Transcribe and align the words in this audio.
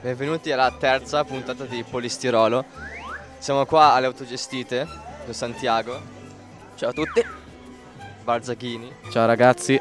Benvenuti 0.00 0.52
alla 0.52 0.70
terza 0.70 1.24
puntata 1.24 1.64
di 1.64 1.84
Polistirolo. 1.88 2.64
Siamo 3.38 3.64
qua 3.66 3.92
alle 3.92 4.06
autogestite 4.06 4.86
di 5.24 5.32
Santiago. 5.32 6.00
Ciao 6.74 6.90
a 6.90 6.92
tutti. 6.92 7.24
Barzacchini. 8.22 8.92
Ciao 9.10 9.26
ragazzi. 9.26 9.80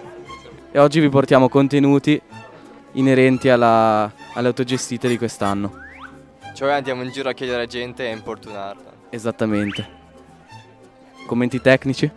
E 0.72 0.80
oggi 0.80 1.00
vi 1.00 1.10
portiamo 1.10 1.50
contenuti 1.50 2.22
inerenti 2.94 3.50
alla, 3.50 4.12
alle 4.34 4.48
autogestite 4.48 5.08
di 5.08 5.18
quest'anno. 5.18 5.84
Cioè 6.54 6.72
andiamo 6.72 7.04
in 7.04 7.12
giro 7.12 7.30
a 7.30 7.34
chiedere 7.34 7.68
gente 7.68 8.08
e 8.08 8.12
importunarla. 8.12 8.94
Esattamente. 9.10 9.88
Commenti 11.28 11.60
tecnici? 11.60 12.10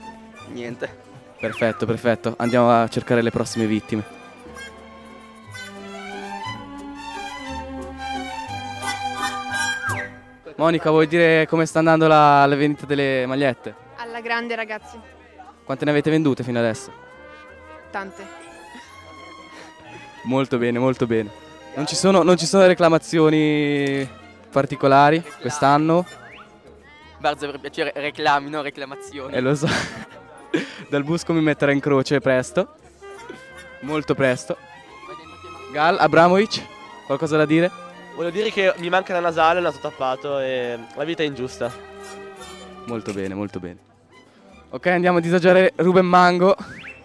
Niente. 0.52 0.88
Perfetto, 1.40 1.86
perfetto. 1.86 2.34
Andiamo 2.36 2.70
a 2.70 2.88
cercare 2.88 3.22
le 3.22 3.30
prossime 3.30 3.66
vittime. 3.66 4.17
Monica, 10.58 10.90
vuoi 10.90 11.06
dire 11.06 11.46
come 11.46 11.66
sta 11.66 11.78
andando 11.78 12.08
la, 12.08 12.44
la 12.44 12.56
vendita 12.56 12.84
delle 12.84 13.24
magliette? 13.26 13.74
Alla 13.96 14.20
grande 14.20 14.56
ragazzi, 14.56 14.98
Quante 15.64 15.84
ne 15.84 15.90
avete 15.92 16.10
vendute 16.10 16.42
fino 16.42 16.58
adesso? 16.58 16.90
tante. 17.90 18.26
Molto 20.24 20.58
bene, 20.58 20.78
molto 20.78 21.06
bene. 21.06 21.30
Non 21.74 21.86
ci 21.86 21.94
sono, 21.94 22.22
non 22.22 22.36
ci 22.36 22.44
sono 22.44 22.66
reclamazioni 22.66 24.06
particolari 24.50 25.22
quest'anno? 25.40 26.04
Barza 27.18 27.46
per 27.46 27.60
piacere 27.60 27.92
reclami, 27.94 28.50
non 28.50 28.62
reclamazioni. 28.62 29.34
E 29.34 29.40
lo 29.40 29.54
so. 29.54 29.68
Dal 30.90 31.04
busco 31.04 31.32
mi 31.32 31.40
metterà 31.40 31.70
in 31.72 31.80
croce 31.80 32.18
presto. 32.20 32.74
Molto 33.82 34.14
presto. 34.14 34.56
Gal, 35.72 35.98
Abramovic, 35.98 36.62
qualcosa 37.06 37.36
da 37.36 37.46
dire? 37.46 37.70
Voglio 38.18 38.30
dire 38.30 38.50
che 38.50 38.74
mi 38.78 38.88
manca 38.88 39.12
la 39.12 39.20
nasale, 39.20 39.60
naso 39.60 39.78
tappato 39.78 40.40
e 40.40 40.76
la 40.96 41.04
vita 41.04 41.22
è 41.22 41.26
ingiusta. 41.26 41.72
Molto 42.86 43.12
bene, 43.12 43.32
molto 43.32 43.60
bene. 43.60 43.78
Ok, 44.70 44.86
andiamo 44.86 45.18
a 45.18 45.20
disagiare 45.20 45.72
Ruben 45.76 46.04
Mango, 46.04 46.56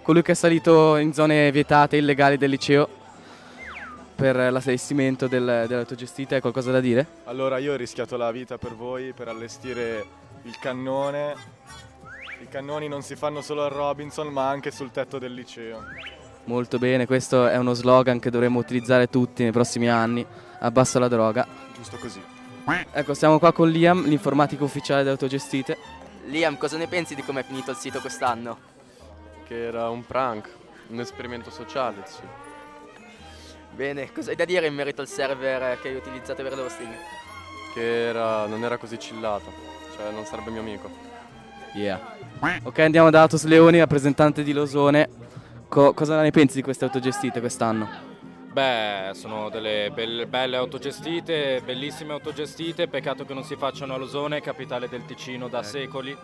colui 0.01 0.23
che 0.23 0.31
è 0.31 0.33
salito 0.33 0.97
in 0.97 1.13
zone 1.13 1.51
vietate, 1.51 1.97
illegali 1.97 2.35
del 2.35 2.49
liceo 2.49 2.89
per 4.15 4.35
l'allestimento 4.37 5.27
del, 5.27 5.65
dell'autogestita. 5.67 6.33
Hai 6.33 6.41
qualcosa 6.41 6.71
da 6.71 6.79
dire? 6.79 7.05
Allora 7.25 7.59
io 7.59 7.73
ho 7.73 7.77
rischiato 7.77 8.17
la 8.17 8.31
vita 8.31 8.57
per 8.57 8.73
voi 8.73 9.13
per 9.13 9.27
allestire 9.27 10.03
il 10.41 10.57
cannone. 10.57 11.35
I 12.41 12.47
cannoni 12.49 12.87
non 12.87 13.03
si 13.03 13.15
fanno 13.15 13.41
solo 13.41 13.63
al 13.63 13.69
Robinson 13.69 14.29
ma 14.29 14.49
anche 14.49 14.71
sul 14.71 14.89
tetto 14.89 15.19
del 15.19 15.35
liceo. 15.35 15.83
Molto 16.45 16.77
bene, 16.77 17.05
questo 17.05 17.47
è 17.47 17.55
uno 17.57 17.73
slogan 17.73 18.19
che 18.19 18.29
dovremmo 18.29 18.59
utilizzare 18.59 19.07
tutti 19.07 19.43
nei 19.43 19.51
prossimi 19.51 19.89
anni. 19.89 20.25
Abbasso 20.59 20.99
la 20.99 21.07
droga. 21.07 21.47
Giusto 21.75 21.97
così. 21.97 22.21
Ecco, 22.91 23.13
siamo 23.13 23.39
qua 23.39 23.51
con 23.51 23.69
Liam, 23.69 24.05
l'informatico 24.05 24.63
ufficiale 24.63 25.03
di 25.03 25.09
Autogestite. 25.09 25.77
Liam, 26.27 26.57
cosa 26.57 26.77
ne 26.77 26.87
pensi 26.87 27.15
di 27.15 27.23
come 27.23 27.41
è 27.41 27.43
finito 27.43 27.71
il 27.71 27.77
sito 27.77 27.99
quest'anno? 27.99 28.57
Che 29.45 29.65
era 29.65 29.89
un 29.89 30.05
prank, 30.05 30.49
un 30.87 30.99
esperimento 30.99 31.49
sociale, 31.49 32.03
sì. 32.05 32.21
Bene, 33.75 34.11
cosa 34.11 34.29
hai 34.29 34.35
da 34.35 34.45
dire 34.45 34.67
in 34.67 34.73
merito 34.73 35.01
al 35.01 35.07
server 35.07 35.79
che 35.81 35.89
hai 35.89 35.95
utilizzato 35.95 36.43
per 36.43 36.55
l'hosting? 36.55 36.93
Che 37.73 38.07
era, 38.07 38.45
non 38.45 38.63
era 38.63 38.77
così 38.77 38.97
chillato, 38.97 39.51
cioè 39.95 40.11
non 40.11 40.25
sarebbe 40.25 40.51
mio 40.51 40.61
amico. 40.61 40.89
Yeah. 41.73 41.99
Ok, 42.63 42.79
andiamo 42.79 43.09
da 43.09 43.23
Atos 43.23 43.45
Leoni, 43.45 43.79
rappresentante 43.79 44.43
di 44.43 44.53
Losone. 44.53 45.09
Co- 45.73 45.91
cosa 45.95 46.21
ne 46.21 46.29
pensi 46.29 46.57
di 46.57 46.61
queste 46.61 46.85
autogestite 46.85 47.39
quest'anno? 47.39 47.89
Beh, 48.51 49.09
sono 49.13 49.49
delle 49.49 49.89
belle, 49.91 50.27
belle 50.27 50.55
autogestite, 50.55 51.63
bellissime 51.65 52.13
autogestite, 52.13 52.87
peccato 52.87 53.25
che 53.25 53.33
non 53.33 53.43
si 53.43 53.55
facciano 53.55 53.95
a 53.95 53.97
Losone, 53.97 54.39
capitale 54.39 54.87
del 54.87 55.03
Ticino 55.05 55.47
da 55.47 55.63
secoli, 55.63 56.15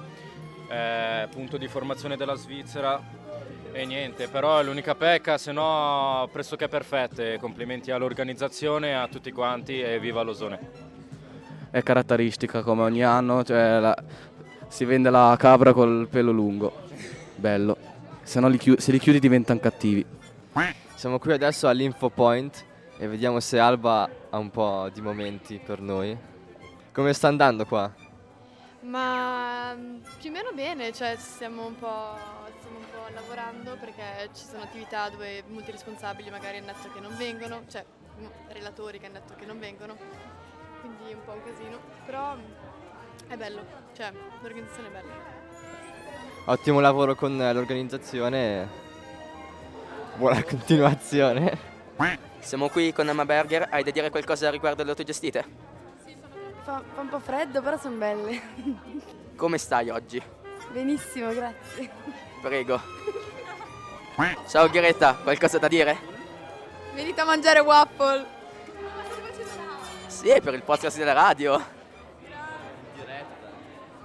eh, 0.69 1.27
punto 1.31 1.57
di 1.57 1.67
formazione 1.67 2.15
della 2.15 2.35
Svizzera 2.35 3.01
e 3.71 3.85
niente, 3.85 4.27
però 4.27 4.59
è 4.59 4.63
l'unica 4.63 4.93
pecca, 4.93 5.39
se 5.39 5.51
no 5.51 6.29
pressoché 6.31 6.67
perfette, 6.67 7.39
complimenti 7.39 7.89
all'organizzazione, 7.89 8.95
a 8.95 9.07
tutti 9.07 9.31
quanti 9.31 9.81
e 9.81 9.99
viva 9.99 10.21
Losone. 10.21 10.59
È 11.71 11.81
caratteristica 11.81 12.61
come 12.61 12.83
ogni 12.83 13.03
anno, 13.03 13.43
cioè 13.43 13.79
la- 13.79 13.97
si 14.67 14.85
vende 14.85 15.09
la 15.09 15.35
capra 15.39 15.73
col 15.73 16.07
pelo 16.07 16.31
lungo. 16.31 16.71
Bello. 17.33 17.88
Se 18.29 18.39
no 18.39 18.47
li 18.47 18.59
chiu- 18.59 18.77
se 18.77 18.91
li 18.91 18.99
chiudi 18.99 19.17
diventano 19.17 19.59
cattivi. 19.59 20.05
Siamo 20.93 21.17
qui 21.17 21.33
adesso 21.33 21.67
all'Info 21.67 22.11
Point 22.11 22.63
e 22.99 23.07
vediamo 23.07 23.39
se 23.39 23.57
Alba 23.57 24.07
ha 24.29 24.37
un 24.37 24.51
po' 24.51 24.87
di 24.93 25.01
momenti 25.01 25.57
per 25.57 25.81
noi. 25.81 26.15
Come 26.93 27.13
sta 27.13 27.27
andando 27.27 27.65
qua? 27.65 27.91
Ma 28.81 29.73
mm, 29.73 30.01
più 30.19 30.29
o 30.29 30.33
meno 30.33 30.51
bene, 30.53 30.93
cioè 30.93 31.15
stiamo 31.17 31.65
un 31.65 31.75
po', 31.79 32.15
stiamo 32.59 32.77
un 32.77 32.85
po' 32.91 33.11
lavorando 33.15 33.75
perché 33.79 34.29
ci 34.35 34.45
sono 34.45 34.61
attività 34.61 35.09
dove 35.09 35.43
molti 35.47 35.71
responsabili 35.71 36.29
magari 36.29 36.57
hanno 36.57 36.67
detto 36.67 36.91
che 36.93 36.99
non 36.99 37.17
vengono, 37.17 37.63
cioè 37.67 37.83
mm, 38.19 38.25
relatori 38.49 38.99
che 38.99 39.07
hanno 39.07 39.21
detto 39.21 39.33
che 39.33 39.47
non 39.47 39.57
vengono, 39.57 39.97
quindi 40.81 41.09
è 41.09 41.15
un 41.15 41.23
po' 41.25 41.31
un 41.31 41.43
casino, 41.43 41.79
però 42.05 42.35
mm, 42.35 43.27
è 43.27 43.35
bello, 43.35 43.65
cioè 43.95 44.13
l'organizzazione 44.43 44.87
è 44.89 44.91
bella. 44.91 45.38
Ottimo 46.49 46.79
lavoro 46.79 47.13
con 47.13 47.37
l'organizzazione. 47.37 48.67
Buona 50.15 50.41
continuazione. 50.43 51.67
Siamo 52.39 52.69
qui 52.69 52.91
con 52.91 53.07
Emma 53.07 53.23
Berger, 53.23 53.67
hai 53.69 53.83
da 53.83 53.91
dire 53.91 54.09
qualcosa 54.09 54.49
riguardo 54.49 54.81
alle 54.81 54.89
autogestite? 54.89 55.45
Fa, 56.63 56.81
fa 56.91 57.01
un 57.01 57.09
po' 57.09 57.19
freddo, 57.19 57.61
però 57.61 57.77
sono 57.77 57.97
belle. 57.97 58.41
Come 59.37 59.59
stai 59.59 59.89
oggi? 59.89 60.19
Benissimo, 60.71 61.31
grazie. 61.31 61.87
Prego. 62.41 62.81
Ciao 64.47 64.67
Ghiretta, 64.69 65.19
qualcosa 65.21 65.59
da 65.59 65.67
dire? 65.67 65.97
Venite 66.95 67.21
a 67.21 67.25
mangiare 67.25 67.59
waffle! 67.59 68.25
Sì, 70.07 70.29
è 70.29 70.41
per 70.41 70.55
il 70.55 70.63
podcast 70.63 70.97
della 70.97 71.13
radio. 71.13 71.77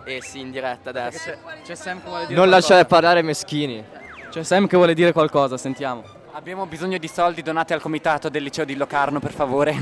Eh 0.05 0.23
sì, 0.23 0.41
in 0.41 0.51
diretta 0.51 0.91
adesso. 0.91 1.31
C'è 1.65 1.75
Sam 1.75 2.03
che 2.03 2.09
vuole 2.09 2.27
Non 2.29 2.49
lasciare 2.49 2.85
parlare 2.85 3.23
meschini. 3.23 3.83
C'è 4.31 4.43
Sam 4.43 4.67
che 4.67 4.77
vuole 4.77 4.95
dire 4.95 5.13
qualcosa, 5.13 5.57
sentiamo. 5.57 6.03
Abbiamo 6.33 6.67
bisogno 6.67 6.99
di 6.99 7.09
soldi 7.09 7.43
donati 7.43 7.73
al 7.73 7.81
comitato 7.81 8.29
del 8.29 8.43
liceo 8.43 8.65
di 8.65 8.77
Locarno, 8.77 9.21
per 9.21 9.33
favore. 9.33 9.75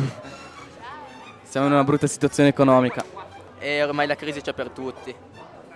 Siamo 1.42 1.66
in 1.66 1.72
una 1.72 1.84
brutta 1.84 2.06
situazione 2.06 2.50
economica. 2.50 3.04
E 3.58 3.82
ormai 3.82 4.06
la 4.06 4.14
crisi 4.14 4.40
c'è 4.40 4.52
per 4.52 4.70
tutti. 4.70 5.14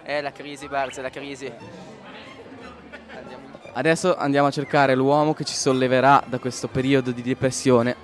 È 0.02 0.20
la 0.20 0.32
crisi, 0.32 0.68
Barza, 0.68 1.00
è 1.00 1.02
la 1.02 1.10
crisi. 1.10 1.52
Adesso 3.72 4.16
andiamo 4.16 4.46
a 4.46 4.50
cercare 4.50 4.94
l'uomo 4.94 5.34
che 5.34 5.44
ci 5.44 5.54
solleverà 5.54 6.22
da 6.26 6.38
questo 6.38 6.68
periodo 6.68 7.10
di 7.10 7.22
depressione. 7.22 7.96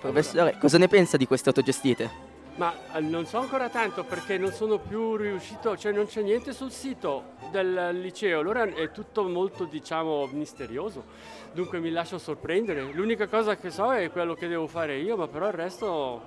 Professore, 0.00 0.56
cosa 0.58 0.78
ne 0.78 0.88
pensa 0.88 1.16
di 1.16 1.26
queste 1.26 1.48
autogestite? 1.48 2.31
Ma 2.56 2.74
eh, 2.92 3.00
non 3.00 3.24
so 3.24 3.38
ancora 3.38 3.70
tanto 3.70 4.04
perché 4.04 4.36
non 4.36 4.52
sono 4.52 4.78
più 4.78 5.16
riuscito, 5.16 5.76
cioè 5.76 5.92
non 5.92 6.06
c'è 6.06 6.20
niente 6.20 6.52
sul 6.52 6.70
sito 6.70 7.32
del 7.50 7.98
liceo, 7.98 8.40
allora 8.40 8.64
è 8.64 8.90
tutto 8.90 9.22
molto 9.24 9.64
diciamo 9.64 10.28
misterioso, 10.32 11.04
dunque 11.52 11.80
mi 11.80 11.90
lascio 11.90 12.18
sorprendere. 12.18 12.82
L'unica 12.92 13.26
cosa 13.26 13.56
che 13.56 13.70
so 13.70 13.92
è 13.92 14.10
quello 14.10 14.34
che 14.34 14.48
devo 14.48 14.66
fare 14.66 14.98
io, 14.98 15.16
ma 15.16 15.28
però 15.28 15.46
il 15.46 15.54
resto 15.54 16.20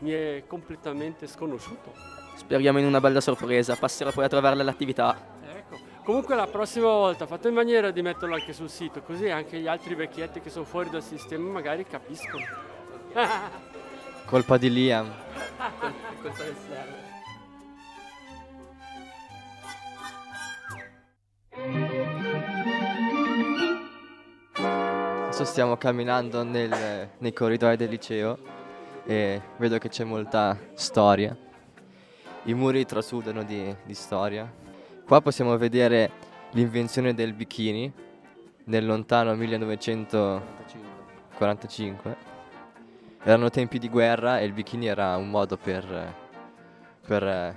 mi 0.00 0.10
è 0.10 0.44
completamente 0.46 1.26
sconosciuto. 1.26 1.92
Speriamo 2.34 2.78
in 2.78 2.84
una 2.84 3.00
bella 3.00 3.20
sorpresa, 3.20 3.74
passerò 3.74 4.10
poi 4.10 4.24
a 4.24 4.28
trovarla 4.28 4.60
all'attività. 4.60 5.16
Ecco, 5.50 5.78
comunque 6.02 6.34
la 6.34 6.46
prossima 6.46 6.88
volta 6.88 7.26
fate 7.26 7.48
in 7.48 7.54
maniera 7.54 7.90
di 7.90 8.02
metterlo 8.02 8.34
anche 8.34 8.52
sul 8.52 8.68
sito, 8.68 9.00
così 9.00 9.30
anche 9.30 9.58
gli 9.58 9.66
altri 9.66 9.94
vecchietti 9.94 10.40
che 10.40 10.50
sono 10.50 10.66
fuori 10.66 10.90
dal 10.90 11.02
sistema 11.02 11.48
magari 11.50 11.86
capiscono. 11.86 12.44
Colpa 14.26 14.56
di 14.58 14.70
Liam. 14.70 15.10
Colpa 16.22 16.42
del 16.42 16.54
server. 16.66 17.02
Adesso 24.56 25.44
stiamo 25.44 25.76
camminando 25.76 26.42
nel- 26.44 27.10
nei 27.18 27.32
corridoi 27.32 27.76
del 27.76 27.88
liceo 27.88 28.38
e 29.04 29.40
vedo 29.56 29.78
che 29.78 29.88
c'è 29.88 30.04
molta 30.04 30.56
storia. 30.74 31.36
I 32.44 32.54
muri 32.54 32.84
trasudano 32.86 33.42
di, 33.42 33.74
di 33.84 33.94
storia. 33.94 34.48
Qua 35.06 35.20
possiamo 35.20 35.56
vedere 35.56 36.10
l'invenzione 36.52 37.14
del 37.14 37.32
bikini 37.32 37.92
nel 38.64 38.86
lontano 38.86 39.34
1945. 39.34 42.13
Erano 43.26 43.48
tempi 43.48 43.78
di 43.78 43.88
guerra 43.88 44.38
e 44.38 44.44
il 44.44 44.52
bikini 44.52 44.86
era 44.86 45.16
un 45.16 45.30
modo 45.30 45.56
per, 45.56 46.14
per 47.06 47.22
eh, 47.22 47.54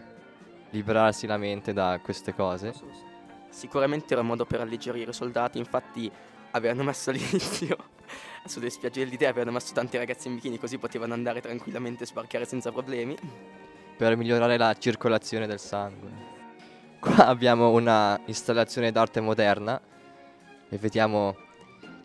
liberarsi 0.70 1.28
la 1.28 1.36
mente 1.36 1.74
da 1.74 2.00
queste 2.02 2.34
cose. 2.34 2.74
Sicuramente 3.50 4.14
era 4.14 4.22
un 4.22 4.28
modo 4.28 4.46
per 4.46 4.62
alleggerire 4.62 5.12
i 5.12 5.14
soldati, 5.14 5.58
infatti 5.58 6.10
avevano 6.52 6.84
messo 6.84 7.10
all'inizio 7.10 7.76
sulle 8.46 8.70
spiagge 8.70 9.04
dell'idea 9.04 9.30
avevano 9.30 9.52
messo 9.52 9.74
tanti 9.74 9.98
ragazzi 9.98 10.30
in 10.30 10.36
bikini 10.36 10.58
così 10.58 10.78
potevano 10.78 11.14
andare 11.14 11.42
tranquillamente 11.42 12.04
e 12.04 12.08
sbarcare 12.08 12.46
senza 12.46 12.72
problemi. 12.72 13.18
per 13.98 14.16
migliorare 14.16 14.56
la 14.58 14.74
circolazione 14.74 15.48
del 15.48 15.60
sangue. 15.60 16.36
Qua 17.02 17.28
abbiamo 17.28 17.72
una 17.72 18.18
installazione 18.26 18.92
d'arte 18.92 19.20
moderna 19.20 19.80
e 20.70 20.78
vediamo 20.78 21.36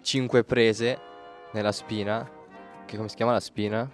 cinque 0.02 0.42
prese 0.42 0.98
nella 1.52 1.70
spina, 1.70 2.28
che 2.86 2.96
come 2.96 3.08
si 3.08 3.16
chiama 3.16 3.32
la 3.32 3.40
spina? 3.40 3.88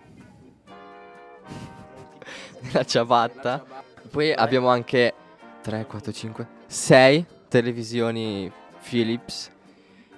nella 2.60 2.84
ciabatta. 2.84 3.64
Poi 4.10 4.32
abbiamo 4.32 4.68
anche 4.68 5.14
3, 5.62 5.86
4, 5.86 6.12
5, 6.12 6.46
6 6.66 7.26
televisioni 7.48 8.50
Philips 8.88 9.50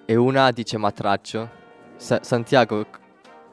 e 0.05 0.15
una 0.17 0.51
dice 0.51 0.77
matraccio. 0.77 1.59
Sa- 1.97 2.23
Santiago, 2.23 2.87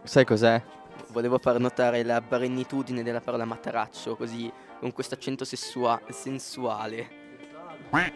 sai 0.04 0.26
cos'è? 0.26 0.62
Volevo 1.10 1.38
far 1.38 1.60
notare 1.60 2.04
la 2.04 2.22
barennitudine 2.22 3.02
della 3.04 3.22
parola 3.22 3.46
materaccio, 3.46 4.16
così 4.16 4.52
con 4.80 4.92
questo 4.94 5.16
accento 5.16 5.46
sessua- 5.46 6.00
sensuale. 6.10 7.26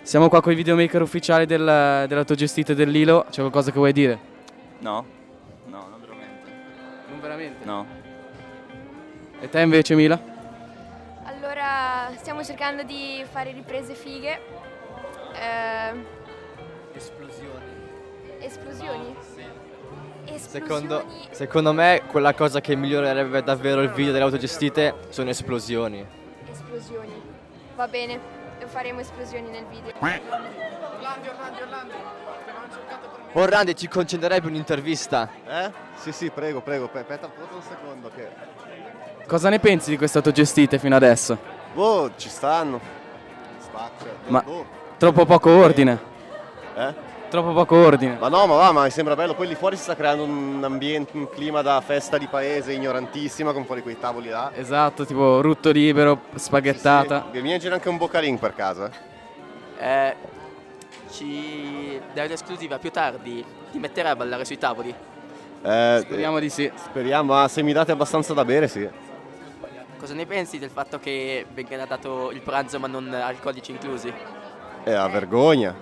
Siamo 0.01 0.27
qua 0.27 0.41
con 0.41 0.51
i 0.51 0.55
videomaker 0.55 1.01
ufficiali 1.01 1.45
del, 1.45 2.05
dell'autogestito 2.07 2.73
dell'Ilo. 2.73 3.25
C'è 3.29 3.39
qualcosa 3.39 3.71
che 3.71 3.77
vuoi 3.77 3.93
dire? 3.93 4.19
No, 4.79 5.05
veramente? 7.21 7.63
No. 7.65 7.85
E 9.39 9.47
te 9.49 9.61
invece, 9.61 9.95
Mila? 9.95 10.19
Allora, 11.23 12.11
stiamo 12.17 12.43
cercando 12.43 12.83
di 12.83 13.23
fare 13.29 13.51
riprese 13.51 13.93
fighe. 13.93 14.39
Eh, 15.33 16.05
Esplosioni. 16.93 17.79
esplosioni? 18.39 19.15
Secondo, 20.35 20.97
Esplosioni. 20.99 21.27
secondo 21.31 21.73
me 21.73 22.03
quella 22.07 22.33
cosa 22.33 22.61
che 22.61 22.75
migliorerebbe 22.75 23.41
davvero 23.43 23.81
il 23.81 23.89
video 23.89 24.11
delle 24.11 24.23
autogestite 24.25 24.95
sono 25.09 25.29
esplosioni. 25.29 26.05
Esplosioni. 26.49 27.21
Va 27.75 27.87
bene, 27.87 28.19
faremo 28.67 28.99
esplosioni 28.99 29.49
nel 29.49 29.65
video. 29.65 29.93
Orlandi 33.33 33.75
ci 33.75 33.87
concederebbe 33.87 34.47
un'intervista. 34.47 35.29
Eh? 35.47 35.71
Sì, 35.95 36.11
sì, 36.11 36.29
prego, 36.29 36.61
prego. 36.61 36.89
Pe- 36.89 36.99
Aspetta 36.99 37.27
un 37.27 37.61
secondo 37.61 38.11
che... 38.13 38.27
Cosa 39.25 39.49
ne 39.49 39.59
pensi 39.59 39.89
di 39.91 39.97
queste 39.97 40.17
autogestite 40.17 40.77
fino 40.79 40.95
adesso? 40.95 41.37
Boh, 41.73 42.11
ci 42.17 42.27
stanno. 42.27 42.79
Spaccia. 43.59 44.05
Ma 44.27 44.41
Boh. 44.41 44.65
troppo 44.97 45.25
poco 45.25 45.49
ordine. 45.51 45.99
Eh? 46.75 47.09
Troppo 47.29 47.53
poco 47.53 47.77
ordine. 47.77 48.17
Ma 48.19 48.27
no, 48.27 48.45
ma 48.45 48.55
va, 48.55 48.71
ma 48.73 48.83
mi 48.83 48.89
sembra 48.89 49.15
bello. 49.15 49.33
Poi 49.33 49.47
lì 49.47 49.55
fuori 49.55 49.77
si 49.77 49.83
sta 49.83 49.95
creando 49.95 50.23
un 50.25 50.61
ambiente, 50.65 51.15
un 51.15 51.29
clima 51.29 51.61
da 51.61 51.79
festa 51.79 52.17
di 52.17 52.27
paese 52.27 52.73
ignorantissima 52.73 53.53
con 53.53 53.63
fuori 53.63 53.81
quei 53.81 53.97
tavoli 53.97 54.27
là. 54.27 54.51
Esatto, 54.53 55.05
tipo 55.05 55.39
rutto 55.39 55.71
libero, 55.71 56.23
spaghettata. 56.35 57.27
Mi 57.31 57.39
viene 57.39 57.69
anche 57.69 57.87
un 57.87 57.95
boccalin 57.95 58.37
per 58.37 58.53
casa. 58.53 58.91
Eh, 59.79 60.15
ci 61.11 61.99
dai 62.13 62.27
l'esclusiva 62.27 62.79
più 62.79 62.89
tardi 62.89 63.43
ti 63.71 63.79
metterai 63.79 64.11
a 64.11 64.15
ballare 64.15 64.45
sui 64.45 64.57
tavoli. 64.57 64.93
Eh, 65.63 65.99
Speriamo 66.01 66.39
di 66.39 66.49
sì. 66.49 66.71
Speriamo, 66.75 67.33
ma 67.33 67.47
se 67.47 67.61
mi 67.61 67.73
date 67.73 67.91
abbastanza 67.91 68.33
da 68.33 68.43
bere, 68.43 68.67
sì. 68.67 68.89
Cosa 69.97 70.13
ne 70.15 70.25
pensi 70.25 70.57
del 70.57 70.71
fatto 70.71 70.97
che 70.99 71.45
venga 71.53 71.85
dato 71.85 72.31
il 72.31 72.41
pranzo 72.41 72.79
ma 72.79 72.87
non 72.87 73.13
alcolici 73.13 73.71
inclusi? 73.71 74.11
È 74.83 74.91
a 74.91 75.07
vergogna. 75.07 75.75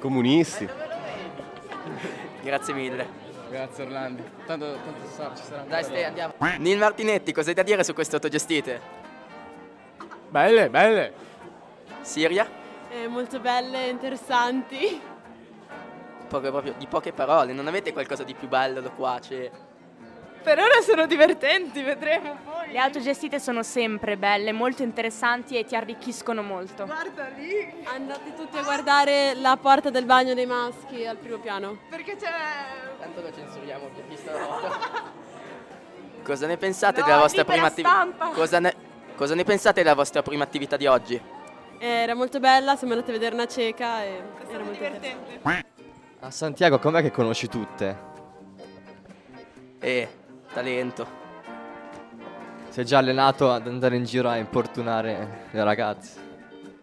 Comunisti. 0.00 0.66
Grazie 2.42 2.72
mille. 2.72 3.24
Grazie 3.50 3.84
Orlandi. 3.84 4.22
Tanto, 4.46 4.66
tanto 4.66 5.08
sa, 5.14 5.32
ci 5.36 5.42
sarà 5.42 5.64
Dai, 5.68 5.84
stai, 5.84 6.04
andiamo. 6.04 6.32
Nil 6.58 6.78
Martinetti, 6.78 7.32
cosa 7.32 7.50
hai 7.50 7.54
da 7.54 7.62
dire 7.62 7.84
su 7.84 7.92
queste 7.92 8.14
autogestite? 8.14 8.80
Belle, 10.30 10.70
belle. 10.70 11.12
Siria? 12.00 12.48
Eh, 12.96 13.08
molto 13.08 13.40
belle, 13.40 13.88
interessanti. 13.88 14.98
Poche- 16.28 16.50
proprio 16.50 16.74
di 16.78 16.86
poche 16.86 17.12
parole, 17.12 17.52
non 17.52 17.66
avete 17.66 17.92
qualcosa 17.92 18.22
di 18.24 18.32
più 18.32 18.48
bello, 18.48 18.80
loquace? 18.80 19.50
Per 20.42 20.58
ora 20.58 20.80
sono 20.80 21.06
divertenti, 21.06 21.82
vedremo 21.82 22.38
poi. 22.42 22.72
Le 22.72 22.78
autogestite 22.78 23.38
sono 23.38 23.62
sempre 23.62 24.16
belle, 24.16 24.52
molto 24.52 24.82
interessanti 24.82 25.58
e 25.58 25.64
ti 25.64 25.76
arricchiscono 25.76 26.42
molto. 26.42 26.86
Guarda 26.86 27.28
lì. 27.36 27.84
Andate 27.84 28.34
tutti 28.34 28.56
a 28.56 28.62
guardare 28.62 29.34
la 29.34 29.58
porta 29.60 29.90
del 29.90 30.06
bagno 30.06 30.32
dei 30.32 30.46
maschi 30.46 31.04
al 31.04 31.18
primo 31.18 31.36
piano. 31.36 31.78
Perché 31.90 32.16
c'è... 32.16 32.30
Tanto 32.98 33.20
lo 33.20 33.30
censuriamo, 33.30 33.90
visto 34.08 34.30
la 34.30 34.38
foto. 34.38 34.74
Cosa 36.22 36.46
ne 36.46 36.56
pensate 36.56 37.00
No, 37.00 37.06
della 37.06 37.18
vostra 37.18 37.44
prima 37.44 37.66
attività? 37.66 38.08
Cosa 38.32 38.58
ne... 38.58 38.74
cosa 39.14 39.34
ne 39.34 39.44
pensate 39.44 39.82
della 39.82 39.94
vostra 39.94 40.22
prima 40.22 40.44
attività 40.44 40.78
di 40.78 40.86
oggi? 40.86 41.35
Era 41.78 42.14
molto 42.14 42.40
bella, 42.40 42.76
siamo 42.76 42.94
andati 42.94 43.10
a 43.10 43.14
vedere 43.14 43.34
una 43.34 43.46
cieca 43.46 44.02
e 44.02 44.22
era 44.48 44.62
molto 44.62 44.72
divertente. 44.72 45.40
A 46.20 46.30
Santiago 46.30 46.78
com'è 46.78 47.02
che 47.02 47.10
conosci 47.10 47.48
tutte? 47.48 48.14
Eh, 49.78 50.08
talento. 50.52 51.24
Sei 52.70 52.84
già 52.84 52.98
allenato 52.98 53.50
ad 53.52 53.66
andare 53.66 53.96
in 53.96 54.04
giro 54.04 54.28
a 54.28 54.36
importunare 54.36 55.48
le 55.50 55.64
ragazze. 55.64 56.20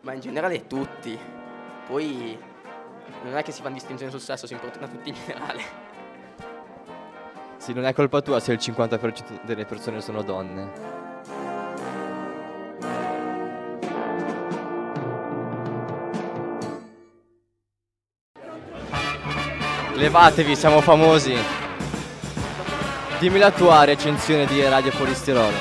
Ma 0.01 0.13
in 0.13 0.19
generale 0.21 0.67
tutti. 0.67 1.17
Poi 1.87 2.37
non 3.23 3.35
è 3.35 3.43
che 3.43 3.51
si 3.51 3.61
fanno 3.61 3.73
distinzioni 3.73 4.11
sul 4.11 4.21
sesso, 4.21 4.47
si 4.47 4.53
importuna 4.53 4.87
tutti 4.87 5.09
in 5.09 5.15
generale. 5.15 5.61
Sì, 7.57 7.73
non 7.73 7.85
è 7.85 7.93
colpa 7.93 8.21
tua 8.21 8.39
se 8.39 8.53
il 8.53 8.59
50% 8.59 9.43
delle 9.43 9.65
persone 9.65 10.01
sono 10.01 10.21
donne. 10.21 11.02
Levatevi, 20.03 20.53
siamo 20.57 20.81
famosi. 20.81 21.33
Dimmi 23.19 23.39
la 23.39 23.51
tua 23.51 23.85
recensione 23.85 24.45
di 24.45 24.61
Radio 24.61 24.91
Polistirolo. 24.91 25.55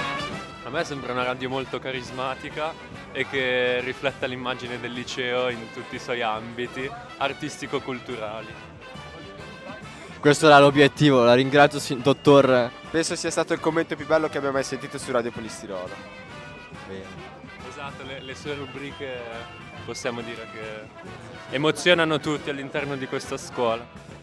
A 0.65 0.69
me 0.69 0.83
sembra 0.83 1.12
una 1.12 1.23
radio 1.23 1.49
molto 1.49 1.79
carismatica 1.79 2.73
e 3.12 3.25
che 3.29 3.79
rifletta 3.85 4.27
l'immagine 4.27 4.81
del 4.81 4.91
liceo 4.91 5.49
in 5.49 5.71
tutti 5.73 5.94
i 5.94 6.00
suoi 6.00 6.23
ambiti 6.23 6.91
artistico-culturali. 7.19 8.53
Questo 10.19 10.47
era 10.47 10.59
l'obiettivo, 10.59 11.23
la 11.23 11.35
ringrazio 11.35 11.94
dottor. 11.99 12.69
Penso 12.91 13.15
sia 13.15 13.31
stato 13.31 13.53
il 13.53 13.61
commento 13.61 13.94
più 13.94 14.06
bello 14.06 14.29
che 14.29 14.39
abbia 14.39 14.50
mai 14.50 14.65
sentito 14.65 14.99
su 14.99 15.12
Radio 15.12 15.31
Polistirolo. 15.31 15.94
Esatto, 17.69 18.03
le, 18.05 18.20
le 18.20 18.34
sue 18.34 18.55
rubriche 18.55 19.20
possiamo 19.84 20.20
dire 20.20 20.49
che 20.53 21.55
emozionano 21.55 22.19
tutti 22.19 22.51
all'interno 22.51 22.96
di 22.96 23.06
questa 23.06 23.37
scuola. 23.37 24.20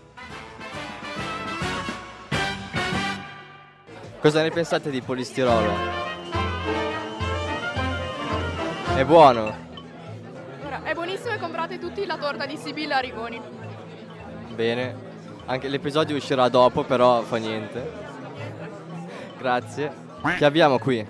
Cosa 4.19 4.41
ne 4.41 4.49
pensate 4.49 4.89
di 4.89 5.01
polistirolo? 5.01 5.71
È 8.95 9.05
buono. 9.05 9.55
Ora, 10.65 10.83
è 10.83 10.93
buonissimo 10.93 11.33
e 11.33 11.39
comprate 11.39 11.79
tutti 11.79 12.05
la 12.05 12.17
torta 12.17 12.45
di 12.45 12.57
Sibilla 12.57 12.97
Arrigoni. 12.97 13.41
Bene. 14.53 15.07
Anche 15.45 15.69
l'episodio 15.69 16.17
uscirà 16.17 16.49
dopo, 16.49 16.83
però 16.83 17.21
fa 17.21 17.37
niente. 17.37 17.91
Grazie. 19.37 19.91
Che 20.37 20.45
abbiamo 20.45 20.79
qui? 20.79 21.05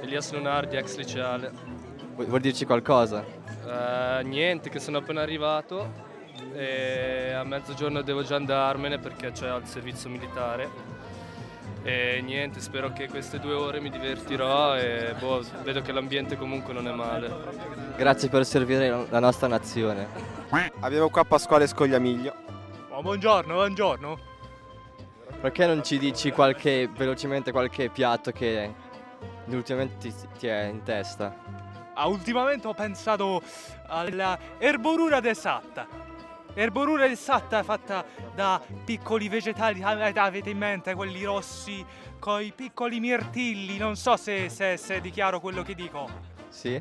Elias 0.00 0.32
Lunardi, 0.32 0.74
ex 0.76 0.96
liceale. 0.96 1.52
Vu- 2.16 2.26
Vuol 2.26 2.40
dirci 2.40 2.64
qualcosa? 2.66 3.24
Eh, 3.24 4.22
niente, 4.24 4.70
che 4.70 4.80
sono 4.80 4.98
appena 4.98 5.22
arrivato 5.22 6.06
e 6.52 7.32
a 7.32 7.44
mezzogiorno 7.44 8.02
devo 8.02 8.24
già 8.24 8.34
andarmene 8.34 8.98
perché 8.98 9.30
c'è 9.30 9.46
al 9.46 9.66
servizio 9.66 10.10
militare. 10.10 10.87
E 11.82 12.20
niente, 12.22 12.60
spero 12.60 12.92
che 12.92 13.08
queste 13.08 13.38
due 13.38 13.54
ore 13.54 13.80
mi 13.80 13.88
divertirò 13.88 14.76
e 14.76 15.14
boh, 15.18 15.42
vedo 15.62 15.80
che 15.80 15.92
l'ambiente 15.92 16.36
comunque 16.36 16.72
non 16.74 16.86
è 16.86 16.92
male. 16.92 17.30
Grazie 17.96 18.28
per 18.28 18.44
servire 18.44 19.06
la- 19.08 19.20
nostra 19.20 19.46
nazione. 19.46 20.06
Abbiamo 20.80 21.08
qua 21.08 21.24
Pasquale 21.24 21.66
Scogliamiglio. 21.66 22.34
Oh, 22.90 23.00
buongiorno, 23.00 23.54
buongiorno. 23.54 24.18
Perché 25.40 25.66
non 25.66 25.84
ci 25.84 25.98
dici 25.98 26.30
qualche, 26.32 26.90
velocemente 26.94 27.52
qualche 27.52 27.88
piatto 27.90 28.32
che 28.32 28.74
ultimamente 29.46 29.96
ti, 29.98 30.14
ti 30.38 30.46
è 30.48 30.64
in 30.64 30.82
testa? 30.82 31.34
Ah, 31.94 32.06
ultimamente 32.06 32.66
ho 32.66 32.74
pensato 32.74 33.40
alla 33.86 34.36
erborura 34.58 35.22
esatta. 35.24 35.86
Erborura 36.54 37.06
esatta 37.06 37.62
fatta 37.62 38.04
da 38.34 38.60
piccoli 38.84 39.28
vegetali, 39.28 39.82
avete 39.82 40.18
avete 40.18 40.50
in 40.50 40.58
mente 40.58 40.94
quelli 40.94 41.22
rossi 41.24 41.84
con 42.18 42.42
i 42.42 42.52
piccoli 42.52 43.00
mirtilli, 43.00 43.76
non 43.76 43.96
so 43.96 44.16
se, 44.16 44.48
se, 44.48 44.76
se 44.76 44.96
è 44.96 45.00
dichiaro 45.00 45.40
quello 45.40 45.62
che 45.62 45.74
dico. 45.74 46.08
Sì? 46.48 46.80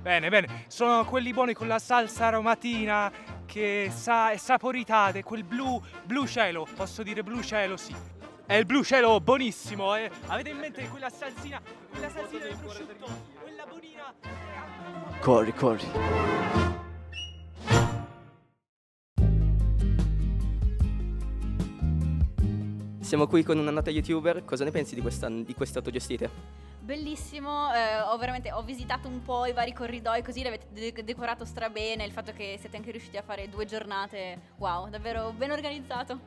Bene, 0.00 0.28
bene, 0.28 0.64
sono 0.68 1.04
quelli 1.04 1.32
buoni 1.32 1.54
con 1.54 1.66
la 1.66 1.78
salsa 1.78 2.26
aromatina 2.26 3.10
che 3.46 3.90
sa, 3.92 4.30
è 4.30 4.36
saporità, 4.36 5.10
è 5.10 5.22
quel 5.22 5.44
blu, 5.44 5.80
blu 6.04 6.26
cielo, 6.26 6.66
posso 6.76 7.02
dire 7.02 7.22
blu 7.22 7.42
cielo, 7.42 7.76
sì. 7.76 7.94
È 8.44 8.54
il 8.54 8.66
blu 8.66 8.84
cielo 8.84 9.20
buonissimo, 9.20 9.96
eh. 9.96 10.10
avete 10.26 10.50
in 10.50 10.58
mente 10.58 10.88
quella 10.88 11.10
salsina, 11.10 11.60
quella 11.90 12.08
salsina 12.08 12.46
di 12.46 12.54
prosciutto, 12.54 13.06
quella 13.42 13.66
bonina? 13.66 14.14
Corri, 15.20 15.52
corri. 15.52 16.84
Siamo 23.06 23.28
qui 23.28 23.44
con 23.44 23.56
una 23.56 23.70
nota 23.70 23.88
youtuber, 23.88 24.44
cosa 24.44 24.64
ne 24.64 24.72
pensi 24.72 24.96
di, 24.96 25.00
questa, 25.00 25.28
di 25.28 25.54
queste 25.54 25.78
autogestite? 25.78 26.28
Bellissimo, 26.80 27.72
eh, 27.72 28.00
ho 28.00 28.18
veramente 28.18 28.50
ho 28.50 28.64
visitato 28.64 29.06
un 29.06 29.22
po' 29.22 29.46
i 29.46 29.52
vari 29.52 29.72
corridoi 29.72 30.24
così 30.24 30.42
l'avete 30.42 30.66
de- 30.72 31.04
decorato 31.04 31.44
strabene, 31.44 32.04
il 32.04 32.10
fatto 32.10 32.32
che 32.32 32.56
siete 32.58 32.76
anche 32.76 32.90
riusciti 32.90 33.16
a 33.16 33.22
fare 33.22 33.48
due 33.48 33.64
giornate, 33.64 34.40
wow, 34.56 34.88
davvero 34.88 35.32
ben 35.36 35.52
organizzato. 35.52 36.18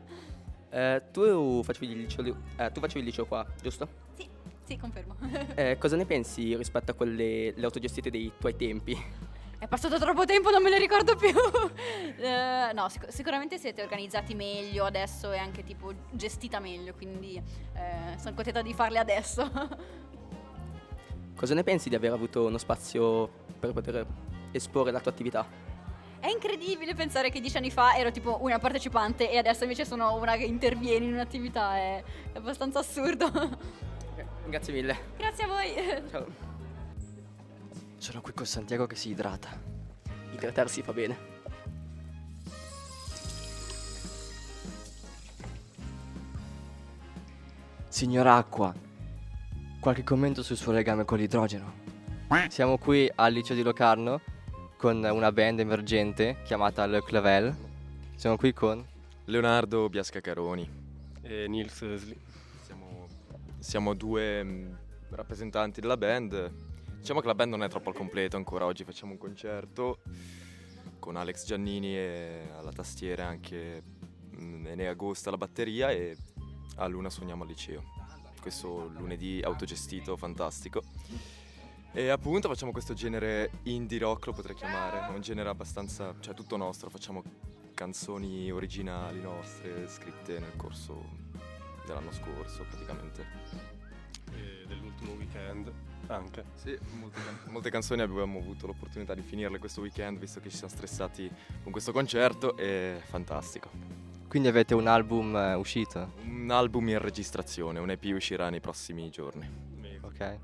Eh, 0.70 1.02
tu, 1.12 1.62
facevi 1.64 1.92
il 1.92 2.00
liceo, 2.00 2.38
eh, 2.56 2.72
tu 2.72 2.80
facevi 2.80 3.00
il 3.00 3.06
liceo 3.08 3.26
qua, 3.26 3.46
giusto? 3.62 3.86
Sì, 4.16 4.26
sì, 4.64 4.78
confermo. 4.78 5.18
Eh, 5.56 5.76
cosa 5.82 5.98
ne 5.98 6.06
pensi 6.06 6.56
rispetto 6.56 6.92
a 6.92 6.94
quelle 6.94 7.52
le 7.58 7.66
autogestite 7.66 8.10
dei 8.10 8.32
tuoi 8.40 8.56
tempi? 8.56 8.98
È 9.60 9.68
passato 9.68 10.00
troppo 10.00 10.24
tempo, 10.24 10.50
non 10.52 10.64
me 10.64 10.70
ne 10.70 10.80
ricordo 10.80 11.16
più. 11.16 11.30
Eh, 12.20 12.74
no, 12.74 12.90
sic- 12.90 13.10
sicuramente 13.10 13.58
siete 13.58 13.82
organizzati 13.82 14.36
meglio 14.36 14.84
adesso 14.84 15.32
e 15.32 15.38
anche 15.38 15.64
tipo 15.64 15.94
gestita 16.12 16.60
meglio, 16.60 16.94
quindi 16.94 17.36
eh, 17.38 18.18
sono 18.18 18.36
contenta 18.36 18.62
di 18.62 18.74
farle 18.74 19.00
adesso. 19.00 19.50
Cosa 21.36 21.54
ne 21.54 21.64
pensi 21.64 21.88
di 21.88 21.96
aver 21.96 22.12
avuto 22.12 22.46
uno 22.46 22.58
spazio 22.58 23.30
per 23.58 23.72
poter 23.72 24.06
esporre 24.52 24.92
la 24.92 25.00
tua 25.00 25.12
attività? 25.12 25.48
È 26.20 26.28
incredibile 26.28 26.94
pensare 26.94 27.30
che 27.30 27.40
dieci 27.40 27.56
anni 27.56 27.72
fa 27.72 27.96
ero 27.96 28.12
tipo 28.12 28.40
una 28.42 28.60
partecipante 28.60 29.32
e 29.32 29.38
adesso 29.38 29.64
invece 29.64 29.86
sono 29.86 30.14
una 30.16 30.36
che 30.36 30.44
interviene 30.44 31.06
in 31.06 31.14
un'attività, 31.14 31.78
è, 31.78 32.04
è 32.34 32.38
abbastanza 32.38 32.80
assurdo. 32.80 33.32
Grazie 34.48 34.74
mille. 34.74 34.98
Grazie 35.16 35.44
a 35.46 35.48
voi. 35.48 35.74
Ciao. 36.10 36.49
Sono 38.00 38.22
qui 38.22 38.32
con 38.32 38.46
Santiago 38.46 38.88
che 38.88 38.96
si 38.96 39.10
idrata. 39.10 39.50
Idratarsi 40.32 40.82
fa 40.82 40.94
bene. 40.94 41.18
Signor 47.90 48.26
Acqua, 48.26 48.74
qualche 49.82 50.04
commento 50.04 50.44
sul 50.44 50.56
suo 50.56 50.72
legame 50.72 51.04
con 51.04 51.18
l'idrogeno? 51.18 51.74
Siamo 52.48 52.78
qui 52.78 53.12
al 53.14 53.34
liceo 53.34 53.58
di 53.58 53.64
Locarno 53.64 54.22
con 54.78 55.04
una 55.04 55.32
band 55.34 55.60
emergente 55.60 56.38
chiamata 56.46 56.86
Le 56.86 57.04
Clavel. 57.04 57.54
Siamo 58.16 58.38
qui 58.38 58.54
con 58.54 58.84
Leonardo 59.26 59.90
Biascacaroni 59.90 60.70
e 61.22 61.48
Nils 61.50 61.82
Ösli. 61.82 62.18
Siamo, 62.64 63.08
siamo 63.60 63.94
due 63.94 64.42
mh, 64.42 64.78
rappresentanti 65.10 65.82
della 65.82 65.98
band. 65.98 66.69
Diciamo 67.00 67.22
che 67.22 67.28
la 67.28 67.36
band 67.36 67.52
non 67.52 67.64
è 67.64 67.70
troppo 67.70 67.90
al 67.90 67.96
completo 67.96 68.36
ancora. 68.36 68.66
Oggi 68.66 68.84
facciamo 68.84 69.14
un 69.14 69.18
concerto 69.18 70.00
con 71.00 71.16
Alex 71.16 71.46
Giannini 71.46 71.98
alla 71.98 72.72
tastiera 72.72 73.26
anche 73.26 73.82
mh, 74.30 74.68
Enea 74.68 74.92
Agosta 74.92 75.30
alla 75.30 75.38
batteria 75.38 75.90
e 75.90 76.16
a 76.76 76.86
Luna 76.88 77.10
suoniamo 77.10 77.44
al 77.44 77.50
liceo. 77.50 77.84
Questo 78.40 78.92
lunedì 78.96 79.42
autogestito, 79.44 80.18
fantastico. 80.18 80.84
E 81.94 82.10
appunto 82.10 82.48
facciamo 82.48 82.72
questo 82.72 82.94
genere 82.94 83.50
indie 83.64 83.98
rock, 83.98 84.28
lo 84.28 84.34
potrei 84.34 84.56
chiamare, 84.56 85.12
un 85.12 85.22
genere 85.22 85.50
abbastanza, 85.50 86.14
cioè 86.20 86.36
tutto 86.36 86.58
nostro, 86.58 86.90
facciamo 86.90 87.24
canzoni 87.74 88.52
originali 88.52 89.20
nostre, 89.22 89.88
scritte 89.88 90.38
nel 90.38 90.56
corso 90.56 91.04
dell'anno 91.88 92.12
scorso 92.12 92.66
praticamente. 92.70 93.26
E 94.32 94.66
dell'ultimo 94.68 95.14
weekend 95.14 95.72
anche. 96.08 96.44
Sì, 96.56 96.78
molte, 97.00 97.20
can- 97.24 97.40
molte 97.54 97.70
canzoni 97.70 98.02
abbiamo 98.02 98.40
avuto 98.40 98.68
l'opportunità 98.68 99.14
di 99.14 99.22
finirle 99.22 99.60
questo 99.60 99.82
weekend 99.82 100.18
visto 100.20 100.40
che 100.40 100.50
ci 100.50 100.58
siamo 100.58 100.74
stressati 100.74 101.30
con 101.64 101.72
questo 101.72 101.92
concerto 101.92 102.58
e 102.58 103.02
fantastico. 103.06 103.70
Quindi 104.28 104.48
avete 104.48 104.76
un 104.76 104.88
album 104.88 105.36
eh, 105.36 105.54
uscito? 105.56 106.14
Un 106.24 106.52
album 106.52 106.90
in 106.90 107.00
registrazione, 107.00 107.80
un 107.80 107.90
EP 107.90 108.04
uscirà 108.14 108.50
nei 108.50 108.60
prossimi 108.60 109.10
giorni. 109.10 109.50
Ok. 110.02 110.38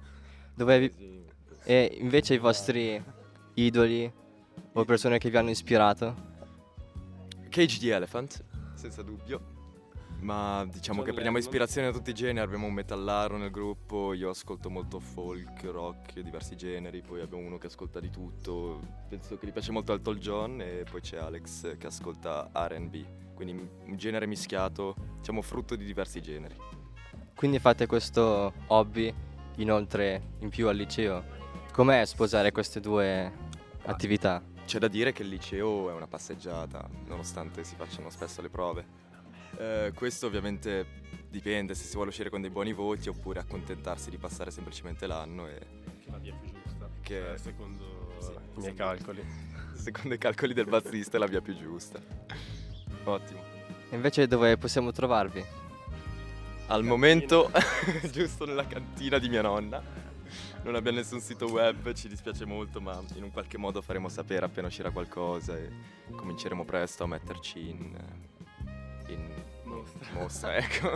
Dove 0.56 0.80
vi... 0.80 1.24
E 1.64 1.98
invece 2.00 2.36
i 2.36 2.38
vostri 2.38 3.02
idoli 3.56 4.12
o 4.74 4.86
persone 4.86 5.18
che 5.18 5.30
vi 5.30 5.38
hanno 5.38 5.50
ispirato? 5.50 6.34
Cage 7.50 7.80
the 7.80 7.94
Elephant, 7.94 8.44
senza 8.74 9.02
dubbio. 9.02 9.55
Ma 10.26 10.66
diciamo 10.66 11.04
che 11.04 11.12
prendiamo 11.12 11.38
ispirazione 11.38 11.92
da 11.92 11.94
tutti 11.96 12.10
i 12.10 12.14
generi, 12.14 12.44
abbiamo 12.44 12.66
un 12.66 12.74
metallaro 12.74 13.38
nel 13.38 13.52
gruppo, 13.52 14.14
io 14.14 14.32
ascolto 14.32 14.72
molto 14.72 15.00
folk, 15.00 15.64
rock, 15.66 16.20
diversi 16.20 16.56
generi, 16.56 17.04
poi 17.04 17.22
abbiamo 17.22 17.46
uno 17.46 17.60
che 17.60 17.68
ascolta 17.68 18.00
di 18.00 18.10
tutto, 18.10 18.80
penso 19.08 19.38
che 19.38 19.46
gli 19.46 19.52
piace 19.52 19.72
molto 19.72 19.94
Elton 19.94 20.18
John 20.18 20.62
e 20.62 20.84
poi 20.90 21.00
c'è 21.00 21.18
Alex 21.18 21.78
che 21.78 21.86
ascolta 21.86 22.50
RB, 22.52 23.36
quindi 23.36 23.70
un 23.86 23.96
genere 23.98 24.26
mischiato, 24.26 24.96
diciamo 25.20 25.44
frutto 25.44 25.76
di 25.76 25.86
diversi 25.86 26.20
generi. 26.24 26.56
Quindi 27.36 27.60
fate 27.60 27.86
questo 27.86 28.52
hobby 28.66 29.14
inoltre 29.58 30.32
in 30.40 30.50
più 30.50 30.68
al 30.68 30.76
liceo. 30.76 31.24
Com'è 31.72 32.04
sposare 32.04 32.52
queste 32.52 32.80
due 32.80 33.32
attività? 33.84 34.42
C'è 34.66 34.80
da 34.80 34.88
dire 34.88 35.12
che 35.12 35.22
il 35.22 35.30
liceo 35.30 35.92
è 35.92 35.94
una 35.94 36.08
passeggiata, 36.08 36.90
nonostante 37.06 37.64
si 37.64 37.76
facciano 37.76 38.10
spesso 38.10 38.42
le 38.42 38.50
prove. 38.50 39.05
Eh, 39.58 39.92
questo 39.94 40.28
ovviamente 40.28 41.04
dipende 41.30 41.76
se 41.76 41.84
si 41.86 41.96
vuole 41.96 42.10
uscire 42.10 42.30
con 42.30 42.42
dei 42.42 42.50
buoni 42.50 42.74
voti 42.74 43.10
oppure 43.10 43.40
accontentarsi 43.40 44.10
di 44.10 44.18
passare 44.18 44.52
semplicemente 44.52 45.08
l'anno 45.08 45.48
e... 45.48 45.60
Che 46.04 46.12
la 46.12 46.18
via 46.18 46.34
più 46.34 46.52
giusta. 46.52 46.90
Che 47.02 47.22
Cioè, 47.22 47.38
secondo 47.38 48.16
Sì, 48.20 48.32
i 48.32 48.60
miei 48.60 48.74
calcoli. 48.74 49.24
Secondo 49.76 50.16
i 50.16 50.18
calcoli 50.18 50.54
del 50.54 50.66
bassista 50.66 51.18
è 51.18 51.20
la 51.20 51.28
via 51.28 51.42
più 51.42 51.56
giusta. 51.56 52.00
Ottimo. 53.04 53.40
E 53.90 53.96
invece 53.96 54.26
dove 54.26 54.58
possiamo 54.58 54.92
trovarvi? 54.92 55.46
Al 56.68 56.84
momento, 56.84 57.52
giusto 58.10 58.46
nella 58.46 58.66
cantina 58.66 59.20
di 59.20 59.30
mia 59.30 59.44
nonna. 59.44 59.84
Non 60.64 60.74
abbiamo 60.74 60.98
nessun 60.98 61.20
sito 61.20 61.46
web, 61.52 61.94
ci 61.94 62.08
dispiace 62.08 62.46
molto, 62.46 62.82
ma 62.82 63.00
in 63.14 63.22
un 63.22 63.32
qualche 63.32 63.60
modo 63.60 63.84
faremo 63.84 64.10
sapere 64.10 64.46
appena 64.46 64.68
uscirà 64.68 64.90
qualcosa 64.90 65.56
e 65.56 65.70
cominceremo 66.16 66.66
presto 66.66 67.04
a 67.04 67.08
metterci 67.08 67.70
in, 67.70 67.96
in 69.10 69.45
Mostra. 70.14 70.56
ecco. 70.56 70.90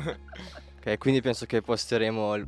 Ok, 0.78 0.98
quindi 0.98 1.22
penso 1.22 1.46
che 1.46 1.62
posteremo 1.62 2.36
il, 2.36 2.48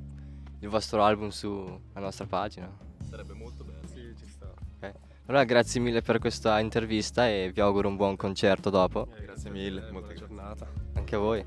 il 0.60 0.70
vostro 0.70 1.04
album 1.04 1.30
sulla 1.30 1.80
nostra 1.96 2.26
pagina. 2.26 2.70
Sarebbe 3.10 3.34
molto 3.34 3.64
bello. 3.64 3.88
Sì, 3.88 4.16
ci 4.18 4.26
sta. 4.28 4.52
Ok. 4.80 4.94
Allora 5.26 5.44
grazie 5.44 5.80
mille 5.80 6.02
per 6.02 6.20
questa 6.20 6.60
intervista 6.60 7.28
e 7.30 7.52
vi 7.54 7.62
auguro 7.62 7.88
un 7.88 7.96
buon 7.96 8.16
concerto 8.16 8.70
dopo. 8.70 9.08
Grazie 9.20 9.50
mille, 9.50 9.92
molto 9.92 10.14
giornata. 10.14 10.68
Anche 10.94 11.16
a 11.16 11.20
voi. 11.20 11.46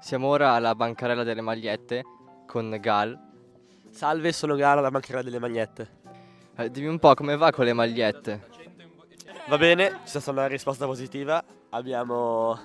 Siamo 0.00 0.28
ora 0.28 0.52
alla 0.52 0.74
bancarella 0.74 1.22
delle 1.22 1.42
magliette 1.42 2.02
con 2.46 2.74
Gal. 2.80 3.27
Salve, 3.90 4.32
sono 4.32 4.54
Gara 4.54 4.80
da 4.80 4.90
bancarella 4.90 5.22
delle 5.22 5.38
magliette. 5.38 5.96
Eh, 6.56 6.70
dimmi 6.70 6.88
un 6.88 6.98
po' 6.98 7.14
come 7.14 7.36
va 7.36 7.50
con 7.50 7.64
le 7.64 7.72
magliette. 7.72 8.48
Va 9.48 9.56
bene, 9.56 10.00
c'è 10.04 10.20
stata 10.20 10.30
una 10.30 10.46
risposta 10.46 10.86
positiva. 10.86 11.42
Abbiamo 11.70 12.58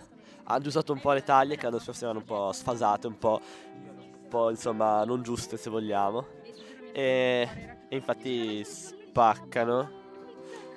aggiustato 0.46 0.94
un 0.94 1.00
po' 1.00 1.14
le 1.14 1.24
taglie 1.24 1.56
che 1.56 1.68
scorso 1.80 2.04
erano 2.04 2.20
un 2.20 2.26
po' 2.26 2.52
sfasate, 2.52 3.08
un 3.08 3.18
po', 3.18 3.40
un 3.74 4.28
po', 4.28 4.50
insomma 4.50 5.04
non 5.06 5.22
giuste 5.22 5.58
se 5.58 5.70
vogliamo. 5.70 6.26
E, 6.92 7.48
e 7.88 7.96
infatti 7.96 8.64
spaccano. 8.64 10.02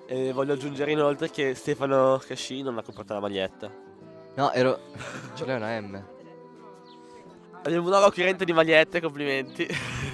E 0.06 0.32
voglio 0.32 0.52
aggiungere 0.52 0.92
inoltre 0.92 1.30
che 1.30 1.54
Stefano 1.54 2.20
Casci 2.24 2.62
non 2.62 2.78
ha 2.78 2.82
comprato 2.82 3.14
la 3.14 3.20
maglietta. 3.20 3.68
No, 4.36 4.52
ero... 4.52 4.78
Ce 5.34 5.44
l'hai 5.44 5.56
una 5.56 5.80
M. 5.80 6.04
Abbiamo 7.62 7.82
un 7.82 7.90
nuovo 7.90 8.06
acquirente 8.06 8.44
di 8.44 8.52
magliette, 8.52 9.00
complimenti. 9.00 9.66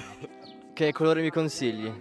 Che 0.73 0.91
colore 0.91 1.21
mi 1.21 1.29
consigli? 1.29 1.91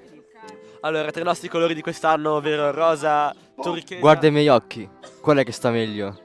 Allora, 0.80 1.10
tra 1.10 1.20
i 1.20 1.24
nostri 1.24 1.48
colori 1.48 1.74
di 1.74 1.82
quest'anno, 1.82 2.32
ovvero 2.32 2.70
rosa, 2.70 3.34
turchese... 3.54 4.00
Guarda 4.00 4.28
i 4.28 4.30
miei 4.30 4.48
occhi. 4.48 4.88
Qual 5.20 5.36
è 5.36 5.44
che 5.44 5.52
sta 5.52 5.70
meglio? 5.70 6.18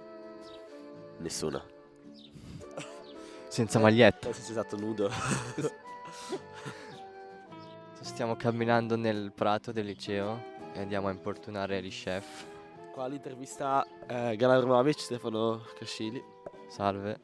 Nessuno. 1.18 1.62
Senza 3.50 3.80
maglietta. 3.80 4.32
Sei 4.32 4.52
esatto 4.52 4.78
nudo. 4.78 5.12
Stiamo 8.00 8.38
camminando 8.38 8.96
nel 8.96 9.34
prato 9.36 9.74
del 9.74 9.86
liceo 9.86 10.42
e 10.72 10.80
andiamo 10.80 11.10
a 11.10 11.12
importunare 11.12 11.84
gli 11.84 11.90
chef. 11.90 12.46
Qua 12.94 13.08
l'intervista 13.08 13.86
eh, 14.08 14.38
Galan 14.38 14.62
Romovic, 14.62 15.00
Stefano 15.00 15.64
Cascili. 15.78 16.24
Salve. 16.70 17.20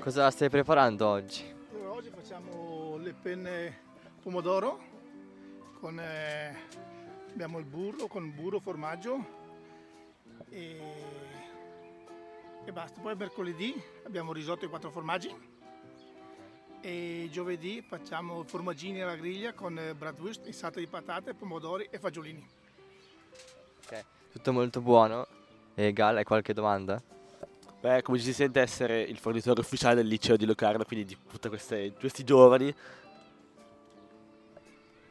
Cosa 0.00 0.30
stai 0.30 0.48
preparando 0.48 1.06
oggi? 1.06 1.44
Allora, 1.72 1.92
oggi 1.92 2.08
facciamo 2.08 2.73
le 3.04 3.12
penne 3.12 3.82
pomodoro, 4.22 4.80
con, 5.78 6.00
eh, 6.00 6.56
abbiamo 7.30 7.58
il 7.58 7.66
burro, 7.66 8.06
con 8.06 8.34
burro, 8.34 8.58
formaggio 8.58 9.42
e, 10.48 10.80
e 12.64 12.72
basta. 12.72 13.02
Poi 13.02 13.14
mercoledì 13.14 13.80
abbiamo 14.06 14.32
risotto 14.32 14.64
e 14.64 14.68
quattro 14.68 14.90
formaggi 14.90 15.52
e 16.80 17.28
giovedì 17.30 17.82
facciamo 17.86 18.42
formaggini 18.44 19.02
alla 19.02 19.16
griglia 19.16 19.52
con 19.52 19.78
eh, 19.78 19.94
bratwurst, 19.94 20.46
insalata 20.46 20.80
di 20.80 20.86
patate, 20.86 21.34
pomodori 21.34 21.86
e 21.90 21.98
fagiolini. 21.98 22.48
Ok. 23.84 24.04
Tutto 24.32 24.52
molto 24.52 24.80
buono. 24.80 25.26
E 25.74 25.92
Gal, 25.92 26.16
hai 26.16 26.24
qualche 26.24 26.54
domanda? 26.54 27.02
Beh, 27.84 28.00
come 28.00 28.16
ci 28.16 28.24
si 28.24 28.32
sente 28.32 28.62
essere 28.62 29.02
il 29.02 29.18
fornitore 29.18 29.60
ufficiale 29.60 29.96
del 29.96 30.06
liceo 30.06 30.38
di 30.38 30.46
Locarno, 30.46 30.84
quindi 30.86 31.04
di 31.04 31.18
tutti 31.30 31.50
questi 31.50 32.24
giovani, 32.24 32.74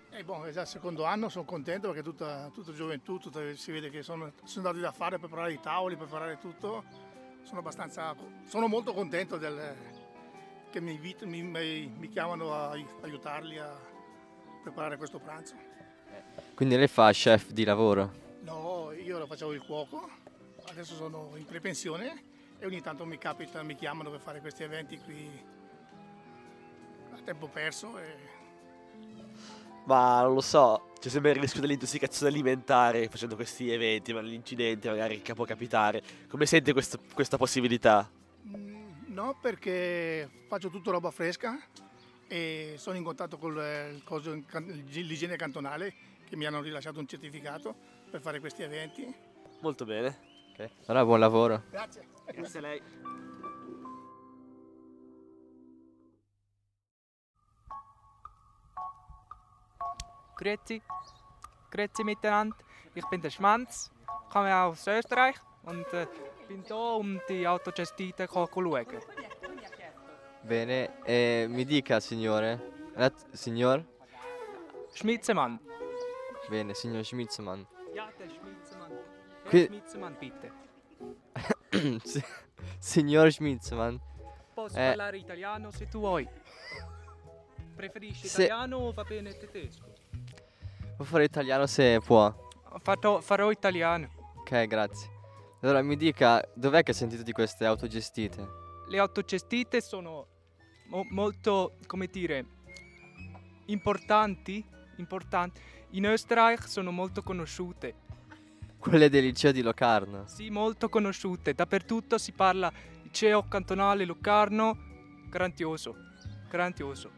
E 0.10 0.24
boh, 0.24 0.44
è 0.46 0.52
già 0.52 0.62
il 0.62 0.68
secondo 0.68 1.04
anno, 1.04 1.30
sono 1.30 1.46
contento 1.46 1.90
perché 1.90 2.02
tutta, 2.02 2.50
tutta 2.52 2.74
gioventù, 2.74 3.20
tutta- 3.20 3.54
si 3.56 3.72
vede 3.72 3.92
che 3.92 4.02
sono, 4.02 4.32
sono 4.44 4.64
dati 4.66 4.80
da 4.80 4.92
fare, 4.92 5.20
preparare 5.20 5.54
i 5.54 5.60
tavoli, 5.60 5.96
preparare 5.96 6.40
tutto. 6.40 6.84
Sono 7.44 7.60
abbastanza, 7.60 8.16
sono 8.48 8.68
molto 8.68 8.92
contento 8.94 9.38
del, 9.38 9.76
che 10.72 10.82
mi, 10.82 10.94
invit- 10.94 11.26
mi- 11.26 11.44
mi- 11.44 11.94
mi 11.96 12.10
chiamano 12.10 12.56
a 12.56 12.70
ai- 12.72 12.88
aiutarli 13.02 13.60
a 13.60 13.72
preparare 14.64 14.98
questo 14.98 15.20
pranzo. 15.20 15.54
Quindi 16.56 16.76
lei 16.76 16.88
fa 16.88 17.12
chef 17.12 17.52
di 17.52 17.66
lavoro? 17.66 18.12
No, 18.42 18.92
io 18.94 19.20
lo 19.20 19.28
facevo 19.28 19.54
il 19.54 19.62
cuoco, 19.62 20.10
adesso 20.70 20.96
sono 20.96 21.34
in 21.36 21.46
prepensione 21.46 22.32
e 22.64 22.66
ogni 22.66 22.82
tanto 22.82 23.06
mi 23.06 23.18
capita, 23.18 23.62
mi 23.62 23.76
chiamano 23.76 24.10
per 24.10 24.22
fare 24.22 24.40
questi 24.40 24.64
eventi 24.64 24.98
qui 24.98 25.30
a 27.12 27.20
tempo 27.22 27.48
perso 27.48 27.98
e 27.98 28.32
ma 29.86 30.22
non 30.22 30.36
lo 30.36 30.40
so, 30.40 30.94
c'è 30.98 31.10
sempre 31.10 31.32
il 31.32 31.42
rischio 31.42 31.60
dell'intossicazione 31.60 32.32
alimentare 32.32 33.10
facendo 33.10 33.36
questi 33.36 33.70
eventi, 33.70 34.14
ma 34.14 34.22
l'incidente 34.22 34.90
magari 34.90 35.22
che 35.22 35.34
può 35.34 35.44
capitare. 35.44 36.02
Come 36.30 36.46
sente 36.46 36.72
questo- 36.72 37.00
questa 37.14 37.36
possibilità? 37.36 38.10
No, 39.08 39.38
perché 39.42 40.30
faccio 40.48 40.70
tutto 40.70 40.92
roba 40.92 41.12
fresca 41.12 41.60
e 42.30 42.76
sono 42.78 42.96
in 42.96 43.04
contatto 43.04 43.38
con 43.38 43.54
l'igiene 43.56 45.36
cantonale 45.36 45.94
che 46.30 46.38
mi 46.38 46.46
hanno 46.46 46.62
rilasciato 46.62 47.00
un 47.00 47.08
certificato 47.08 47.76
per 48.10 48.22
fare 48.22 48.40
questi 48.40 48.64
eventi. 48.64 49.14
Molto 49.60 49.84
bene. 49.84 50.18
Ok. 50.54 50.70
Allora 50.86 51.04
buon 51.04 51.20
lavoro. 51.20 51.64
Grazie. 51.70 52.13
Grazie 52.26 52.60
a 52.60 52.62
lei. 52.62 52.82
Grüezi. 60.36 60.82
Grüezi 61.72 62.04
miteinander. 62.04 62.58
Ich 62.96 63.06
bin 63.10 63.22
der 63.22 63.30
Schmanz, 63.30 63.92
komme 64.32 64.56
aus 64.56 64.88
Österreich 64.88 65.36
und 65.64 65.92
äh, 65.94 66.08
bin 66.48 66.64
hier, 66.64 66.76
um 66.76 67.20
die 67.28 67.48
Autogestite 67.48 68.28
zu 68.28 68.34
schauen. 68.34 68.86
Bene, 70.44 70.90
e 71.06 71.48
mi 71.50 71.66
dica 71.66 72.00
signore. 72.00 72.60
Eh, 72.96 73.12
signor? 73.32 73.84
Schmitzemann. 74.94 75.60
Bene, 76.50 76.76
signor 76.76 77.04
Schmitzmann. 77.04 77.66
Ja, 77.94 78.10
der 78.20 78.30
Schmitzemann. 78.30 78.92
Herr 79.46 79.66
Schmitzemann, 79.68 80.16
bitte. 80.20 80.52
Si- 82.04 82.24
signor 82.80 83.32
Schmitzmann. 83.32 83.96
Posso 84.54 84.78
Eh, 84.78 84.88
parlare 84.88 85.18
italiano 85.18 85.72
se 85.72 85.88
tu 85.88 86.00
vuoi. 86.00 86.28
Preferisci 87.76 88.28
Se- 88.28 88.44
italiano 88.44 88.78
o 88.78 88.92
va 88.94 89.04
bene 89.04 89.36
tedesco? 89.38 89.92
può 90.96 91.06
fare 91.06 91.24
italiano 91.24 91.66
se 91.66 92.00
può. 92.06 92.32
Fatto- 92.82 93.20
farò 93.22 93.50
italiano. 93.52 94.10
Ok, 94.38 94.66
grazie. 94.68 95.10
Allora 95.62 95.82
mi 95.82 95.96
dica, 95.96 96.44
dov'è 96.54 96.84
che 96.84 96.92
ha 96.92 96.94
sentito 96.94 97.24
di 97.24 97.32
queste 97.32 97.66
autogestite? 97.66 98.48
Le 98.88 99.00
autogestite 99.00 99.82
sono 99.82 100.28
mo- 100.90 101.06
molto, 101.10 101.78
come 101.88 102.08
dire, 102.08 102.46
importanti, 103.68 104.64
importanti. 104.98 105.62
In 105.92 106.06
Österreich 106.06 106.68
sono 106.68 106.92
molto 106.92 107.24
conosciute. 107.24 107.96
Quelle 108.84 109.08
del 109.10 109.24
liceo 109.24 109.54
di 109.54 109.62
Locarno. 109.62 110.28
Sì, 110.28 110.50
molto 110.50 110.90
conosciute. 110.90 111.54
Dappertutto 111.54 112.18
si 112.18 112.34
parla 112.34 112.70
liceo 113.04 113.48
cantonale 113.48 114.04
Locarno, 114.04 114.78
grandioso, 115.30 115.96
grandioso. 116.50 117.10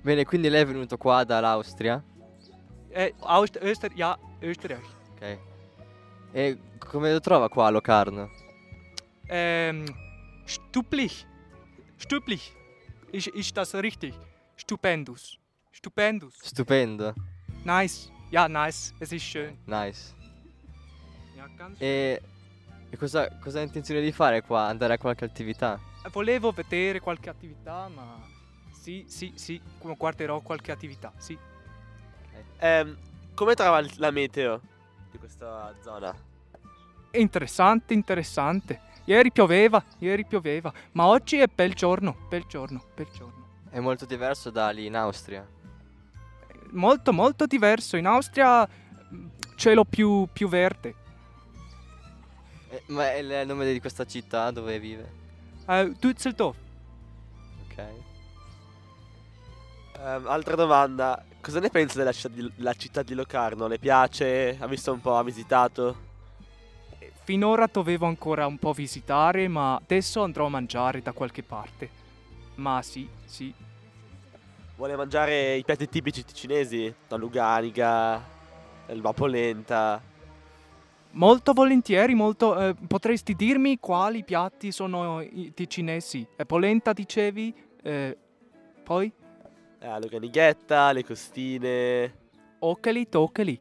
Bene, 0.00 0.24
quindi 0.24 0.48
lei 0.48 0.62
è 0.62 0.66
venuto 0.66 0.96
qua 0.96 1.22
dall'Austria? 1.22 2.02
Eh, 2.88 3.12
Aust- 3.18 3.58
Öster- 3.60 3.92
ja, 3.94 4.18
Österreich. 4.40 4.86
Ok. 5.10 5.38
E 6.32 6.58
come 6.78 7.12
lo 7.12 7.20
trova 7.20 7.50
qua 7.50 7.66
a 7.66 7.70
Locarno? 7.70 8.30
Ähm, 9.28 9.84
stuplich. 10.46 11.26
Stuplich. 11.98 12.54
Ist, 13.10 13.26
ist 13.34 13.54
das 13.54 13.74
richtig? 13.74 14.14
Stupendus. 14.54 15.38
Stupendus. 15.72 16.36
Stupendo. 16.42 17.12
Nice. 17.64 18.10
Ja, 18.30 18.48
nice. 18.48 18.94
Es 18.98 19.12
ist 19.12 19.24
schön. 19.26 19.58
Nice. 19.66 20.14
E, 21.78 22.22
e 22.88 22.96
cosa, 22.96 23.28
cosa 23.38 23.60
ha 23.60 23.62
intenzione 23.62 24.00
di 24.00 24.12
fare 24.12 24.42
qua? 24.42 24.66
Andare 24.66 24.94
a 24.94 24.98
qualche 24.98 25.24
attività? 25.24 25.78
Volevo 26.12 26.52
vedere 26.52 27.00
qualche 27.00 27.28
attività, 27.30 27.88
ma 27.88 28.18
sì, 28.70 29.04
sì, 29.08 29.32
sì, 29.34 29.60
guarderò 29.80 30.40
qualche 30.40 30.70
attività, 30.70 31.12
sì. 31.16 31.36
Ehm, 32.58 32.96
come 33.34 33.54
trova 33.54 33.84
la 33.96 34.10
meteo 34.10 34.60
di 35.10 35.18
questa 35.18 35.74
zona? 35.82 36.14
Interessante, 37.12 37.94
interessante. 37.94 38.80
Ieri 39.04 39.30
pioveva, 39.30 39.82
ieri 39.98 40.24
pioveva, 40.24 40.72
ma 40.92 41.06
oggi 41.06 41.38
è 41.38 41.46
bel 41.52 41.74
giorno, 41.74 42.16
bel 42.28 42.44
giorno, 42.46 42.84
bel 42.94 43.08
giorno. 43.12 43.44
È 43.70 43.78
molto 43.80 44.04
diverso 44.04 44.50
da 44.50 44.70
lì 44.70 44.86
in 44.86 44.96
Austria. 44.96 45.46
Molto, 46.70 47.12
molto 47.12 47.46
diverso. 47.46 47.96
In 47.96 48.06
Austria 48.06 48.66
mm, 48.66 49.26
cielo 49.54 49.84
più, 49.84 50.26
più 50.32 50.48
verde. 50.48 50.94
Eh, 52.76 52.82
ma 52.88 53.10
è 53.10 53.16
il 53.16 53.46
nome 53.46 53.72
di 53.72 53.80
questa 53.80 54.04
città 54.04 54.50
dove 54.50 54.78
vive? 54.78 55.10
Eh, 55.66 55.94
Düsseldorf. 55.98 56.56
Ok. 57.64 57.78
Ehm, 59.98 60.26
altra 60.26 60.56
domanda, 60.56 61.24
cosa 61.40 61.58
ne 61.58 61.70
pensa 61.70 61.96
della 61.96 62.12
città, 62.12 62.28
di, 62.28 62.52
città 62.76 63.02
di 63.02 63.14
Locarno? 63.14 63.66
Le 63.66 63.78
piace? 63.78 64.56
Ha 64.60 64.66
visto 64.66 64.92
un 64.92 65.00
po', 65.00 65.16
ha 65.16 65.22
visitato? 65.22 66.04
Finora 67.22 67.66
dovevo 67.72 68.06
ancora 68.06 68.46
un 68.46 68.58
po' 68.58 68.72
visitare, 68.72 69.48
ma 69.48 69.74
adesso 69.76 70.22
andrò 70.22 70.46
a 70.46 70.50
mangiare 70.50 71.00
da 71.00 71.12
qualche 71.12 71.42
parte. 71.42 71.88
Ma 72.56 72.82
sì, 72.82 73.08
sì. 73.24 73.52
Vuole 74.76 74.96
mangiare 74.96 75.56
i 75.56 75.64
piatti 75.64 75.88
tipici 75.88 76.24
cinesi? 76.32 76.94
La 77.08 77.16
luganiga, 77.16 78.22
la 78.86 79.12
polenta. 79.14 80.14
Molto 81.12 81.52
volentieri, 81.54 82.14
molto. 82.14 82.58
eh, 82.58 82.74
potresti 82.74 83.34
dirmi 83.34 83.78
quali 83.78 84.22
piatti 84.22 84.70
sono 84.70 85.20
i, 85.22 85.50
di 85.54 85.68
cinesi? 85.68 86.26
Eh, 86.36 86.44
polenta 86.44 86.92
dicevi? 86.92 87.54
Eh, 87.82 88.18
poi? 88.82 89.10
Eh, 89.78 89.86
la 89.86 89.98
luganighetta, 89.98 90.92
le 90.92 91.04
costine. 91.04 92.14
Occheli, 92.58 93.08
toccheli. 93.08 93.60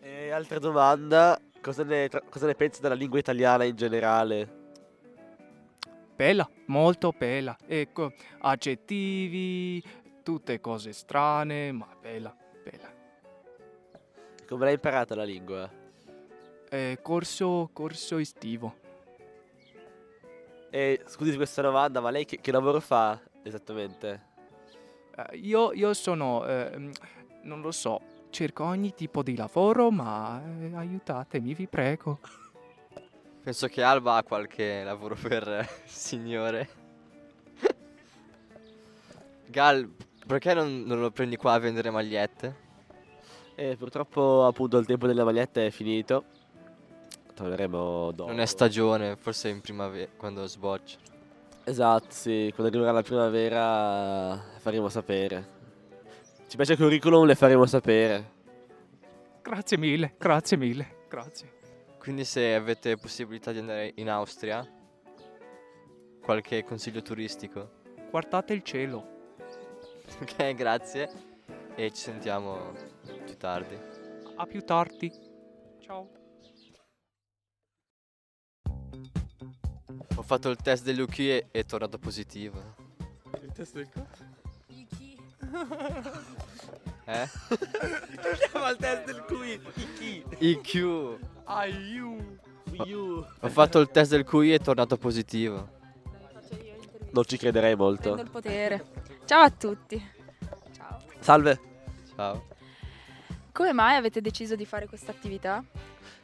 E 0.00 0.30
altra 0.30 0.58
domanda, 0.58 1.38
cosa 1.60 1.82
ne, 1.82 2.08
tra- 2.08 2.22
cosa 2.28 2.46
ne 2.46 2.54
pensa 2.54 2.80
della 2.80 2.94
lingua 2.94 3.18
italiana 3.18 3.64
in 3.64 3.74
generale? 3.76 4.58
Bella, 6.14 6.48
molto 6.66 7.12
bella. 7.16 7.56
Ecco, 7.66 8.12
aggettivi, 8.40 9.82
tutte 10.22 10.60
cose 10.60 10.92
strane, 10.92 11.72
ma 11.72 11.88
bella, 12.00 12.36
bella. 12.62 12.92
Come 14.46 14.64
l'hai 14.64 14.74
imparata 14.74 15.14
la 15.14 15.24
lingua? 15.24 15.79
Eh, 16.72 17.00
corso, 17.02 17.68
corso 17.72 18.18
estivo. 18.18 18.76
E 20.70 21.02
scusi 21.06 21.34
questa 21.34 21.62
domanda, 21.62 22.00
ma 22.00 22.10
lei 22.10 22.24
che, 22.24 22.38
che 22.40 22.52
lavoro 22.52 22.78
fa 22.78 23.20
esattamente? 23.42 24.28
Eh, 25.16 25.38
io, 25.38 25.72
io 25.72 25.92
sono, 25.94 26.46
eh, 26.46 26.92
non 27.42 27.60
lo 27.60 27.72
so, 27.72 28.00
cerco 28.30 28.62
ogni 28.62 28.94
tipo 28.94 29.24
di 29.24 29.34
lavoro, 29.34 29.90
ma 29.90 30.40
eh, 30.60 30.72
aiutatemi, 30.72 31.54
vi 31.54 31.66
prego. 31.66 32.20
Penso 33.42 33.66
che 33.66 33.82
Alba 33.82 34.14
ha 34.14 34.22
qualche 34.22 34.84
lavoro 34.84 35.16
per 35.16 35.48
eh, 35.48 35.60
il 35.60 35.90
signore. 35.90 36.68
Gal, 39.46 39.90
perché 40.24 40.54
non, 40.54 40.84
non 40.86 41.00
lo 41.00 41.10
prendi 41.10 41.34
qua 41.34 41.54
a 41.54 41.58
vendere 41.58 41.90
magliette? 41.90 42.68
E 43.56 43.76
purtroppo 43.76 44.46
appunto 44.46 44.78
il 44.78 44.86
tempo 44.86 45.08
delle 45.08 45.24
magliette 45.24 45.66
è 45.66 45.70
finito. 45.70 46.38
Torneremo 47.40 48.10
dopo. 48.12 48.28
Non 48.28 48.40
è 48.40 48.44
stagione, 48.44 49.16
forse 49.16 49.48
in 49.48 49.62
primavera, 49.62 50.10
quando 50.14 50.44
sboccia. 50.44 50.98
Esatto, 51.64 52.08
sì, 52.10 52.52
quando 52.54 52.70
arriverà 52.70 52.92
la 52.92 53.02
primavera 53.02 54.44
faremo 54.58 54.90
sapere. 54.90 55.58
Ci 56.46 56.56
piace 56.56 56.72
il 56.72 56.78
curriculum, 56.78 57.24
le 57.24 57.34
faremo 57.34 57.64
sapere. 57.64 58.32
Grazie 59.40 59.78
mille, 59.78 60.16
grazie 60.18 60.58
mille, 60.58 60.96
grazie. 61.08 61.50
Quindi 61.98 62.26
se 62.26 62.54
avete 62.54 62.98
possibilità 62.98 63.52
di 63.52 63.58
andare 63.60 63.92
in 63.94 64.10
Austria, 64.10 64.62
qualche 66.20 66.62
consiglio 66.62 67.00
turistico? 67.00 67.70
Guardate 68.10 68.52
il 68.52 68.62
cielo. 68.62 69.18
Ok, 70.20 70.54
grazie. 70.54 71.10
E 71.74 71.90
ci 71.90 72.02
sentiamo 72.02 72.74
più 73.24 73.34
tardi. 73.38 73.78
A 74.36 74.44
più 74.44 74.62
tardi. 74.62 75.10
Ciao. 75.78 76.18
Fatto 80.30 80.48
il 80.48 80.58
test 80.58 80.84
dell'UQ 80.84 81.18
e 81.18 81.46
è 81.50 81.64
tornato 81.64 81.98
positivo. 81.98 82.76
Il 83.42 83.50
test 83.52 83.74
del 83.74 83.88
cosa? 83.90 84.28
Eh? 87.06 87.28
Torniamo 87.48 88.64
al 88.66 88.76
test 88.76 89.04
del 89.06 89.24
QI. 89.26 89.60
Iki. 89.74 90.24
IQ. 90.38 91.18
Aiu. 91.42 92.38
Aiu. 92.78 93.26
Ho 93.40 93.48
fatto 93.48 93.80
il 93.80 93.90
test 93.90 94.12
del 94.12 94.22
QI 94.22 94.52
e 94.52 94.54
è 94.54 94.60
tornato 94.60 94.96
positivo. 94.96 95.68
Non 97.10 97.24
ci 97.24 97.36
crederei 97.36 97.74
molto. 97.74 98.12
Prendo 98.12 98.22
il 98.22 98.30
potere. 98.30 98.84
Ciao 99.24 99.42
a 99.42 99.50
tutti. 99.50 100.00
Salve. 101.18 101.60
Ciao. 102.14 102.46
Come 103.60 103.74
mai 103.74 103.94
avete 103.94 104.22
deciso 104.22 104.56
di 104.56 104.64
fare 104.64 104.86
questa 104.86 105.10
attività? 105.10 105.62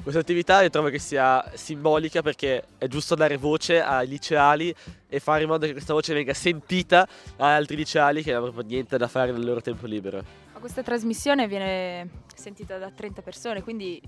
Questa 0.03 0.18
attività 0.18 0.62
io 0.62 0.70
trovo 0.70 0.88
che 0.88 0.99
sia 0.99 1.44
simbolica 1.53 2.22
perché 2.22 2.64
è 2.79 2.87
giusto 2.87 3.14
dare 3.14 3.37
voce 3.37 3.83
ai 3.83 4.09
liceali 4.09 4.75
e 5.07 5.20
fare 5.20 5.42
in 5.42 5.51
modo 5.51 5.66
che 5.66 5.72
questa 5.72 5.92
voce 5.92 6.14
venga 6.14 6.33
sentita 6.33 7.07
da 7.37 7.55
altri 7.55 7.77
liceali 7.77 8.22
che 8.22 8.33
non 8.33 8.40
hanno 8.40 8.53
proprio 8.53 8.72
niente 8.72 8.96
da 8.96 9.07
fare 9.07 9.33
nel 9.33 9.44
loro 9.44 9.61
tempo 9.61 9.85
libero. 9.85 10.25
Ma 10.55 10.61
questa 10.61 10.83
trasmissione 10.83 11.46
viene 11.46 12.09
sentita 12.35 12.79
da 12.79 12.90
30 12.90 13.20
persone, 13.20 13.62
quindi 13.62 14.01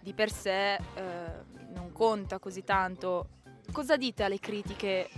di 0.00 0.14
per 0.14 0.32
sé 0.32 0.76
eh, 0.76 0.80
non 1.74 1.92
conta 1.92 2.38
così 2.38 2.64
tanto. 2.64 3.28
Cosa 3.72 3.98
dite 3.98 4.22
alle 4.22 4.40
critiche 4.40 5.10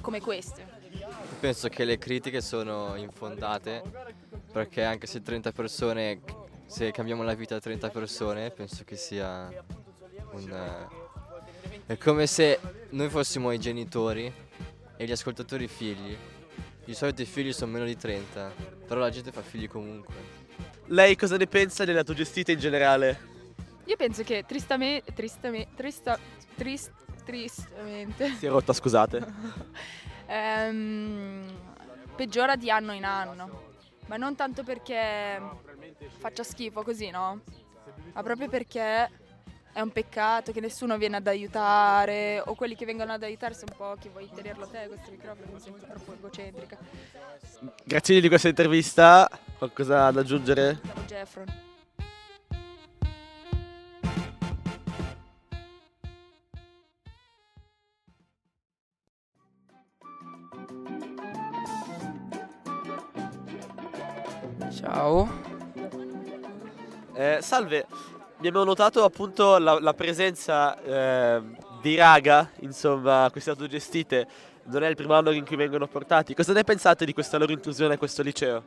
come 0.00 0.20
queste? 0.20 0.66
Penso 1.38 1.68
che 1.68 1.84
le 1.84 1.96
critiche 1.96 2.40
sono 2.40 2.96
infondate 2.96 3.82
perché 4.50 4.82
anche 4.82 5.06
se 5.06 5.22
30 5.22 5.52
persone, 5.52 6.20
se 6.68 6.90
cambiamo 6.90 7.22
la 7.22 7.32
vita 7.34 7.56
a 7.56 7.60
30 7.60 7.88
persone, 7.88 8.50
penso 8.50 8.84
che 8.84 8.94
sia 8.96 9.50
un... 10.32 10.50
eh, 10.50 11.86
È 11.86 11.96
come 11.96 12.26
se 12.26 12.60
noi 12.90 13.08
fossimo 13.08 13.50
i 13.52 13.58
genitori 13.58 14.30
e 14.96 15.04
gli 15.06 15.10
ascoltatori 15.12 15.64
i 15.64 15.68
figli. 15.68 16.16
Di 16.84 16.94
solito 16.94 17.22
i 17.22 17.26
figli 17.26 17.52
sono 17.52 17.72
meno 17.72 17.84
di 17.86 17.96
30, 17.96 18.52
però 18.86 19.00
la 19.00 19.10
gente 19.10 19.32
fa 19.32 19.40
figli 19.42 19.66
comunque. 19.68 20.14
Lei 20.86 21.16
cosa 21.16 21.36
ne 21.38 21.46
pensa 21.46 21.84
delle 21.84 21.98
autogestite 21.98 22.52
in 22.52 22.58
generale? 22.58 23.36
Io 23.84 23.96
penso 23.96 24.22
che 24.22 24.44
tristamente, 24.46 25.12
tristamente, 25.14 25.70
trista, 25.74 26.18
trist, 26.54 26.92
tristamente, 27.24 28.34
Si 28.34 28.44
è 28.46 28.50
rotta, 28.50 28.74
scusate. 28.74 29.26
ehm, 30.26 31.46
peggiora 32.14 32.56
di 32.56 32.70
anno 32.70 32.92
in 32.92 33.04
anno. 33.04 33.66
Ma 34.06 34.16
non 34.16 34.34
tanto 34.34 34.62
perché 34.62 35.38
faccia 36.18 36.42
schifo 36.42 36.82
così, 36.82 37.10
no? 37.10 37.40
Ma 38.12 38.22
proprio 38.22 38.48
perché 38.48 39.10
è 39.72 39.80
un 39.80 39.92
peccato 39.92 40.50
che 40.50 40.60
nessuno 40.60 40.96
viene 40.98 41.16
ad 41.16 41.26
aiutare 41.26 42.42
o 42.44 42.54
quelli 42.54 42.74
che 42.74 42.84
vengono 42.84 43.12
ad 43.12 43.22
aiutare 43.22 43.54
sono 43.54 43.74
pochi. 43.76 44.08
Vuoi 44.08 44.28
tenerlo 44.34 44.64
a 44.64 44.66
te 44.66 44.88
questo 44.88 45.10
microfono? 45.10 45.52
Mi 45.52 45.60
sento 45.60 45.86
troppo 45.86 46.12
egocentrica. 46.14 46.76
Grazie 47.84 48.14
mille 48.14 48.20
di 48.20 48.28
questa 48.28 48.48
intervista. 48.48 49.28
Qualcosa 49.56 50.10
da 50.10 50.20
aggiungere? 50.20 50.80
Ciao 50.84 51.02
Jeffron. 51.06 51.66
Ciao. 64.70 65.47
Eh, 67.18 67.38
salve, 67.42 67.84
abbiamo 68.36 68.62
notato 68.62 69.02
appunto 69.02 69.58
la, 69.58 69.80
la 69.80 69.92
presenza 69.92 70.80
eh, 70.80 71.42
di 71.82 71.96
raga, 71.96 72.48
insomma, 72.60 73.28
queste 73.32 73.50
autogestite. 73.50 74.28
Non 74.66 74.84
è 74.84 74.88
il 74.88 74.94
primo 74.94 75.14
anno 75.14 75.32
in 75.32 75.44
cui 75.44 75.56
vengono 75.56 75.88
portati. 75.88 76.32
Cosa 76.32 76.52
ne 76.52 76.62
pensate 76.62 77.04
di 77.04 77.12
questa 77.12 77.36
loro 77.36 77.50
intrusione 77.50 77.94
a 77.94 77.98
questo 77.98 78.22
liceo? 78.22 78.62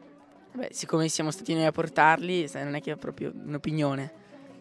Beh, 0.52 0.68
siccome 0.72 1.08
siamo 1.08 1.32
stati 1.32 1.54
noi 1.54 1.64
a 1.64 1.72
portarli, 1.72 2.52
non 2.56 2.76
è 2.76 2.82
che 2.82 2.92
è 2.92 2.96
proprio 2.98 3.32
un'opinione. 3.34 4.12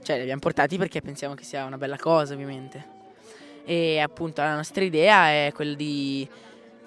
Cioè, 0.04 0.14
li 0.14 0.22
abbiamo 0.22 0.40
portati 0.40 0.78
perché 0.78 1.00
pensiamo 1.00 1.34
che 1.34 1.42
sia 1.42 1.64
una 1.64 1.76
bella 1.76 1.98
cosa, 1.98 2.34
ovviamente. 2.34 2.86
E 3.64 3.98
appunto 3.98 4.40
la 4.40 4.54
nostra 4.54 4.84
idea 4.84 5.30
è 5.30 5.50
quella 5.52 5.74
di 5.74 6.28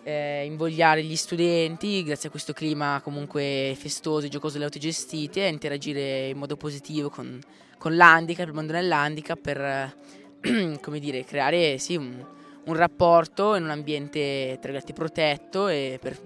eh, 0.03 0.45
invogliare 0.45 1.03
gli 1.03 1.15
studenti, 1.15 2.03
grazie 2.03 2.27
a 2.27 2.31
questo 2.31 2.53
clima 2.53 2.99
comunque 3.03 3.75
festoso 3.77 4.25
e 4.25 4.29
giocoso 4.29 4.53
delle 4.53 4.65
autogestite, 4.65 5.43
a 5.43 5.47
interagire 5.47 6.27
in 6.27 6.37
modo 6.37 6.57
positivo 6.57 7.09
con, 7.09 7.39
con 7.77 7.95
l'handicap, 7.95 8.47
il 8.47 8.53
mondo 8.53 8.73
dell'handicap, 8.73 9.39
per 9.39 9.61
eh, 9.61 10.77
come 10.81 10.99
dire, 10.99 11.23
creare 11.23 11.77
sì, 11.77 11.95
un, 11.95 12.23
un 12.65 12.73
rapporto 12.75 13.55
in 13.55 13.63
un 13.63 13.69
ambiente 13.69 14.57
tra 14.61 14.71
virgolette 14.71 14.93
protetto 14.93 15.67
e 15.67 15.97
per, 16.01 16.19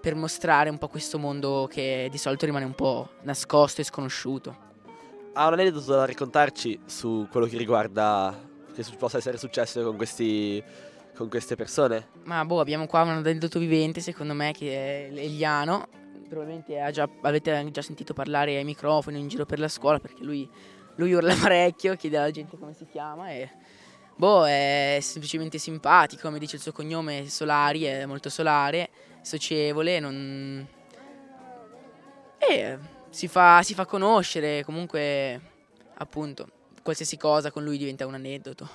per 0.00 0.14
mostrare 0.14 0.70
un 0.70 0.78
po' 0.78 0.88
questo 0.88 1.18
mondo 1.18 1.68
che 1.70 2.08
di 2.10 2.18
solito 2.18 2.46
rimane 2.46 2.64
un 2.64 2.74
po' 2.74 3.10
nascosto 3.22 3.80
e 3.80 3.84
sconosciuto. 3.84 4.64
Ha 5.32 5.46
un 5.46 5.52
aneddoto 5.52 5.92
da 5.92 6.06
raccontarci 6.06 6.80
su 6.86 7.28
quello 7.30 7.46
che 7.46 7.58
riguarda 7.58 8.54
che 8.74 8.84
possa 8.98 9.18
essere 9.18 9.38
successo 9.38 9.82
con, 9.82 9.96
questi, 9.96 10.62
con 11.16 11.28
queste 11.28 11.56
persone? 11.56 12.08
Ma 12.24 12.44
boh, 12.44 12.60
abbiamo 12.60 12.86
qua 12.86 13.02
un 13.02 13.08
aneddoto 13.08 13.58
vivente, 13.58 14.00
secondo 14.00 14.34
me, 14.34 14.52
che 14.52 15.08
è 15.08 15.10
Eliano. 15.12 15.88
Probabilmente 16.28 16.88
già- 16.92 17.08
avete 17.22 17.70
già 17.70 17.82
sentito 17.82 18.12
parlare 18.12 18.56
ai 18.56 18.64
microfoni 18.64 19.18
in 19.18 19.28
giro 19.28 19.46
per 19.46 19.58
la 19.58 19.68
scuola 19.68 19.98
perché 19.98 20.22
lui, 20.22 20.48
lui 20.96 21.12
urla 21.12 21.34
parecchio, 21.40 21.96
chiede 21.96 22.18
alla 22.18 22.30
gente 22.30 22.58
come 22.58 22.74
si 22.74 22.86
chiama 22.86 23.30
e 23.30 23.50
boh, 24.16 24.46
è 24.46 24.98
semplicemente 25.00 25.58
simpatico, 25.58 26.22
come 26.22 26.38
dice 26.38 26.56
il 26.56 26.62
suo 26.62 26.72
cognome 26.72 27.28
Solari, 27.28 27.84
è 27.84 28.06
molto 28.06 28.28
solare, 28.28 28.90
socievole, 29.20 30.00
non... 30.00 30.66
e 32.38 32.78
si 33.10 33.28
fa, 33.28 33.62
si 33.62 33.74
fa 33.74 33.86
conoscere, 33.86 34.64
comunque 34.64 35.40
appunto 35.94 36.48
qualsiasi 36.82 37.16
cosa 37.16 37.50
con 37.50 37.62
lui 37.62 37.78
diventa 37.78 38.06
un 38.06 38.14
aneddoto. 38.14 38.68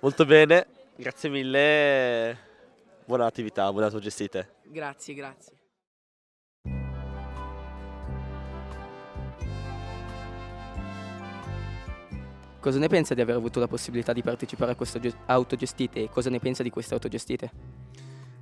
Molto 0.00 0.24
bene, 0.24 0.66
grazie 0.96 1.28
mille. 1.28 2.38
Buona 3.04 3.26
attività, 3.26 3.70
buona 3.70 3.86
autogestite. 3.86 4.56
Grazie, 4.64 5.14
grazie. 5.14 5.54
Cosa 12.66 12.80
ne 12.80 12.88
pensa 12.88 13.14
di 13.14 13.20
aver 13.20 13.36
avuto 13.36 13.60
la 13.60 13.68
possibilità 13.68 14.12
di 14.12 14.22
partecipare 14.22 14.72
a 14.72 14.74
queste 14.74 14.98
ge- 14.98 15.14
autogestite 15.26 16.02
e 16.02 16.10
cosa 16.10 16.30
ne 16.30 16.40
pensa 16.40 16.64
di 16.64 16.70
queste 16.70 16.94
autogestite? 16.94 17.50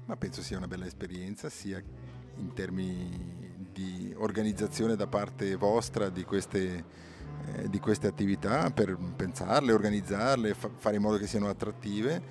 Ma 0.07 0.17
penso 0.17 0.41
sia 0.41 0.57
una 0.57 0.67
bella 0.67 0.87
esperienza 0.87 1.51
sia 1.51 1.79
in 2.37 2.55
termini 2.55 3.53
di 3.71 4.15
organizzazione 4.17 4.97
da 4.97 5.07
parte 5.07 5.57
vostra 5.57 6.09
di 6.09 6.25
queste, 6.25 6.85
eh, 7.55 7.69
di 7.69 7.79
queste 7.79 8.07
attività 8.07 8.71
per 8.71 8.97
pensarle, 8.97 9.73
organizzarle, 9.73 10.55
fa- 10.55 10.71
fare 10.75 10.97
in 10.97 11.03
modo 11.03 11.19
che 11.19 11.27
siano 11.27 11.49
attrattive, 11.49 12.23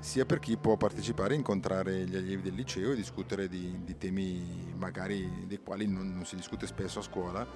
sia 0.00 0.24
per 0.24 0.38
chi 0.38 0.56
può 0.56 0.76
partecipare 0.76 1.34
incontrare 1.34 2.06
gli 2.06 2.16
allievi 2.16 2.42
del 2.42 2.54
liceo 2.54 2.92
e 2.92 2.94
discutere 2.94 3.48
di, 3.48 3.80
di 3.84 3.96
temi 3.96 4.72
magari 4.76 5.46
dei 5.46 5.60
quali 5.62 5.86
non, 5.86 6.12
non 6.12 6.24
si 6.24 6.36
discute 6.36 6.66
spesso 6.66 7.00
a 7.00 7.02
scuola. 7.02 7.46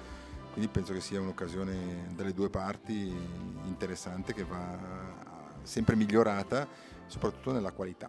Quindi 0.51 0.69
penso 0.69 0.93
che 0.93 1.01
sia 1.01 1.19
un'occasione 1.19 2.13
dalle 2.15 2.33
due 2.33 2.49
parti 2.49 3.11
interessante 3.65 4.33
che 4.33 4.43
va 4.43 4.77
sempre 5.63 5.95
migliorata, 5.95 6.67
soprattutto 7.07 7.51
nella 7.51 7.71
qualità. 7.71 8.07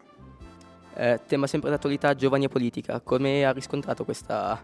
Eh, 0.95 1.21
tema 1.27 1.47
sempre 1.47 1.71
d'attualità, 1.71 2.15
giovani 2.15 2.45
e 2.45 2.49
politica. 2.49 3.01
Come 3.01 3.45
ha 3.45 3.53
riscontrato 3.53 4.05
questa, 4.05 4.63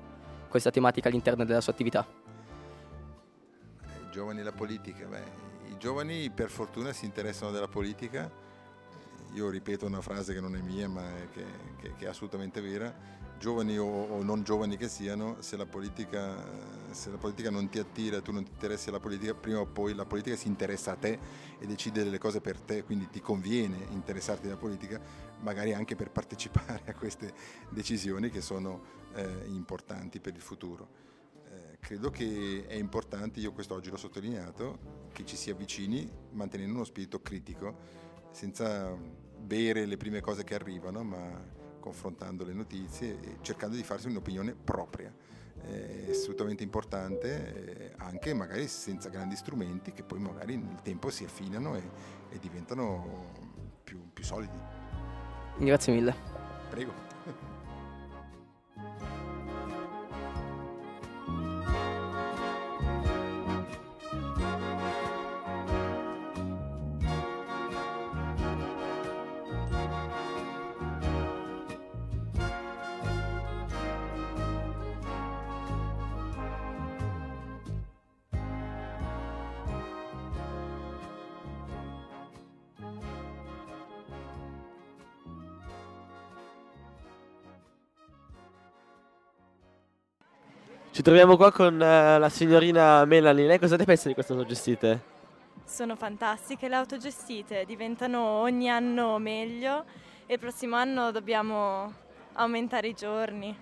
questa 0.49 0.71
tematica 0.71 1.09
all'interno 1.09 1.45
della 1.45 1.61
sua 1.61 1.73
attività? 1.73 2.07
Giovani 4.11 4.41
e 4.41 4.43
la 4.43 4.53
politica, 4.53 5.07
beh, 5.07 5.49
i 5.69 5.77
giovani 5.79 6.31
per 6.31 6.51
fortuna 6.51 6.93
si 6.93 7.05
interessano 7.05 7.53
della 7.53 7.69
politica, 7.69 8.31
io 9.33 9.49
ripeto 9.49 9.87
una 9.87 10.01
frase 10.01 10.35
che 10.35 10.41
non 10.41 10.57
è 10.57 10.61
mia 10.61 10.89
ma 10.89 11.17
è 11.17 11.29
che, 11.31 11.45
che- 11.79 11.95
che 11.95 12.05
è 12.07 12.09
assolutamente 12.09 12.61
vera, 12.61 12.93
giovani 13.39 13.79
o, 13.79 13.85
o 13.87 14.23
non 14.25 14.43
giovani 14.43 14.77
che 14.77 14.89
siano, 14.89 15.37
se 15.41 15.57
la, 15.57 15.65
politica, 15.65 16.37
se 16.91 17.11
la 17.11 17.17
politica 17.19 17.51
non 17.51 17.69
ti 17.69 17.79
attira, 17.79 18.21
tu 18.21 18.33
non 18.33 18.43
ti 18.43 18.51
interessi 18.51 18.89
alla 18.89 18.99
politica, 18.99 19.33
prima 19.35 19.61
o 19.61 19.67
poi 19.67 19.95
la 19.95 20.05
politica 20.05 20.35
si 20.35 20.49
interessa 20.49 20.93
a 20.93 20.97
te 20.97 21.19
e 21.59 21.67
decide 21.67 22.03
delle 22.03 22.19
cose 22.19 22.41
per 22.41 22.61
te, 22.61 22.83
quindi 22.83 23.09
ti 23.09 23.21
conviene 23.21 23.87
interessarti 23.91 24.49
alla 24.49 24.57
politica, 24.57 25.01
magari 25.41 25.73
anche 25.73 25.95
per 25.95 26.11
partecipare 26.11 26.83
a 26.87 26.95
queste 26.95 27.33
decisioni 27.71 28.29
che 28.29 28.41
sono 28.41 28.83
eh, 29.15 29.45
importanti 29.47 30.19
per 30.19 30.35
il 30.35 30.43
futuro 30.43 31.10
credo 31.81 32.11
che 32.11 32.65
è 32.69 32.75
importante, 32.75 33.41
io 33.41 33.53
quest'oggi 33.53 33.91
l'ho 33.91 33.97
sottolineato, 33.97 35.09
che 35.13 35.25
ci 35.25 35.37
si 35.37 35.51
avvicini 35.51 36.09
mantenendo 36.31 36.75
uno 36.75 36.85
spirito 36.85 37.21
critico, 37.21 37.77
senza 38.31 38.95
bere 39.37 39.87
le 39.87 39.97
prime 39.97 40.21
cose 40.21 40.45
che 40.45 40.55
arrivano, 40.55 41.03
ma 41.03 41.59
confrontando 41.81 42.45
le 42.45 42.53
notizie 42.53 43.19
e 43.21 43.37
cercando 43.41 43.75
di 43.75 43.83
farsi 43.83 44.07
un'opinione 44.07 44.55
propria. 44.55 45.13
È 45.63 46.07
assolutamente 46.11 46.63
importante, 46.63 47.91
eh, 47.91 47.95
anche 47.99 48.33
magari 48.33 48.67
senza 48.67 49.09
grandi 49.09 49.37
strumenti 49.37 49.93
che 49.93 50.05
poi 50.05 50.19
magari 50.19 50.57
nel 50.57 50.81
tempo 50.83 51.11
si 51.11 51.25
affinano 51.25 51.77
e, 51.77 51.83
e 52.31 52.39
diventano 52.39 53.59
più, 53.83 54.11
più 54.13 54.25
solidi. 54.25 54.59
Grazie 55.59 55.93
mille. 55.93 56.15
Prego. 56.71 57.10
Ci 91.01 91.07
troviamo 91.07 91.39
qua 91.39 91.51
con 91.51 91.77
uh, 91.77 91.79
la 91.79 92.29
signorina 92.29 93.07
Melanie. 93.07 93.47
Lei 93.47 93.59
cosa 93.59 93.77
ne 93.77 93.87
pensa 93.87 94.09
di 94.09 94.13
queste 94.13 94.35
autogestite? 94.35 95.01
Sono 95.65 95.97
fantastiche 95.97 96.69
le 96.69 96.75
autogestite, 96.75 97.65
diventano 97.65 98.21
ogni 98.21 98.69
anno 98.69 99.17
meglio 99.17 99.85
e 100.27 100.35
il 100.35 100.39
prossimo 100.39 100.77
anno 100.77 101.11
dobbiamo 101.11 101.91
aumentare 102.35 102.89
i 102.89 102.93
giorni. 102.93 103.57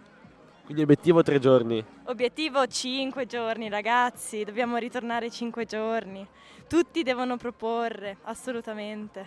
Quindi 0.64 0.82
obiettivo 0.82 1.22
tre 1.22 1.38
giorni. 1.38 1.84
Obiettivo 2.06 2.66
5 2.66 3.24
giorni, 3.26 3.68
ragazzi, 3.68 4.42
dobbiamo 4.42 4.76
ritornare 4.76 5.30
5 5.30 5.64
giorni. 5.64 6.26
Tutti 6.66 7.04
devono 7.04 7.36
proporre, 7.36 8.16
assolutamente. 8.22 9.26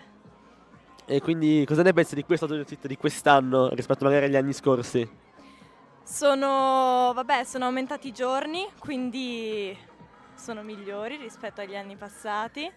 E 1.06 1.22
quindi 1.22 1.64
cosa 1.66 1.82
ne 1.82 1.94
pensi 1.94 2.14
di 2.14 2.24
questa 2.24 2.44
autogestita 2.44 2.88
di 2.88 2.98
quest'anno 2.98 3.70
rispetto 3.70 4.04
magari 4.04 4.26
agli 4.26 4.36
anni 4.36 4.52
scorsi? 4.52 5.30
Sono, 6.04 7.12
vabbè, 7.14 7.44
sono 7.44 7.66
aumentati 7.66 8.08
i 8.08 8.12
giorni, 8.12 8.66
quindi 8.78 9.76
sono 10.34 10.62
migliori 10.62 11.16
rispetto 11.16 11.60
agli 11.60 11.76
anni 11.76 11.96
passati. 11.96 12.70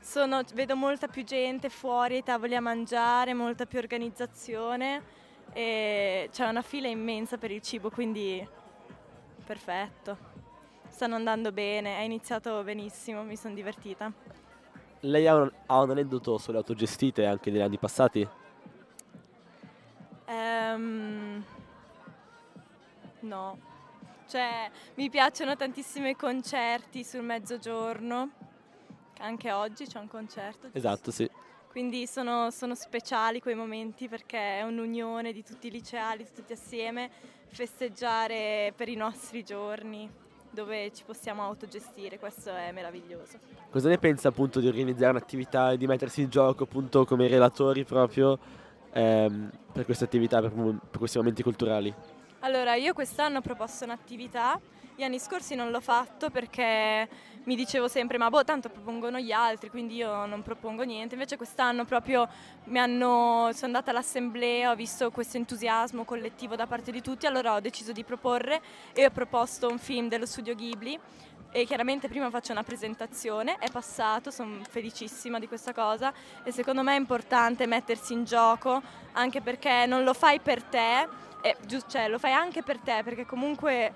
Sono, 0.00 0.40
vedo 0.54 0.74
molta 0.74 1.06
più 1.06 1.22
gente 1.22 1.68
fuori 1.68 2.16
ai 2.16 2.22
tavoli 2.24 2.56
a 2.56 2.60
mangiare, 2.60 3.34
molta 3.34 3.66
più 3.66 3.78
organizzazione 3.78 5.02
e 5.52 6.28
c'è 6.32 6.48
una 6.48 6.62
fila 6.62 6.88
immensa 6.88 7.36
per 7.38 7.50
il 7.50 7.60
cibo, 7.60 7.90
quindi 7.90 8.46
perfetto. 9.44 10.30
Stanno 10.88 11.14
andando 11.14 11.52
bene, 11.52 11.98
è 11.98 12.00
iniziato 12.00 12.62
benissimo, 12.64 13.22
mi 13.22 13.36
sono 13.36 13.54
divertita. 13.54 14.12
Lei 15.00 15.26
ha 15.26 15.36
un, 15.36 15.52
ha 15.66 15.80
un 15.80 15.90
aneddoto 15.90 16.38
sulle 16.38 16.56
autogestite 16.58 17.26
anche 17.26 17.50
degli 17.50 17.60
anni 17.60 17.78
passati? 17.78 18.26
Um, 20.26 21.21
No, 23.32 23.56
cioè 24.28 24.70
mi 24.96 25.08
piacciono 25.08 25.56
tantissimi 25.56 26.14
concerti 26.14 27.02
sul 27.02 27.22
mezzogiorno, 27.22 28.28
anche 29.20 29.50
oggi 29.50 29.86
c'è 29.86 29.98
un 29.98 30.06
concerto. 30.06 30.68
Esatto, 30.72 31.10
sì. 31.10 31.26
Quindi 31.70 32.06
sono, 32.06 32.50
sono, 32.50 32.74
speciali 32.74 33.40
quei 33.40 33.54
momenti 33.54 34.06
perché 34.06 34.58
è 34.58 34.62
un'unione 34.64 35.32
di 35.32 35.42
tutti 35.42 35.68
i 35.68 35.70
liceali, 35.70 36.26
tutti 36.30 36.52
assieme, 36.52 37.08
festeggiare 37.46 38.74
per 38.76 38.90
i 38.90 38.96
nostri 38.96 39.42
giorni 39.42 40.06
dove 40.50 40.92
ci 40.92 41.02
possiamo 41.02 41.42
autogestire, 41.42 42.18
questo 42.18 42.54
è 42.54 42.70
meraviglioso. 42.72 43.38
Cosa 43.70 43.88
ne 43.88 43.96
pensa 43.96 44.28
appunto 44.28 44.60
di 44.60 44.66
organizzare 44.66 45.12
un'attività 45.12 45.72
e 45.72 45.78
di 45.78 45.86
mettersi 45.86 46.20
in 46.20 46.28
gioco 46.28 46.64
appunto 46.64 47.06
come 47.06 47.28
relatori 47.28 47.84
proprio 47.84 48.38
ehm, 48.92 49.50
per 49.72 49.86
queste 49.86 50.04
attività, 50.04 50.42
per, 50.42 50.52
per 50.52 50.98
questi 50.98 51.16
momenti 51.16 51.42
culturali? 51.42 52.20
Allora, 52.44 52.74
io 52.74 52.92
quest'anno 52.92 53.38
ho 53.38 53.40
proposto 53.40 53.84
un'attività, 53.84 54.58
gli 54.96 55.04
anni 55.04 55.20
scorsi 55.20 55.54
non 55.54 55.70
l'ho 55.70 55.80
fatto 55.80 56.28
perché 56.28 57.08
mi 57.44 57.54
dicevo 57.54 57.86
sempre 57.86 58.18
ma 58.18 58.30
boh 58.30 58.42
tanto 58.42 58.68
propongono 58.68 59.20
gli 59.20 59.30
altri 59.30 59.70
quindi 59.70 59.94
io 59.94 60.26
non 60.26 60.42
propongo 60.42 60.82
niente. 60.82 61.14
Invece 61.14 61.36
quest'anno 61.36 61.84
proprio 61.84 62.28
hanno, 62.74 63.50
sono 63.52 63.66
andata 63.66 63.92
all'assemblea 63.92 64.72
ho 64.72 64.74
visto 64.74 65.12
questo 65.12 65.36
entusiasmo 65.36 66.02
collettivo 66.04 66.56
da 66.56 66.66
parte 66.66 66.90
di 66.90 67.00
tutti 67.00 67.26
allora 67.26 67.54
ho 67.54 67.60
deciso 67.60 67.92
di 67.92 68.02
proporre 68.02 68.60
e 68.92 69.04
ho 69.04 69.10
proposto 69.10 69.68
un 69.68 69.78
film 69.78 70.08
dello 70.08 70.26
studio 70.26 70.56
Ghibli 70.56 70.98
e 71.52 71.64
chiaramente 71.64 72.08
prima 72.08 72.30
faccio 72.30 72.52
una 72.52 72.62
presentazione 72.62 73.58
è 73.58 73.70
passato 73.70 74.30
sono 74.30 74.60
felicissima 74.68 75.38
di 75.38 75.46
questa 75.46 75.72
cosa 75.72 76.12
e 76.42 76.50
secondo 76.50 76.82
me 76.82 76.94
è 76.94 76.98
importante 76.98 77.66
mettersi 77.66 78.14
in 78.14 78.24
gioco 78.24 78.80
anche 79.12 79.40
perché 79.42 79.84
non 79.86 80.02
lo 80.02 80.14
fai 80.14 80.40
per 80.40 80.62
te 80.62 81.08
giusto, 81.66 81.90
cioè, 81.90 82.08
lo 82.08 82.18
fai 82.18 82.32
anche 82.32 82.62
per 82.62 82.78
te 82.78 83.02
perché 83.04 83.26
comunque 83.26 83.92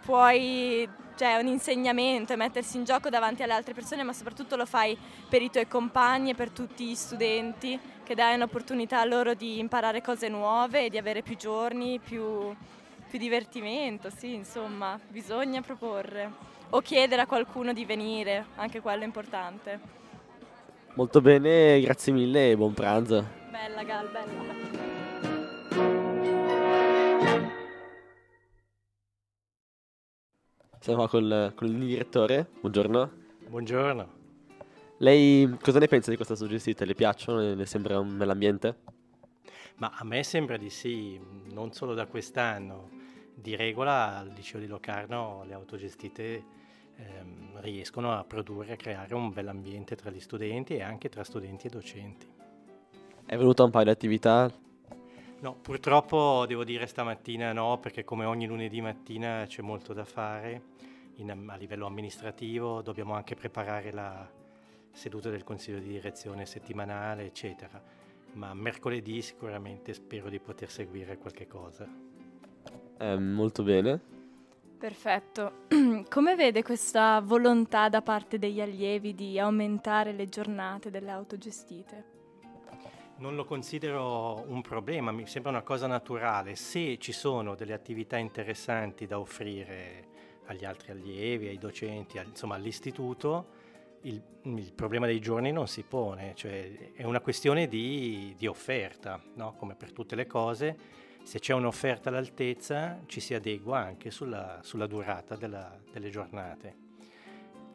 puoi, 0.00 0.88
cioè 1.16 1.36
è 1.36 1.40
un 1.40 1.46
insegnamento, 1.46 2.32
è 2.32 2.36
mettersi 2.36 2.76
in 2.76 2.84
gioco 2.84 3.08
davanti 3.10 3.42
alle 3.42 3.52
altre 3.52 3.74
persone, 3.74 4.02
ma 4.02 4.12
soprattutto 4.12 4.56
lo 4.56 4.66
fai 4.66 4.96
per 5.28 5.42
i 5.42 5.50
tuoi 5.50 5.68
compagni 5.68 6.30
e 6.30 6.34
per 6.34 6.50
tutti 6.50 6.86
gli 6.86 6.94
studenti, 6.94 7.78
che 8.02 8.14
dai 8.14 8.34
un'opportunità 8.34 9.04
loro 9.04 9.34
di 9.34 9.58
imparare 9.58 10.00
cose 10.00 10.28
nuove 10.28 10.86
e 10.86 10.90
di 10.90 10.98
avere 10.98 11.22
più 11.22 11.36
giorni, 11.36 12.00
più, 12.00 12.54
più 13.08 13.18
divertimento, 13.18 14.10
sì, 14.10 14.34
insomma, 14.34 14.98
bisogna 15.08 15.60
proporre 15.60 16.50
o 16.74 16.80
chiedere 16.80 17.20
a 17.20 17.26
qualcuno 17.26 17.74
di 17.74 17.84
venire, 17.84 18.46
anche 18.54 18.80
quello 18.80 19.02
è 19.02 19.04
importante. 19.04 19.80
Molto 20.94 21.20
bene, 21.20 21.78
grazie 21.80 22.12
mille 22.12 22.50
e 22.50 22.56
buon 22.56 22.72
pranzo. 22.72 23.26
Bella 23.50 23.82
Gal, 23.82 24.10
bella. 24.10 24.54
Siamo 30.80 30.98
qua 30.98 31.08
col, 31.08 31.52
con 31.54 31.68
il 31.68 31.78
direttore. 31.78 32.48
Buongiorno. 32.60 33.10
Buongiorno. 33.48 34.20
Lei 34.98 35.56
cosa 35.60 35.78
ne 35.78 35.88
pensa 35.88 36.10
di 36.10 36.16
questa 36.16 36.34
suggestita? 36.34 36.86
Le 36.86 36.94
piacciono? 36.94 37.54
Le 37.54 37.66
sembra 37.66 37.98
un 37.98 38.16
bell'ambiente? 38.16 38.78
Ma 39.76 39.92
a 39.94 40.04
me 40.04 40.22
sembra 40.22 40.56
di 40.56 40.70
sì, 40.70 41.20
non 41.52 41.72
solo 41.72 41.92
da 41.92 42.06
quest'anno. 42.06 42.88
Di 43.34 43.56
regola 43.56 44.18
al 44.18 44.28
liceo 44.28 44.58
di 44.58 44.66
Locarno 44.66 45.42
le 45.44 45.54
autogestite 45.54 46.60
ehm, 46.96 47.60
riescono 47.60 48.12
a 48.12 48.24
produrre, 48.24 48.72
a 48.72 48.76
creare 48.76 49.14
un 49.14 49.32
bell'ambiente 49.32 49.96
tra 49.96 50.10
gli 50.10 50.20
studenti 50.20 50.74
e 50.74 50.82
anche 50.82 51.08
tra 51.08 51.24
studenti 51.24 51.66
e 51.66 51.70
docenti. 51.70 52.26
È 53.24 53.36
venuta 53.36 53.64
un 53.64 53.70
paio 53.70 53.84
di 53.84 53.90
attività 53.90 54.52
No, 55.42 55.56
purtroppo 55.60 56.44
devo 56.46 56.62
dire 56.62 56.86
stamattina 56.86 57.52
no, 57.52 57.78
perché 57.80 58.04
come 58.04 58.24
ogni 58.24 58.46
lunedì 58.46 58.80
mattina 58.80 59.44
c'è 59.44 59.60
molto 59.60 59.92
da 59.92 60.04
fare 60.04 60.62
in, 61.16 61.30
a 61.48 61.56
livello 61.56 61.86
amministrativo, 61.86 62.80
dobbiamo 62.80 63.14
anche 63.14 63.34
preparare 63.34 63.90
la 63.90 64.30
seduta 64.92 65.30
del 65.30 65.42
Consiglio 65.42 65.80
di 65.80 65.88
direzione 65.88 66.46
settimanale, 66.46 67.24
eccetera. 67.24 67.82
Ma 68.34 68.54
mercoledì 68.54 69.20
sicuramente 69.20 69.92
spero 69.94 70.28
di 70.28 70.38
poter 70.38 70.70
seguire 70.70 71.18
qualche 71.18 71.48
cosa. 71.48 71.88
Eh, 72.98 73.18
molto 73.18 73.64
bene. 73.64 74.11
Perfetto. 74.82 75.66
Come 76.10 76.34
vede 76.34 76.64
questa 76.64 77.20
volontà 77.20 77.88
da 77.88 78.02
parte 78.02 78.36
degli 78.36 78.60
allievi 78.60 79.14
di 79.14 79.38
aumentare 79.38 80.10
le 80.10 80.26
giornate 80.26 80.90
delle 80.90 81.12
autogestite? 81.12 82.04
Non 83.18 83.36
lo 83.36 83.44
considero 83.44 84.44
un 84.48 84.60
problema, 84.60 85.12
mi 85.12 85.24
sembra 85.28 85.52
una 85.52 85.62
cosa 85.62 85.86
naturale. 85.86 86.56
Se 86.56 86.98
ci 86.98 87.12
sono 87.12 87.54
delle 87.54 87.74
attività 87.74 88.16
interessanti 88.16 89.06
da 89.06 89.20
offrire 89.20 90.08
agli 90.46 90.64
altri 90.64 90.90
allievi, 90.90 91.46
ai 91.46 91.58
docenti, 91.58 92.18
insomma 92.18 92.56
all'istituto, 92.56 93.46
il, 94.00 94.20
il, 94.42 94.72
problema 94.72 95.06
dei 95.06 95.20
giorni 95.20 95.52
non 95.52 95.68
si 95.68 95.84
pone, 95.84 96.32
cioè 96.34 96.92
è 96.94 97.04
una 97.04 97.20
questione 97.20 97.68
di, 97.68 98.34
di 98.36 98.48
offerta, 98.48 99.22
no? 99.34 99.54
come 99.54 99.76
per 99.76 99.92
tutte 99.92 100.16
le 100.16 100.26
cose. 100.26 100.76
Se 101.22 101.38
c'è 101.38 101.54
un'offerta 101.54 102.08
all'altezza 102.08 103.00
ci 103.06 103.20
si 103.20 103.34
adegua 103.34 103.78
anche 103.78 104.10
sulla, 104.10 104.58
sulla 104.62 104.86
durata 104.86 105.36
della, 105.36 105.78
delle 105.90 106.10
giornate. 106.10 106.76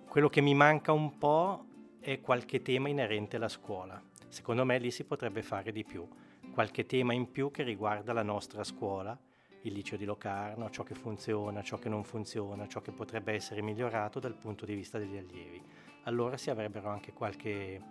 Quello 0.07 0.29
che 0.29 0.41
mi 0.41 0.53
manca 0.53 0.91
un 0.91 1.17
po' 1.17 1.65
è 1.99 2.21
qualche 2.21 2.61
tema 2.61 2.89
inerente 2.89 3.35
alla 3.37 3.49
scuola. 3.49 4.01
Secondo 4.29 4.65
me 4.65 4.77
lì 4.79 4.91
si 4.91 5.03
potrebbe 5.03 5.41
fare 5.41 5.71
di 5.71 5.83
più. 5.83 6.07
Qualche 6.51 6.85
tema 6.85 7.13
in 7.13 7.31
più 7.31 7.51
che 7.51 7.63
riguarda 7.63 8.13
la 8.13 8.23
nostra 8.23 8.63
scuola, 8.63 9.17
il 9.61 9.73
liceo 9.73 9.97
di 9.97 10.05
Locarno, 10.05 10.69
ciò 10.69 10.83
che 10.83 10.95
funziona, 10.95 11.61
ciò 11.61 11.77
che 11.77 11.89
non 11.89 12.03
funziona, 12.03 12.67
ciò 12.67 12.81
che 12.81 12.91
potrebbe 12.91 13.33
essere 13.33 13.61
migliorato 13.61 14.19
dal 14.19 14.35
punto 14.35 14.65
di 14.65 14.73
vista 14.73 14.97
degli 14.97 15.17
allievi. 15.17 15.61
Allora 16.03 16.37
si 16.37 16.49
avrebbero 16.49 16.89
anche 16.89 17.13
qualche 17.13 17.81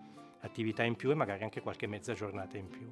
attività 0.41 0.83
in 0.85 0.97
più 0.97 1.11
e 1.11 1.15
magari 1.15 1.43
anche 1.43 1.61
qualche 1.61 1.87
mezza 1.87 2.15
giornata 2.15 2.57
in 2.57 2.69
più. 2.69 2.91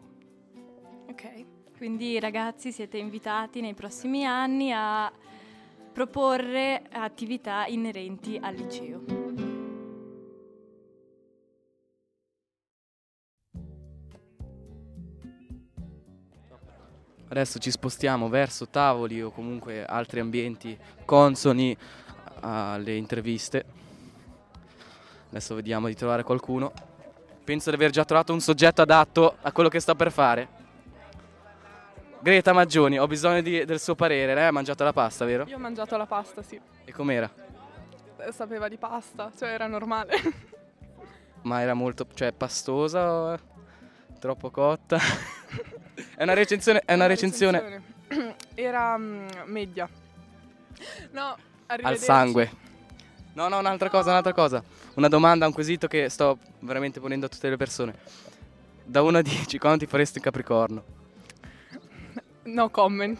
Ok, 1.08 1.46
quindi 1.76 2.18
ragazzi 2.20 2.72
siete 2.72 2.98
invitati 2.98 3.60
nei 3.60 3.74
prossimi 3.74 4.24
anni 4.24 4.72
a 4.72 5.12
proporre 5.92 6.82
attività 6.90 7.66
inerenti 7.66 8.38
al 8.40 8.54
liceo. 8.54 9.02
Adesso 17.28 17.58
ci 17.58 17.70
spostiamo 17.70 18.28
verso 18.28 18.68
tavoli 18.68 19.20
o 19.20 19.30
comunque 19.30 19.84
altri 19.84 20.20
ambienti 20.20 20.78
consoni 21.04 21.76
alle 22.40 22.94
interviste. 22.94 23.64
Adesso 25.30 25.54
vediamo 25.56 25.88
di 25.88 25.96
trovare 25.96 26.22
qualcuno. 26.22 26.72
Penso 27.42 27.70
di 27.70 27.76
aver 27.76 27.90
già 27.90 28.04
trovato 28.04 28.32
un 28.32 28.40
soggetto 28.40 28.82
adatto 28.82 29.36
a 29.42 29.50
quello 29.50 29.68
che 29.68 29.80
sto 29.80 29.96
per 29.96 30.12
fare. 30.12 30.63
Greta 32.24 32.54
Maggioni, 32.54 32.98
ho 32.98 33.06
bisogno 33.06 33.42
di- 33.42 33.66
del 33.66 33.78
suo 33.78 33.94
parere. 33.94 34.32
Lei 34.32 34.46
ha 34.46 34.50
mangiato 34.50 34.82
la 34.82 34.94
pasta, 34.94 35.26
vero? 35.26 35.44
Io 35.46 35.56
ho 35.56 35.58
mangiato 35.58 35.94
la 35.98 36.06
pasta, 36.06 36.40
sì. 36.40 36.58
E 36.86 36.90
com'era? 36.90 37.30
Eh, 38.16 38.32
Sapeva 38.32 38.66
di 38.66 38.78
pasta, 38.78 39.30
cioè 39.36 39.50
era 39.50 39.66
normale. 39.66 40.14
Ma 41.42 41.60
era 41.60 41.74
molto, 41.74 42.06
cioè, 42.14 42.32
pastosa 42.32 43.12
o 43.12 43.38
troppo 44.18 44.50
cotta? 44.50 44.96
è 46.16 46.22
una 46.22 46.32
recensione, 46.32 46.80
è 46.86 46.94
una 46.94 47.04
recensione 47.04 47.82
Era 48.54 48.96
mm, 48.96 49.28
media. 49.44 49.86
No, 51.10 51.36
al 51.66 51.98
sangue. 51.98 52.50
No, 53.34 53.48
no, 53.48 53.58
un'altra 53.58 53.90
cosa, 53.90 54.08
un'altra 54.08 54.32
cosa. 54.32 54.64
Una 54.94 55.08
domanda, 55.08 55.46
un 55.46 55.52
quesito 55.52 55.88
che 55.88 56.08
sto 56.08 56.38
veramente 56.60 57.00
ponendo 57.00 57.26
a 57.26 57.28
tutte 57.28 57.50
le 57.50 57.58
persone. 57.58 57.94
Da 58.82 59.02
1 59.02 59.18
a 59.18 59.20
10, 59.20 59.58
quanto 59.58 59.84
ti 59.84 59.90
faresti 59.90 60.16
in 60.16 60.24
Capricorno? 60.24 61.02
No 62.44 62.70
comment. 62.70 63.18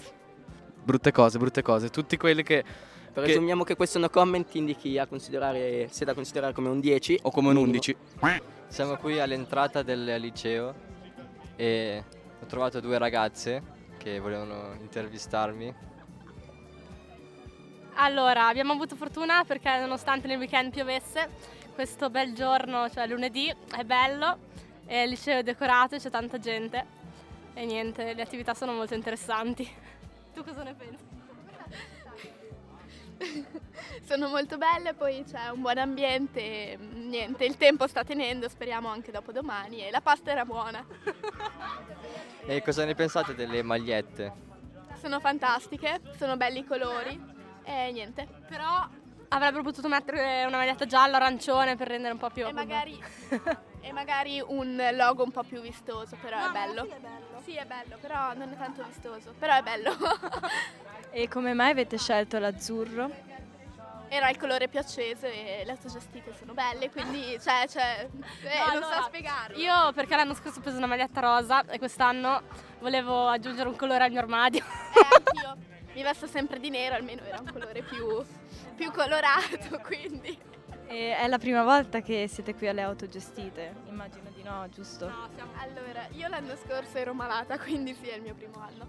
Brutte 0.83 1.13
cose, 1.13 1.39
brutte 1.39 1.63
cose. 1.63 1.89
Tutti 1.91 2.17
quelli 2.17 2.43
che... 2.43 2.63
che- 2.63 2.93
Presumiamo 3.13 3.63
che 3.65 3.77
questo 3.77 3.99
no 3.99 4.09
comment 4.11 4.53
indichi 4.55 4.99
a 4.99 5.07
considerare, 5.07 5.89
sia 5.91 6.05
da 6.07 6.15
considerare 6.15 6.53
come 6.53 6.69
un 6.69 6.81
10 6.81 7.21
o 7.23 7.31
come 7.31 7.49
un 7.49 7.55
minimo. 7.55 7.73
11. 7.73 7.97
Siamo 8.69 8.97
qui 8.97 9.21
all'entrata 9.21 9.83
del 9.83 10.17
liceo 10.19 10.75
e 11.57 12.03
ho 12.43 12.47
trovato 12.47 12.81
due 12.81 12.99
ragazze 12.99 13.63
che 13.99 14.19
volevano 14.19 14.75
intervistarmi. 14.81 15.75
Allora, 17.95 18.49
abbiamo 18.49 18.73
avuto 18.73 18.97
fortuna 18.97 19.45
perché 19.45 19.79
nonostante 19.79 20.27
nel 20.27 20.39
weekend 20.39 20.73
piovesse, 20.73 21.29
questo 21.75 22.11
bel 22.11 22.35
giorno, 22.35 22.91
cioè 22.91 23.07
lunedì, 23.07 23.49
è 23.77 23.85
bello, 23.85 24.37
e 24.87 25.05
il 25.05 25.11
liceo 25.11 25.39
è 25.39 25.43
decorato 25.45 25.95
e 25.95 25.99
c'è 25.99 26.11
tanta 26.11 26.39
gente. 26.41 26.85
E 27.55 27.65
niente, 27.65 28.15
le 28.15 28.23
attività 28.23 28.53
sono 28.53 28.73
molto 28.73 28.95
interessanti. 28.95 29.69
Tu 30.35 30.43
cosa 30.43 30.63
ne 30.65 30.75
pensi? 30.75 31.05
Sono 34.03 34.29
molto 34.29 34.59
belle, 34.59 34.93
poi 34.93 35.25
c'è 35.25 35.49
un 35.49 35.61
buon 35.63 35.79
ambiente, 35.79 36.41
e, 36.41 36.79
mm, 36.79 37.09
niente, 37.09 37.45
il 37.45 37.57
tempo 37.57 37.87
sta 37.87 38.05
tenendo, 38.05 38.49
speriamo 38.49 38.89
anche 38.89 39.13
dopo 39.13 39.33
domani 39.33 39.87
e 39.87 39.91
la 39.91 40.01
pasta 40.01 40.31
era 40.33 40.45
buona. 40.45 40.85
E 42.47 42.63
cosa 42.63 42.85
ne 42.85 42.95
pensate 42.95 43.35
delle 43.35 43.63
magliette? 43.63 44.33
Sono 45.01 45.21
fantastiche, 45.21 46.01
sono 46.19 46.37
belli 46.37 46.59
i 46.59 46.65
colori 46.65 47.19
e 47.63 47.93
niente. 47.93 48.27
Però 48.49 48.87
avrebbero 49.29 49.63
potuto 49.63 49.89
mettere 49.89 50.45
una 50.47 50.59
maglietta 50.59 50.87
gialla, 50.87 51.17
arancione 51.17 51.77
per 51.77 51.89
rendere 51.89 52.13
un 52.13 52.19
po' 52.19 52.31
più... 52.31 52.47
E 52.47 52.53
magari, 52.53 53.03
e 53.85 53.93
magari 53.93 54.43
un 54.45 54.83
logo 54.95 55.23
un 55.23 55.31
po' 55.31 55.43
più 55.43 55.61
vistoso, 55.61 56.17
però 56.21 56.49
è 56.49 56.51
bello. 56.51 56.89
Sì, 57.45 57.55
è 57.55 57.67
bello, 57.67 57.99
però 58.01 58.33
non 58.33 58.51
è 58.51 58.57
tanto 58.57 58.83
vistoso, 58.83 59.35
però 59.39 59.57
è 59.57 59.63
bello. 59.63 59.95
E 61.17 61.29
come 61.29 61.55
mai 61.55 61.71
avete 61.71 61.97
scelto 61.97 62.41
l'azzurro? 62.41 63.09
Era 64.09 64.31
il 64.31 64.37
colore 64.37 64.67
più 64.67 64.81
acceso 64.81 65.27
e 65.27 65.63
le 65.65 65.71
autogestite 65.71 66.35
sono 66.37 66.55
belle, 66.55 66.91
quindi 66.91 67.39
cioè, 67.41 67.69
cioè 67.69 68.09
eh, 68.11 68.59
No, 68.59 68.65
non 68.65 68.83
allora, 68.83 68.97
so 68.97 69.03
spiegarlo. 69.05 69.57
Io 69.57 69.93
perché 69.93 70.17
l'anno 70.17 70.35
scorso 70.35 70.59
ho 70.59 70.63
preso 70.63 70.79
una 70.79 70.89
maglietta 70.89 71.21
rosa 71.21 71.65
e 71.67 71.79
quest'anno 71.79 72.43
volevo 72.81 73.29
aggiungere 73.29 73.69
un 73.69 73.77
colore 73.77 74.03
al 74.03 74.11
mio 74.11 74.19
armadio. 74.19 74.65
Eh, 74.65 75.07
anch'io. 75.15 75.57
Mi 75.95 76.03
vesto 76.03 76.27
sempre 76.27 76.59
di 76.59 76.71
nero, 76.71 76.97
almeno 76.97 77.23
era 77.23 77.39
un 77.39 77.49
colore 77.53 77.83
più, 77.83 78.25
più 78.75 78.91
colorato, 78.91 79.79
quindi. 79.85 80.37
E 80.87 81.17
è 81.17 81.27
la 81.27 81.39
prima 81.39 81.63
volta 81.63 82.01
che 82.01 82.29
siete 82.29 82.55
qui 82.55 82.69
alle 82.69 82.83
autogestite? 82.83 83.75
Immagino 83.89 84.31
di 84.35 84.43
no, 84.43 84.69
giusto? 84.69 85.11
Allora, 85.57 86.07
io 86.11 86.29
l'anno 86.29 86.55
scorso 86.57 86.99
ero 86.99 87.15
malata, 87.15 87.59
quindi 87.63 87.95
sì, 87.95 88.09
è 88.09 88.17
il 88.17 88.23
mio 88.23 88.35
primo 88.35 88.61
anno. 88.61 88.87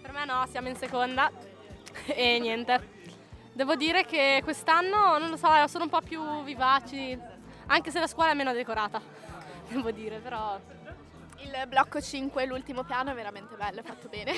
Per 0.00 0.12
me 0.12 0.24
no, 0.24 0.46
siamo 0.48 0.68
in 0.68 0.76
seconda 0.76 1.30
e 2.06 2.38
niente. 2.38 3.00
Devo 3.52 3.74
dire 3.74 4.04
che 4.04 4.40
quest'anno, 4.42 5.18
non 5.18 5.28
lo 5.28 5.36
so, 5.36 5.48
sono 5.66 5.84
un 5.84 5.90
po' 5.90 6.00
più 6.00 6.42
vivaci, 6.42 7.18
anche 7.66 7.90
se 7.90 8.00
la 8.00 8.06
scuola 8.06 8.30
è 8.30 8.34
meno 8.34 8.52
decorata, 8.52 9.00
devo 9.68 9.90
dire, 9.90 10.18
però... 10.18 10.58
Il 11.44 11.66
blocco 11.66 12.00
5, 12.00 12.46
l'ultimo 12.46 12.84
piano, 12.84 13.10
è 13.10 13.14
veramente 13.14 13.56
bello, 13.56 13.80
è 13.80 13.82
fatto 13.82 14.08
bene. 14.08 14.32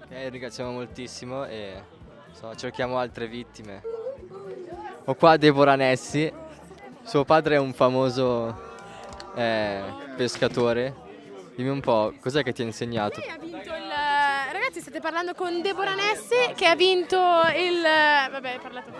Ok, 0.00 0.30
ringraziamo 0.30 0.72
moltissimo 0.72 1.44
e 1.44 1.80
so, 2.38 2.54
cerchiamo 2.54 2.98
altre 2.98 3.26
vittime. 3.26 3.82
Ho 5.06 5.14
qua 5.14 5.36
Deborah 5.36 5.74
Nessi, 5.74 6.32
suo 7.02 7.24
padre 7.24 7.56
è 7.56 7.58
un 7.58 7.72
famoso 7.72 8.56
eh, 9.34 9.82
pescatore. 10.16 11.06
Dimmi 11.56 11.70
un 11.70 11.80
po', 11.80 12.14
cos'è 12.20 12.44
che 12.44 12.52
ti 12.52 12.62
ha 12.62 12.64
insegnato? 12.64 13.20
ha 13.20 13.38
vinto 13.38 13.56
il... 13.56 13.90
Ragazzi, 14.52 14.80
state 14.80 15.00
parlando 15.00 15.34
con 15.34 15.60
Deborah 15.60 15.96
Nessi 15.96 16.52
che 16.54 16.66
ha 16.66 16.76
vinto 16.76 17.16
il... 17.16 17.82
Vabbè, 17.82 18.50
hai 18.50 18.58
parlato. 18.60 18.92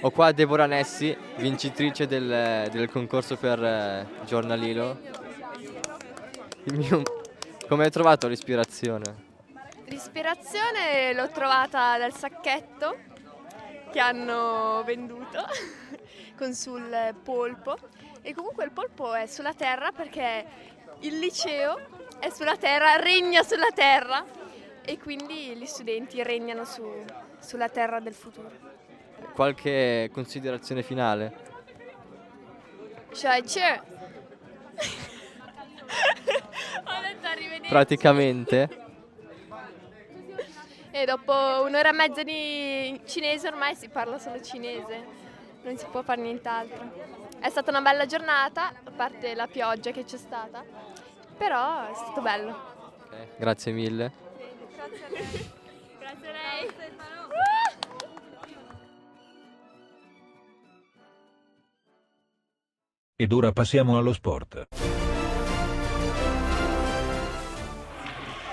Ho 0.00 0.10
qua 0.10 0.32
Deborah 0.32 0.66
Nessi, 0.66 1.14
vincitrice 1.36 2.06
del, 2.06 2.70
del 2.70 2.90
concorso 2.90 3.36
per 3.36 3.62
eh, 3.62 4.06
giornalilo. 4.24 4.98
Dimmi 6.62 6.90
un- 6.92 7.02
come 7.68 7.84
hai 7.84 7.90
trovato 7.90 8.26
l'ispirazione? 8.26 9.32
L'ispirazione 9.86 11.12
l'ho 11.12 11.28
trovata 11.28 11.98
dal 11.98 12.14
sacchetto 12.14 12.96
che 13.92 14.00
hanno 14.00 14.82
venduto 14.84 15.44
con 16.36 16.54
sul 16.54 17.14
polpo 17.22 17.76
e 18.22 18.32
comunque 18.34 18.64
il 18.64 18.70
polpo 18.72 19.14
è 19.14 19.26
sulla 19.26 19.52
terra 19.52 19.92
perché 19.92 20.44
il 21.00 21.18
liceo 21.18 21.78
è 22.18 22.30
sulla 22.30 22.56
terra, 22.56 22.96
regna 22.96 23.42
sulla 23.42 23.70
terra 23.74 24.24
e 24.82 24.98
quindi 24.98 25.54
gli 25.54 25.66
studenti 25.66 26.22
regnano 26.22 26.64
su- 26.64 27.04
sulla 27.38 27.68
terra 27.68 28.00
del 28.00 28.14
futuro. 28.14 28.50
Qualche 29.34 30.10
considerazione 30.12 30.82
finale? 30.82 31.52
Cioè 33.12 33.42
c'è... 33.42 33.80
Ho 36.84 37.00
detto 37.00 37.26
arrivederci. 37.26 37.68
Praticamente. 37.68 38.83
E 40.96 41.06
dopo 41.06 41.32
un'ora 41.32 41.88
e 41.88 41.92
mezza 41.92 42.22
di 42.22 43.00
cinese 43.04 43.48
ormai 43.48 43.74
si 43.74 43.88
parla 43.88 44.16
solo 44.16 44.40
cinese, 44.40 45.04
non 45.64 45.76
si 45.76 45.86
può 45.90 46.02
fare 46.02 46.22
nient'altro. 46.22 46.88
È 47.40 47.48
stata 47.48 47.70
una 47.72 47.80
bella 47.80 48.06
giornata, 48.06 48.68
a 48.68 48.90
parte 48.92 49.34
la 49.34 49.48
pioggia 49.48 49.90
che 49.90 50.04
c'è 50.04 50.16
stata, 50.16 50.64
però 51.36 51.88
è 51.88 51.94
stato 51.94 52.20
bello. 52.20 52.50
Ok, 53.06 53.26
Grazie 53.36 53.72
mille. 53.72 54.12
Grazie 55.98 56.28
a 56.28 56.32
lei. 56.32 56.70
Ed 63.16 63.32
ora 63.32 63.50
passiamo 63.50 63.98
allo 63.98 64.12
sport. 64.12 65.03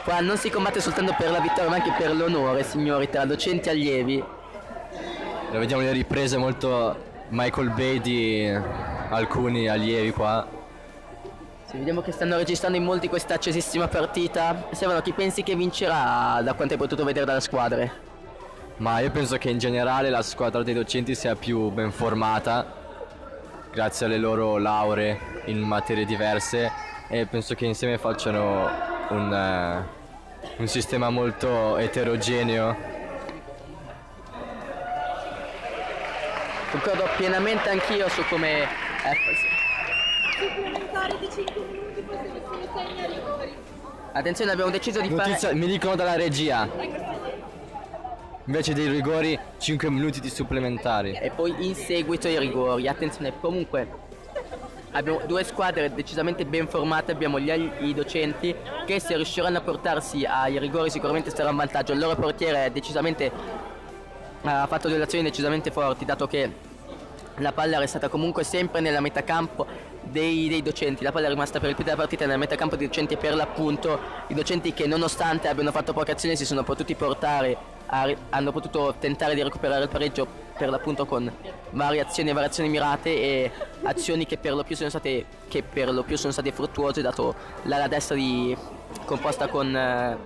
Qua 0.04 0.20
non 0.20 0.36
si 0.38 0.50
combatte 0.50 0.82
soltanto 0.82 1.14
per 1.16 1.30
la 1.30 1.40
vittoria 1.40 1.70
ma 1.70 1.76
anche 1.76 1.94
per 1.96 2.16
l'onore, 2.16 2.64
signori, 2.64 3.10
tra 3.10 3.24
docenti 3.26 3.70
e 3.70 3.72
allievi. 3.72 4.24
Lo 5.52 5.60
vediamo 5.60 5.84
le 5.84 5.92
riprese 5.92 6.38
molto 6.38 7.10
Michael 7.30 7.70
Bay 7.70 8.02
di 8.02 8.52
alcuni 9.10 9.68
allievi 9.68 10.12
qua. 10.12 10.48
Sì, 11.66 11.78
vediamo 11.78 12.02
che 12.02 12.12
stanno 12.12 12.36
registrando 12.36 12.78
in 12.78 12.84
molti 12.84 13.08
questa 13.08 13.36
accesissima 13.36 13.88
partita. 13.88 14.68
Stefano, 14.72 15.02
chi 15.02 15.12
pensi 15.14 15.44
che 15.44 15.56
vincerà 15.56 16.42
da 16.42 16.54
quanto 16.54 16.74
hai 16.74 16.80
potuto 16.80 17.04
vedere 17.04 17.26
dalle 17.26 17.40
squadre? 17.40 17.92
Ma 18.78 19.00
io 19.00 19.12
penso 19.12 19.38
che 19.38 19.50
in 19.50 19.60
generale 19.60 20.10
la 20.10 20.24
squadra 20.24 20.64
dei 20.64 20.74
docenti 20.74 21.14
sia 21.14 21.36
più 21.36 21.70
ben 21.70 21.92
formata, 21.92 22.66
grazie 23.72 24.08
alle 24.08 24.18
loro 24.18 24.58
lauree 24.58 25.44
in 25.46 25.60
materie 25.60 26.06
diverse 26.06 26.72
e 27.08 27.28
penso 27.28 27.54
che 27.54 27.66
insieme 27.66 27.98
facciano 28.00 28.91
un, 29.12 29.34
eh, 29.34 30.50
un 30.58 30.68
sistema 30.68 31.10
molto 31.10 31.78
eterogeneo. 31.78 32.76
Concordo 36.72 37.08
pienamente 37.18 37.70
anch'io 37.70 38.08
su 38.10 38.24
come... 38.30 38.62
eh, 38.62 38.68
Supplementari 40.40 41.18
di 41.20 41.30
5 41.30 41.62
minuti, 41.70 42.02
poi 42.02 42.18
se 42.18 42.32
nessuno 42.32 42.70
segna 42.74 43.06
rigori. 43.06 43.54
attenzione, 44.14 44.52
abbiamo 44.52 44.72
deciso 44.72 45.02
di 45.02 45.10
Notizia, 45.10 45.50
fare... 45.50 45.56
mi 45.56 45.68
dicono 45.68 45.96
dalla 45.96 46.16
regia, 46.16 46.68
invece 48.46 48.74
dei 48.74 48.88
rigori 48.88 49.38
5 49.58 49.90
minuti 49.90 50.22
di 50.22 50.30
supplementari. 50.30 51.12
E 51.14 51.30
poi 51.32 51.54
in 51.68 51.76
seguito 51.76 52.28
i 52.30 52.40
rigori. 52.40 52.88
Attenzione, 52.88 53.34
comunque 53.40 53.88
abbiamo 54.92 55.22
due 55.26 55.44
squadre 55.44 55.94
decisamente 55.94 56.46
ben 56.46 56.68
formate, 56.68 57.12
abbiamo 57.12 57.40
gli, 57.40 57.50
i 57.80 57.94
docenti 57.94 58.56
che 58.86 59.00
se 59.00 59.16
riusciranno 59.16 59.58
a 59.58 59.62
portarsi 59.62 60.26
ai 60.26 60.60
rigori 60.60 60.90
sicuramente 60.90 61.30
sarà 61.30 61.50
un 61.50 61.56
vantaggio. 61.56 61.94
Il 61.94 62.00
loro 62.00 62.16
portiere 62.16 62.72
ha 64.44 64.68
fatto 64.68 64.88
delle 64.88 65.04
azioni 65.04 65.24
decisamente 65.24 65.72
forti, 65.72 66.06
dato 66.06 66.28
che 66.28 66.70
la 67.42 67.52
palla 67.52 67.78
è 67.78 67.80
restata 67.80 68.08
comunque 68.08 68.44
sempre 68.44 68.80
nella 68.80 69.02
metà 69.02 69.24
campo 69.24 69.66
dei, 70.02 70.48
dei 70.48 70.62
docenti, 70.62 71.04
la 71.04 71.12
palla 71.12 71.28
è 71.28 71.30
rimasta 71.30 71.60
per 71.60 71.70
il 71.70 71.76
più 71.76 71.84
della 71.84 71.98
partita 71.98 72.26
nella 72.26 72.38
metà 72.38 72.56
campo 72.56 72.76
dei 72.76 72.88
docenti 72.88 73.18
per 73.18 73.36
l'appunto. 73.36 74.00
I 74.28 74.34
docenti 74.34 74.74
che 74.74 74.88
nonostante 74.88 75.48
abbiano 75.48 75.72
fatto 75.72 75.94
poche 75.94 76.12
azioni 76.12 76.36
si 76.36 76.46
sono 76.46 76.64
potuti 76.64 76.96
portare, 76.96 77.58
a- 77.88 78.16
hanno 78.30 78.52
potuto 78.52 78.96
tentare 79.00 79.36
di 79.36 79.44
recuperare 79.44 79.84
il 79.84 79.90
pareggio 79.90 80.28
per 80.58 80.70
l'appunto 80.70 81.06
con 81.06 81.32
variazioni 81.72 82.30
e 82.30 82.34
variazioni 82.34 82.70
mirate 82.70 83.10
e 83.10 83.52
azioni 83.84 84.26
che 84.26 84.38
per 84.38 84.54
lo 84.54 84.64
più 84.64 84.76
sono 84.76 84.90
state, 84.90 85.26
più 85.48 86.18
sono 86.18 86.32
state 86.32 86.52
fruttuose 86.52 87.02
dato 87.02 87.34
l'ala 87.64 87.88
destra 87.88 88.16
di, 88.16 88.56
composta 89.06 89.48
con 89.48 89.76
eh, 89.76 90.18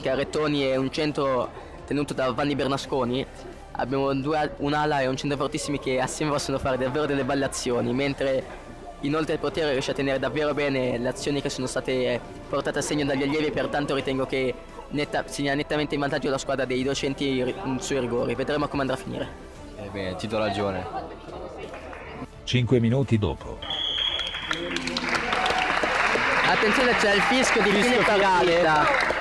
Carrettoni 0.00 0.66
e 0.66 0.76
un 0.76 0.90
centro 0.90 1.70
tenuto 1.86 2.14
da 2.14 2.32
Vanni 2.32 2.54
Bernasconi 2.54 3.26
abbiamo 3.72 4.14
due, 4.14 4.54
un'ala 4.58 5.00
e 5.00 5.06
un 5.06 5.16
centro 5.16 5.38
fortissimi 5.38 5.78
che 5.78 6.00
assieme 6.00 6.32
possono 6.32 6.58
fare 6.58 6.76
davvero 6.76 7.06
delle 7.06 7.24
belle 7.24 7.44
azioni 7.44 7.92
mentre 7.92 8.70
inoltre 9.00 9.34
il 9.34 9.38
portiere 9.38 9.72
riesce 9.72 9.90
a 9.90 9.94
tenere 9.94 10.18
davvero 10.18 10.54
bene 10.54 10.98
le 10.98 11.08
azioni 11.08 11.40
che 11.40 11.48
sono 11.48 11.66
state 11.66 12.20
portate 12.48 12.78
a 12.78 12.82
segno 12.82 13.04
dagli 13.04 13.22
allievi 13.22 13.46
e 13.46 13.50
pertanto 13.50 13.94
ritengo 13.94 14.26
che 14.26 14.54
netta, 14.88 15.24
segna 15.26 15.54
nettamente 15.54 15.94
in 15.94 16.00
vantaggio 16.00 16.30
la 16.30 16.38
squadra 16.38 16.64
dei 16.64 16.82
docenti 16.82 17.54
sui 17.78 17.98
rigori 17.98 18.34
vedremo 18.34 18.68
come 18.68 18.82
andrà 18.82 18.96
a 18.96 19.00
finire 19.00 19.50
Ebbene, 19.84 20.14
ti 20.14 20.28
do 20.28 20.38
ragione. 20.38 20.86
5 22.44 22.78
minuti 22.78 23.18
dopo. 23.18 23.58
attenzione 26.44 26.94
c'è 26.96 27.14
il 27.14 27.20
fischio 27.22 27.62
di 27.62 27.70
fine 27.70 27.96
partita 27.96 29.11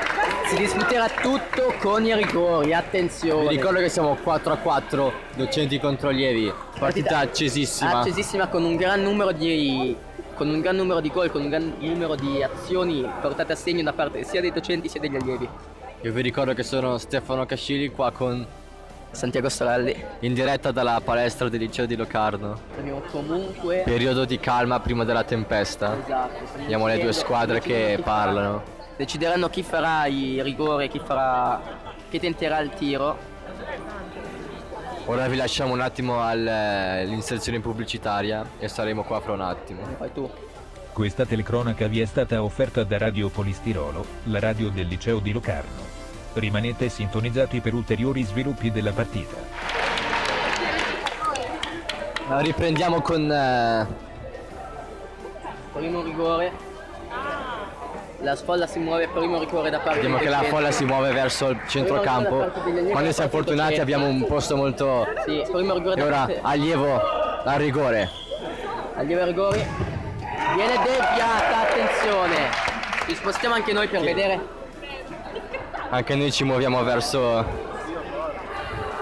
si 0.52 0.58
discuterà 0.58 1.08
tutto 1.08 1.74
con 1.80 2.06
i 2.06 2.14
rigori 2.14 2.74
attenzione 2.74 3.48
Vi 3.48 3.56
ricordo 3.56 3.80
che 3.80 3.88
siamo 3.88 4.18
4 4.22 4.52
a 4.52 4.58
4, 4.58 5.14
docenti 5.36 5.80
contro 5.80 6.10
allievi, 6.10 6.52
partita 6.78 7.20
accesissima. 7.20 8.00
accesissima 8.00 8.48
con 8.48 8.66
un 8.66 8.76
gran 8.76 9.02
numero 9.02 9.32
di 9.32 9.96
con 10.36 10.50
un 10.50 10.60
gran 10.60 10.76
numero 10.76 11.00
di 11.00 11.10
gol, 11.10 11.32
con 11.32 11.44
un 11.44 11.50
gran 11.50 11.74
numero 11.80 12.16
di 12.16 12.44
azioni 12.44 13.08
portate 13.22 13.54
a 13.54 13.56
segno 13.56 13.82
da 13.84 13.94
parte 13.94 14.24
sia 14.24 14.42
dei 14.42 14.52
docenti 14.52 14.90
sia 14.90 15.00
degli 15.00 15.16
allievi. 15.16 15.48
Io 16.02 16.12
vi 16.12 16.22
ricordo 16.22 16.54
che 16.54 16.64
sono 16.64 16.98
Stefano 16.98 17.46
Cascili 17.46 17.90
qua 17.90 18.12
con 18.12 18.46
Santiago 19.12 19.48
Stralli. 19.48 19.96
In 20.22 20.34
diretta 20.34 20.72
dalla 20.72 21.00
palestra 21.02 21.48
del 21.48 21.62
liceo 21.62 21.86
di 21.86 21.96
Locarno. 21.96 22.60
Abbiamo 22.78 23.02
comunque 23.10 23.84
Periodo 23.86 24.26
di 24.26 24.38
calma 24.40 24.82
prima 24.82 25.06
della 25.06 25.24
tempesta. 25.24 25.98
Esatto. 26.04 26.60
Abbiamo 26.60 26.88
le 26.88 27.00
due 27.00 27.14
squadre 27.14 27.62
che 27.62 28.00
parlano. 28.04 28.80
Decideranno 29.02 29.50
chi 29.50 29.64
farà 29.64 30.06
i 30.06 30.44
rigori, 30.44 30.88
chi 30.88 31.02
farà 31.04 31.60
chi 32.08 32.20
tenterà 32.20 32.60
il 32.60 32.70
tiro. 32.70 33.18
Ora 35.06 35.28
vi 35.28 35.38
lasciamo 35.38 35.74
un 35.74 35.82
attimo 35.82 36.24
all'inserzione 36.24 37.60
pubblicitaria 37.60 38.46
e 38.60 38.68
saremo 38.68 39.02
qua 39.02 39.20
fra 39.20 39.34
un 39.34 39.42
attimo. 39.42 39.82
Fai 39.98 40.12
tu. 40.14 40.30
Questa 40.94 41.26
telecronaca 41.26 41.88
vi 41.88 42.00
è 42.00 42.06
stata 42.06 42.44
offerta 42.44 42.84
da 42.84 43.00
Radio 43.00 43.30
Polistirolo, 43.30 44.06
la 44.26 44.40
radio 44.40 44.70
del 44.70 44.86
liceo 44.86 45.18
di 45.18 45.32
Locarno. 45.32 45.90
Rimanete 46.34 46.88
sintonizzati 46.88 47.60
per 47.60 47.74
ulteriori 47.74 48.22
sviluppi 48.22 48.72
della 48.72 48.92
partita. 48.92 49.36
Riprendiamo 52.38 53.02
con 53.02 53.32
eh, 53.32 53.88
Primo 55.74 56.04
rigore. 56.04 56.70
La 58.22 58.36
sfolla 58.36 58.68
si 58.68 58.78
muove, 58.78 59.08
primo 59.08 59.40
rigore 59.40 59.72
da 59.72 59.80
parte 59.80 60.02
Vediamo 60.02 60.18
che 60.18 60.30
la 60.30 60.44
folla 60.44 60.70
si 60.70 60.86
muove 60.86 61.12
verso 61.12 61.50
il 61.50 61.60
centrocampo. 61.68 62.52
Quando 62.92 63.12
siamo 63.12 63.30
fortunati 63.30 63.80
abbiamo 63.80 64.06
un 64.08 64.26
posto 64.28 64.56
molto. 64.56 65.08
Sì, 65.26 65.44
primo 65.52 65.74
rigore 65.74 66.00
E 66.00 66.04
ora 66.04 66.28
allievo 66.42 67.02
al 67.44 67.58
rigore. 67.58 68.10
Allievo 68.96 69.22
ai 69.22 69.28
rigori. 69.28 69.66
Viene 70.56 70.74
deviata, 70.84 71.62
attenzione. 71.62 72.50
Ci 73.08 73.16
spostiamo 73.16 73.56
anche 73.56 73.74
noi 73.74 73.88
per 73.88 74.02
vedere. 74.02 74.40
Anche 75.90 76.16
noi 76.16 76.32
ci 76.32 76.44
muoviamo 76.44 76.84
verso. 76.84 77.44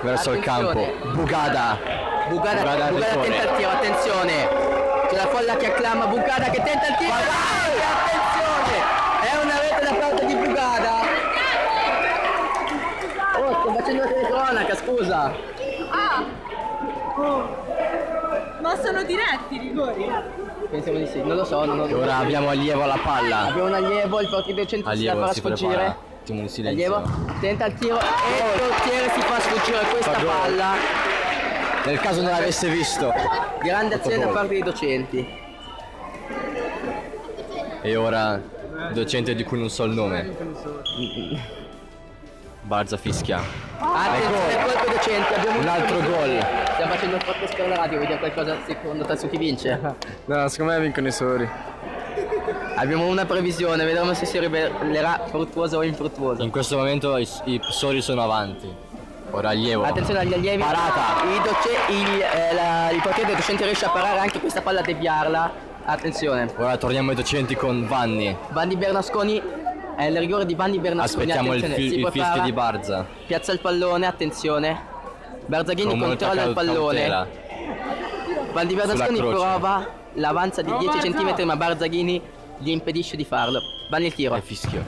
verso 0.01 0.32
il 0.32 0.39
campo. 0.41 0.93
Bugada. 1.13 1.78
Bugada, 2.30 2.59
Bugada 2.59 2.86
al 2.86 2.91
Bugada 2.93 3.09
rigore. 3.09 3.30
tenta 3.30 3.43
il 3.43 3.57
tiro, 3.57 3.70
attenzione. 3.70 4.47
C'è 5.09 5.15
la 5.15 5.28
folla 5.28 5.57
che 5.57 5.65
acclama 5.65 6.05
Bugada 6.05 6.49
che 6.49 6.61
tenta 6.63 6.88
il 6.88 6.95
tiro. 6.97 7.13
Attenzione! 7.13 8.18
Da 9.90 9.96
parte 9.96 10.26
di 10.26 10.36
Bugada. 10.36 10.92
Oh, 13.40 13.60
sto 13.62 13.74
facendo 13.74 14.02
la 14.04 14.08
telecronaca, 14.08 14.76
scusa. 14.76 15.34
Ah! 15.92 16.24
Ma 18.62 18.76
sono 18.76 19.04
diretti 19.04 19.56
i 19.56 19.58
rigori? 19.60 20.12
Pensiamo 20.70 20.98
di 21.00 21.08
sì, 21.08 21.22
non 21.24 21.36
lo 21.38 21.44
so. 21.46 21.66
Non 21.66 21.88
E 21.90 21.94
ora 21.94 22.18
abbiamo 22.18 22.50
allievo 22.50 22.84
alla 22.84 23.00
palla. 23.02 23.40
Abbiamo 23.48 23.68
un 23.70 23.74
allievo, 23.74 24.20
il 24.22 24.30
portiere 24.30 24.62
docente 24.62 24.86
si 24.86 24.92
Allievo 24.92 25.32
si 25.32 25.42
prepara. 25.42 25.56
sfuggire. 25.58 25.96
Attimo 26.22 26.42
di 26.42 26.48
silenzio. 26.50 26.86
Allievo 26.96 27.10
tenta 27.40 27.66
il 27.66 27.74
tiro 27.76 27.98
e 28.00 28.04
il 28.04 28.60
portiere 28.60 29.10
si 29.10 29.22
fa 29.22 29.40
sfuggire 29.40 29.80
questa 29.90 30.12
Fa 30.12 30.20
gol. 30.20 30.28
palla. 30.30 30.72
Nel 31.86 32.00
caso 32.00 32.22
non 32.22 32.32
l'avesse 32.32 32.70
visto. 32.70 33.12
Grande 33.64 33.96
azione 33.96 34.20
da 34.20 34.28
parte 34.28 34.50
dei 34.50 34.62
docenti. 34.62 35.28
E 37.82 37.96
ora 37.96 38.40
docente 38.94 39.36
di 39.36 39.44
cui 39.44 39.60
non 39.60 39.70
so 39.70 39.84
il 39.84 39.92
nome. 39.94 40.36
Barza 42.62 42.98
fischia. 42.98 43.42
Attenzione, 43.80 44.64
colpo 44.64 44.80
ai 44.80 44.96
docenti, 44.96 45.34
abbiamo 45.34 45.60
Un 45.60 45.68
altro 45.68 46.00
gol. 46.02 46.46
Stiamo 46.74 46.94
facendo 46.94 47.16
un 47.16 47.22
podcast 47.26 47.56
per 47.56 47.68
la 47.68 47.76
radio, 47.78 48.00
vediamo 48.00 48.20
qualcosa 48.20 48.58
secondo 48.68 49.06
te 49.06 49.18
su 49.18 49.30
chi 49.30 49.38
vince. 49.38 49.80
No, 50.26 50.48
secondo 50.50 50.74
me 50.74 50.80
vincono 50.82 51.08
i 51.08 51.12
soli. 51.12 51.50
Abbiamo 52.76 53.08
una 53.08 53.26
previsione, 53.26 53.84
vedremo 53.86 54.14
se 54.14 54.26
si 54.26 54.38
rivelerà 54.40 55.24
fruttuosa 55.30 55.78
o 55.78 55.84
infruttuosa. 55.84 56.44
In 56.44 56.52
questo 56.52 56.78
momento 56.78 57.18
i, 57.18 57.28
i 57.46 57.60
soli 57.72 58.02
sono 58.02 58.22
avanti. 58.22 58.72
Ora 59.32 59.50
allievo. 59.50 59.84
Attenzione 59.84 60.20
agli 60.22 60.34
allievi. 60.34 60.62
Parata. 60.62 61.24
Il, 61.24 61.42
doce- 61.42 61.92
il, 61.92 62.22
eh, 62.22 62.54
la- 62.54 62.90
il 62.92 63.02
portiere 63.02 63.30
del 63.30 63.38
docente 63.38 63.64
riesce 63.66 63.86
a 63.86 63.90
parare 63.90 64.20
anche 64.20 64.40
questa 64.40 64.62
palla 64.62 64.80
a 64.80 64.84
deviarla. 64.84 65.52
Attenzione. 65.86 66.51
Ora 66.57 66.77
torniamo 66.77 67.09
ai 67.09 67.15
docenti 67.15 67.55
con 67.55 67.88
Vanni. 67.88 68.36
Vanni 68.49 68.75
Bernasconi 68.75 69.41
è 69.95 70.03
il 70.05 70.17
rigore 70.19 70.45
di 70.45 70.53
Vanni 70.55 70.77
Bernasconi. 70.80 71.32
Aspettiamo 71.32 71.53
il, 71.55 71.63
fi- 71.63 71.99
il 71.99 72.09
fischio 72.11 72.41
di 72.43 72.51
Barza. 72.51 73.05
Piazza 73.25 73.51
il 73.51 73.59
pallone, 73.59 74.05
attenzione. 74.05 74.88
Barzaghini 75.47 75.89
Con 75.89 75.99
controlla 75.99 76.43
il 76.43 76.53
pallone. 76.53 76.75
cautela. 76.99 77.27
Vanni 78.53 78.73
Bernasconi 78.75 79.17
prova 79.19 79.88
l'avanza 80.13 80.61
di 80.61 80.69
Oh, 80.71 80.77
10 80.77 81.09
Barza! 81.09 81.36
cm 81.36 81.45
ma 81.45 81.55
Barzaghini 81.55 82.21
gli 82.59 82.69
impedisce 82.69 83.15
di 83.15 83.25
farlo. 83.25 83.59
Vanni 83.89 84.05
il 84.07 84.13
tiro. 84.13 84.36
E 84.36 84.41
fischio. 84.41 84.84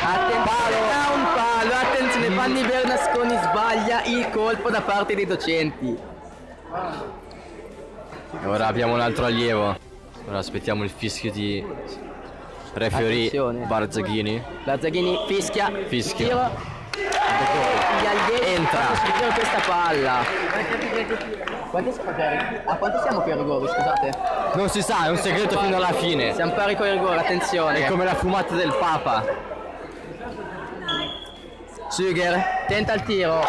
Attenzione 0.00 0.92
a 0.92 1.12
un 1.12 1.24
palo, 1.34 1.74
attenzione, 1.74 2.28
Vanni 2.34 2.62
Bernasconi 2.62 3.36
sbaglia 3.42 4.04
il 4.04 4.30
colpo 4.30 4.70
da 4.70 4.80
parte 4.80 5.14
dei 5.14 5.26
docenti. 5.26 5.96
E 8.40 8.46
ora 8.46 8.66
abbiamo 8.66 8.94
un 8.94 9.00
altro 9.00 9.24
allievo. 9.26 9.76
Ora 10.28 10.38
aspettiamo 10.38 10.84
il 10.84 10.90
fischio 10.90 11.32
di 11.32 11.64
referee 12.74 13.28
Attenzione. 13.28 13.64
Barzaghini. 13.64 14.42
Barzaghini 14.62 15.18
fischia. 15.26 15.72
Fischio. 15.86 16.26
Tiro. 16.26 16.76
Entra. 18.44 18.94
subire 18.94 19.32
questa 19.34 19.60
palla. 19.66 20.24
Quanti 21.70 21.92
siamo 21.92 22.10
a 22.64 22.76
quanto 22.76 23.00
siamo 23.02 23.20
qui 23.20 23.30
a 23.32 23.36
rigori, 23.36 23.68
scusate? 23.68 24.10
Non 24.54 24.68
si 24.68 24.82
sa, 24.82 25.06
è 25.06 25.10
un 25.10 25.16
segreto 25.16 25.58
fino 25.58 25.76
alla 25.76 25.92
fine. 25.92 26.34
Siamo 26.34 26.52
pari 26.52 26.76
con 26.76 26.86
i 26.86 26.90
rigori, 26.90 27.18
attenzione. 27.18 27.84
È 27.84 27.88
come 27.88 28.04
la 28.04 28.14
fumata 28.14 28.54
del 28.54 28.74
Papa. 28.78 29.24
Suger, 31.88 32.64
tenta 32.66 32.92
il 32.94 33.02
tiro. 33.02 33.40
E 33.40 33.46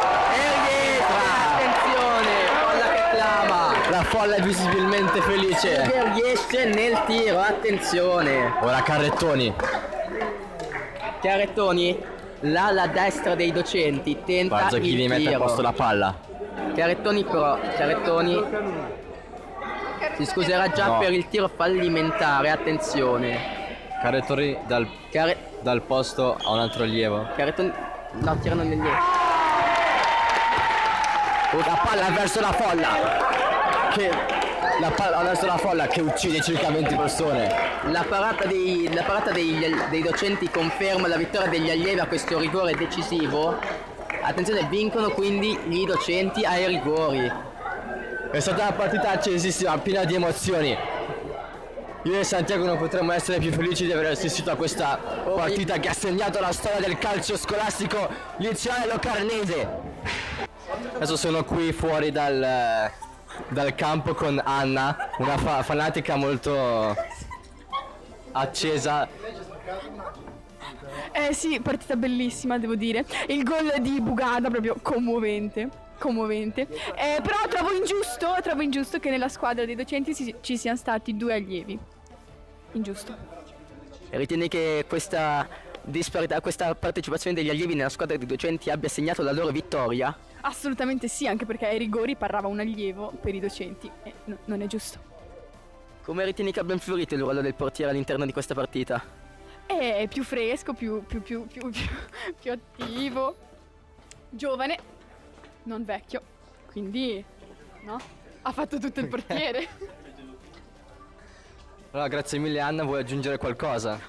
rientra! 0.69 1.27
Attenzione, 1.55 2.31
folla 2.61 2.93
che 2.93 3.17
clama. 3.17 3.89
La 3.89 3.98
folla 4.09 4.35
è 4.35 4.41
visibilmente 4.41 5.21
felice. 5.21 5.83
Suger 5.85 6.11
riesce 6.13 6.65
nel 6.65 7.03
tiro, 7.05 7.39
attenzione. 7.39 8.53
Ora 8.61 8.81
Carrettoni. 8.81 9.53
Chiarettoni, 11.21 11.97
l'ala 12.41 12.87
destra 12.87 13.35
dei 13.35 13.51
docenti 13.51 14.17
tenta 14.25 14.57
Guarda 14.57 14.77
il 14.77 14.83
gli 14.83 15.07
mette 15.07 15.27
a 15.27 15.31
tiro. 15.31 15.39
posto 15.43 15.61
la 15.61 15.71
palla. 15.73 16.15
Chiarettoni 16.73 17.23
però, 17.23 17.57
Chiarettoni 17.75 18.43
si 20.17 20.25
scuserà 20.25 20.69
già 20.71 20.87
No. 20.87 20.97
per 20.99 21.11
il 21.13 21.27
tiro 21.29 21.49
fallimentare, 21.53 22.49
attenzione. 22.49 23.57
Carrettoni 24.01 24.57
dal, 24.65 24.87
dal 25.61 25.81
posto 25.81 26.37
a 26.41 26.51
un 26.51 26.59
altro 26.59 26.83
allievo. 26.83 27.27
Chiarettoni, 27.35 27.71
no, 28.13 28.37
tirano 28.39 28.63
nel 28.63 28.77
niente. 28.77 29.27
La 31.51 31.81
palla 31.83 32.09
verso 32.15 32.39
la 32.39 32.51
folla. 32.51 33.48
Che 33.93 34.09
la 34.79 34.91
palla 34.91 35.21
verso 35.23 35.45
la 35.45 35.57
folla 35.57 35.87
che 35.87 36.01
uccide 36.01 36.41
circa 36.41 36.69
20 36.69 36.95
persone. 36.95 37.53
La 37.87 38.05
parata, 38.07 38.45
dei, 38.45 38.89
la 38.93 39.03
parata 39.03 39.31
dei, 39.31 39.59
dei 39.89 40.01
docenti 40.01 40.49
conferma 40.49 41.07
la 41.07 41.17
vittoria 41.17 41.49
degli 41.49 41.69
allievi 41.69 41.99
a 41.99 42.05
questo 42.05 42.39
rigore 42.39 42.75
decisivo. 42.75 43.57
Attenzione, 44.21 44.67
vincono 44.69 45.09
quindi 45.09 45.57
i 45.69 45.85
docenti 45.85 46.45
ai 46.45 46.67
rigori. 46.67 47.29
È 48.31 48.39
stata 48.39 48.61
una 48.61 48.73
partita 48.73 49.09
accesissima, 49.09 49.77
piena 49.79 50.05
di 50.05 50.15
emozioni. 50.15 50.77
Io 52.03 52.17
e 52.17 52.23
Santiago 52.23 52.65
non 52.65 52.77
potremmo 52.77 53.11
essere 53.11 53.39
più 53.39 53.51
felici 53.51 53.85
di 53.85 53.91
aver 53.91 54.11
assistito 54.11 54.51
a 54.51 54.55
questa 54.55 54.97
partita 54.97 55.79
che 55.79 55.89
ha 55.89 55.93
segnato 55.93 56.39
la 56.39 56.53
storia 56.53 56.79
del 56.79 56.97
calcio 56.97 57.35
scolastico 57.35 58.07
liceale 58.37 58.87
locarnese. 58.87 59.67
Adesso 60.93 61.17
sono 61.17 61.43
qui 61.43 61.73
fuori 61.73 62.11
dal, 62.11 62.89
dal 63.47 63.73
campo 63.75 64.13
con 64.13 64.41
Anna, 64.43 65.09
una 65.17 65.37
fa- 65.37 65.63
fanatica 65.63 66.15
molto 66.15 66.95
accesa. 68.31 69.07
Eh 71.11 71.33
sì, 71.33 71.59
partita 71.59 71.95
bellissima, 71.95 72.57
devo 72.57 72.75
dire. 72.75 73.05
Il 73.27 73.43
gol 73.43 73.73
di 73.79 73.99
Bugada 74.01 74.49
proprio 74.49 74.75
commovente. 74.81 75.69
Commovente. 75.97 76.61
Eh, 76.95 77.19
però 77.21 77.37
trovo 77.49 77.73
ingiusto, 77.73 78.35
trovo 78.41 78.61
ingiusto 78.61 78.99
che 78.99 79.09
nella 79.09 79.27
squadra 79.27 79.65
dei 79.65 79.75
docenti 79.75 80.15
ci, 80.15 80.35
ci 80.41 80.57
siano 80.57 80.77
stati 80.77 81.17
due 81.17 81.33
allievi. 81.33 81.77
Ingiusto. 82.73 83.15
Ritieni 84.09 84.47
che 84.47 84.85
questa 84.87 85.47
disparità, 85.81 86.39
questa 86.41 86.73
partecipazione 86.75 87.35
degli 87.35 87.49
allievi 87.49 87.75
nella 87.75 87.89
squadra 87.89 88.15
dei 88.15 88.25
docenti 88.25 88.69
abbia 88.69 88.89
segnato 88.89 89.21
la 89.21 89.31
loro 89.31 89.49
vittoria? 89.49 90.15
Assolutamente 90.41 91.07
sì, 91.07 91.27
anche 91.27 91.45
perché 91.45 91.67
ai 91.67 91.77
rigori 91.77 92.15
parlava 92.15 92.47
un 92.47 92.59
allievo 92.59 93.11
per 93.19 93.35
i 93.35 93.39
docenti. 93.39 93.91
E 94.03 94.13
no- 94.25 94.37
non 94.45 94.61
è 94.61 94.67
giusto. 94.67 95.07
Come 96.03 96.25
ritieni 96.25 96.51
che 96.51 96.59
abbia 96.59 96.73
influito 96.73 97.13
il 97.13 97.21
ruolo 97.21 97.41
del 97.41 97.53
portiere 97.53 97.91
all'interno 97.91 98.25
di 98.25 98.31
questa 98.31 98.53
partita? 98.53 99.03
È 99.65 100.07
più 100.07 100.23
fresco, 100.23 100.73
più, 100.73 101.05
più, 101.05 101.21
più, 101.21 101.45
più, 101.45 101.69
più, 101.69 101.85
più 102.39 102.51
attivo, 102.51 103.35
giovane, 104.29 104.77
non 105.63 105.85
vecchio. 105.85 106.21
Quindi, 106.71 107.23
no? 107.83 107.97
Ha 108.41 108.51
fatto 108.51 108.79
tutto 108.79 108.99
il 108.99 109.07
portiere. 109.07 109.67
Allora, 111.91 112.07
grazie 112.07 112.37
mille 112.37 112.59
Anna, 112.59 112.83
vuoi 112.83 112.99
aggiungere 112.99 113.39
qualcosa? 113.39 113.99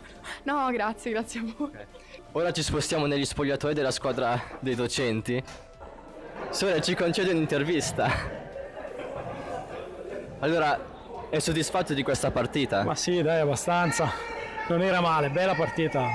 No, 0.42 0.70
grazie, 0.70 1.12
grazie 1.12 1.40
a 1.40 1.44
voi. 1.56 1.70
Ora 2.32 2.52
ci 2.52 2.62
spostiamo 2.62 3.06
negli 3.06 3.24
spogliatoi 3.24 3.72
della 3.72 3.90
squadra 3.90 4.38
dei 4.60 4.74
docenti. 4.74 5.42
Sole 6.48 6.80
ci 6.80 6.94
concede 6.94 7.30
un'intervista. 7.32 8.10
Allora, 10.40 10.78
è 11.28 11.38
soddisfatto 11.38 11.92
di 11.94 12.02
questa 12.02 12.30
partita? 12.30 12.82
Ma 12.82 12.94
sì, 12.94 13.22
dai, 13.22 13.40
abbastanza. 13.40 14.10
Non 14.68 14.82
era 14.82 15.00
male, 15.00 15.30
bella 15.30 15.54
partita. 15.54 16.06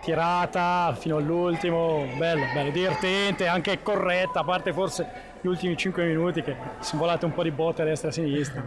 Tirata 0.00 0.96
fino 0.98 1.16
all'ultimo, 1.16 2.06
bello, 2.16 2.44
bello, 2.54 2.70
divertente, 2.70 3.46
anche 3.46 3.82
corretta, 3.82 4.40
a 4.40 4.44
parte 4.44 4.72
forse 4.72 5.34
gli 5.40 5.46
ultimi 5.46 5.76
5 5.76 6.04
minuti 6.04 6.42
che 6.42 6.56
sono 6.80 7.02
volate 7.02 7.24
un 7.24 7.34
po' 7.34 7.42
di 7.42 7.50
botte 7.50 7.82
a 7.82 7.84
destra 7.84 8.08
e 8.08 8.10
a 8.10 8.14
sinistra. 8.14 8.64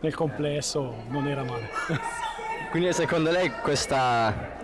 Nel 0.00 0.14
complesso 0.14 0.94
non 1.08 1.26
era 1.26 1.42
male. 1.42 1.70
Quindi 2.70 2.92
secondo 2.92 3.30
lei 3.30 3.50
questa... 3.62 4.60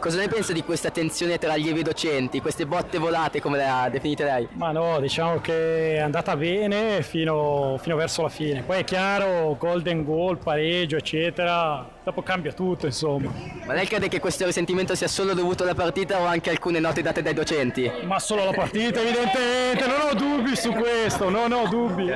Cosa 0.00 0.18
ne 0.18 0.28
pensa 0.28 0.52
di 0.52 0.62
questa 0.62 0.90
tensione 0.90 1.38
tra 1.38 1.54
allievi 1.54 1.80
e 1.80 1.82
docenti, 1.82 2.42
queste 2.42 2.66
botte 2.66 2.98
volate 2.98 3.40
come 3.40 3.56
le 3.56 3.66
ha 3.66 3.88
definite 3.88 4.24
lei? 4.24 4.46
Ma 4.52 4.72
no, 4.72 5.00
diciamo 5.00 5.40
che 5.40 5.94
è 5.94 6.00
andata 6.00 6.36
bene 6.36 7.02
fino, 7.02 7.78
fino 7.80 7.96
verso 7.96 8.20
la 8.20 8.28
fine. 8.28 8.60
Poi 8.60 8.80
è 8.80 8.84
chiaro, 8.84 9.56
golden 9.58 10.04
goal, 10.04 10.36
pareggio, 10.36 10.96
eccetera. 10.96 11.88
Dopo 12.04 12.22
cambia 12.22 12.52
tutto, 12.52 12.84
insomma. 12.84 13.32
Ma 13.64 13.72
lei 13.72 13.86
crede 13.86 14.08
che 14.08 14.20
questo 14.20 14.44
risentimento 14.44 14.94
sia 14.94 15.08
solo 15.08 15.32
dovuto 15.32 15.62
alla 15.62 15.74
partita 15.74 16.20
o 16.20 16.26
anche 16.26 16.50
alcune 16.50 16.78
note 16.78 17.00
date 17.00 17.22
dai 17.22 17.32
docenti? 17.32 17.90
Ma 18.04 18.18
solo 18.18 18.42
alla 18.42 18.52
partita, 18.52 19.00
evidentemente, 19.00 19.86
non 19.86 20.10
ho 20.10 20.14
dubbi 20.14 20.54
su 20.54 20.72
questo, 20.72 21.30
non 21.30 21.52
ho 21.52 21.66
dubbi. 21.68 22.12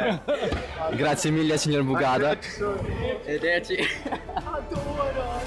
Grazie 0.90 1.30
mille 1.30 1.56
signor 1.56 1.82
Bugada. 1.82 2.36
Arrivederci. 2.36 3.78
Adoro, 4.34 5.40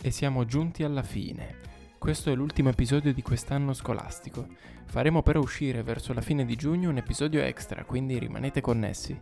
E 0.00 0.10
siamo 0.10 0.46
giunti 0.46 0.82
alla 0.82 1.02
fine. 1.02 1.58
Questo 1.98 2.32
è 2.32 2.34
l'ultimo 2.34 2.70
episodio 2.70 3.12
di 3.12 3.20
quest'anno 3.20 3.74
scolastico. 3.74 4.46
Faremo 4.86 5.22
però 5.22 5.40
uscire 5.40 5.82
verso 5.82 6.14
la 6.14 6.22
fine 6.22 6.46
di 6.46 6.56
giugno 6.56 6.88
un 6.88 6.96
episodio 6.96 7.42
extra, 7.42 7.84
quindi 7.84 8.18
rimanete 8.18 8.62
connessi. 8.62 9.18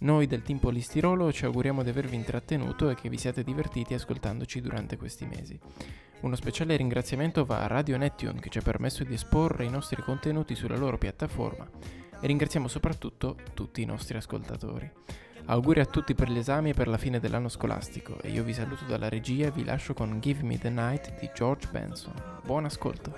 Noi 0.00 0.28
del 0.28 0.42
team 0.42 0.58
Polistirolo 0.58 1.32
ci 1.32 1.46
auguriamo 1.46 1.82
di 1.82 1.88
avervi 1.90 2.14
intrattenuto 2.14 2.88
e 2.88 2.94
che 2.94 3.08
vi 3.08 3.18
siate 3.18 3.42
divertiti 3.42 3.92
ascoltandoci 3.94 4.60
durante 4.60 4.96
questi 4.96 5.26
mesi. 5.26 5.58
Uno 6.20 6.36
speciale 6.36 6.76
ringraziamento 6.76 7.44
va 7.44 7.62
a 7.62 7.66
Radio 7.66 7.96
Neptune 7.96 8.38
che 8.38 8.50
ci 8.50 8.58
ha 8.58 8.62
permesso 8.62 9.02
di 9.02 9.14
esporre 9.14 9.64
i 9.64 9.70
nostri 9.70 10.00
contenuti 10.00 10.54
sulla 10.54 10.76
loro 10.76 10.96
piattaforma 10.96 11.68
e 12.24 12.26
ringraziamo 12.26 12.68
soprattutto 12.68 13.36
tutti 13.52 13.82
i 13.82 13.84
nostri 13.84 14.16
ascoltatori. 14.16 14.90
Auguri 15.44 15.80
a 15.80 15.84
tutti 15.84 16.14
per 16.14 16.30
gli 16.30 16.38
esami 16.38 16.70
e 16.70 16.72
per 16.72 16.88
la 16.88 16.96
fine 16.96 17.20
dell'anno 17.20 17.50
scolastico 17.50 18.18
e 18.22 18.30
io 18.30 18.42
vi 18.42 18.54
saluto 18.54 18.86
dalla 18.86 19.10
regia 19.10 19.48
e 19.48 19.50
vi 19.50 19.62
lascio 19.62 19.92
con 19.92 20.20
Give 20.20 20.42
Me 20.42 20.56
the 20.56 20.70
Night 20.70 21.18
di 21.20 21.30
George 21.34 21.68
Benson. 21.70 22.14
Buon 22.42 22.64
ascolto. 22.64 23.14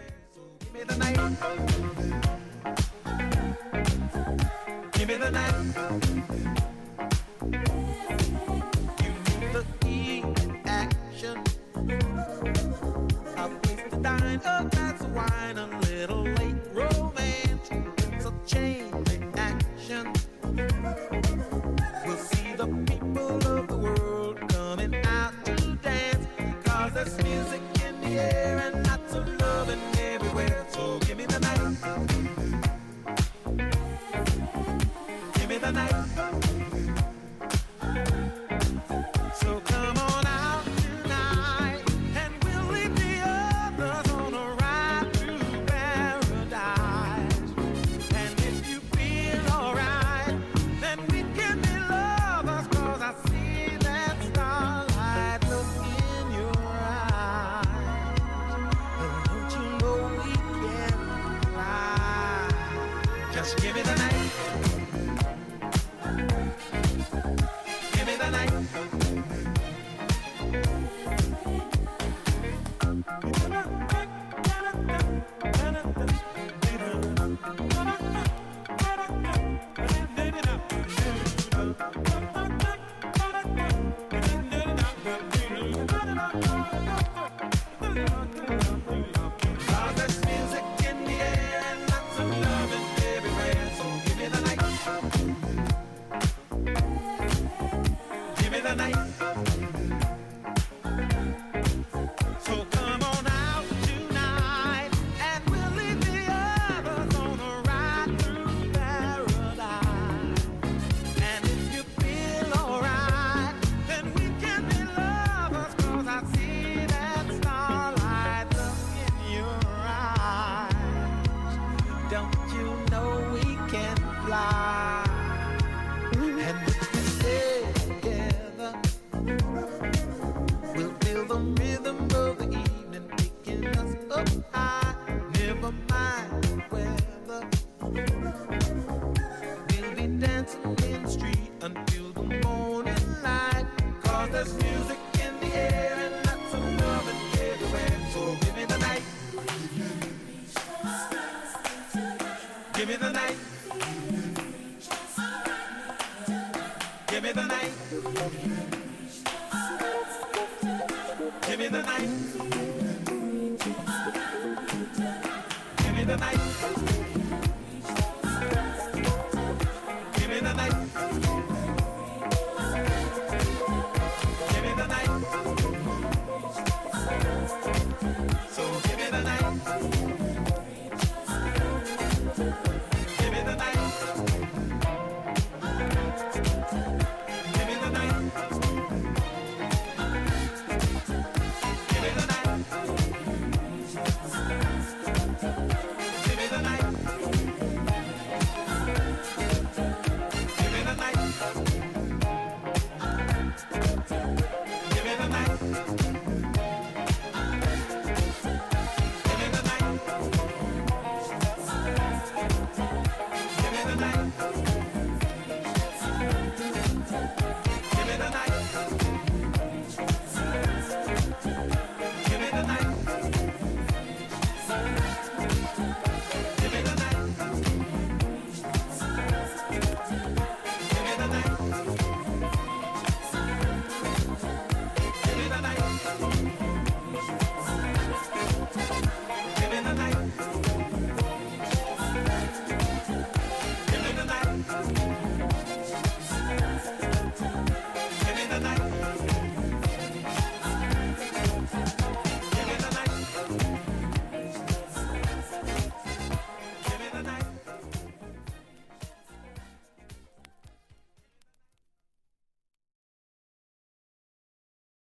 Give 4.91 5.07
me 5.07 5.19
the 5.19 5.31
night. 5.31 6.75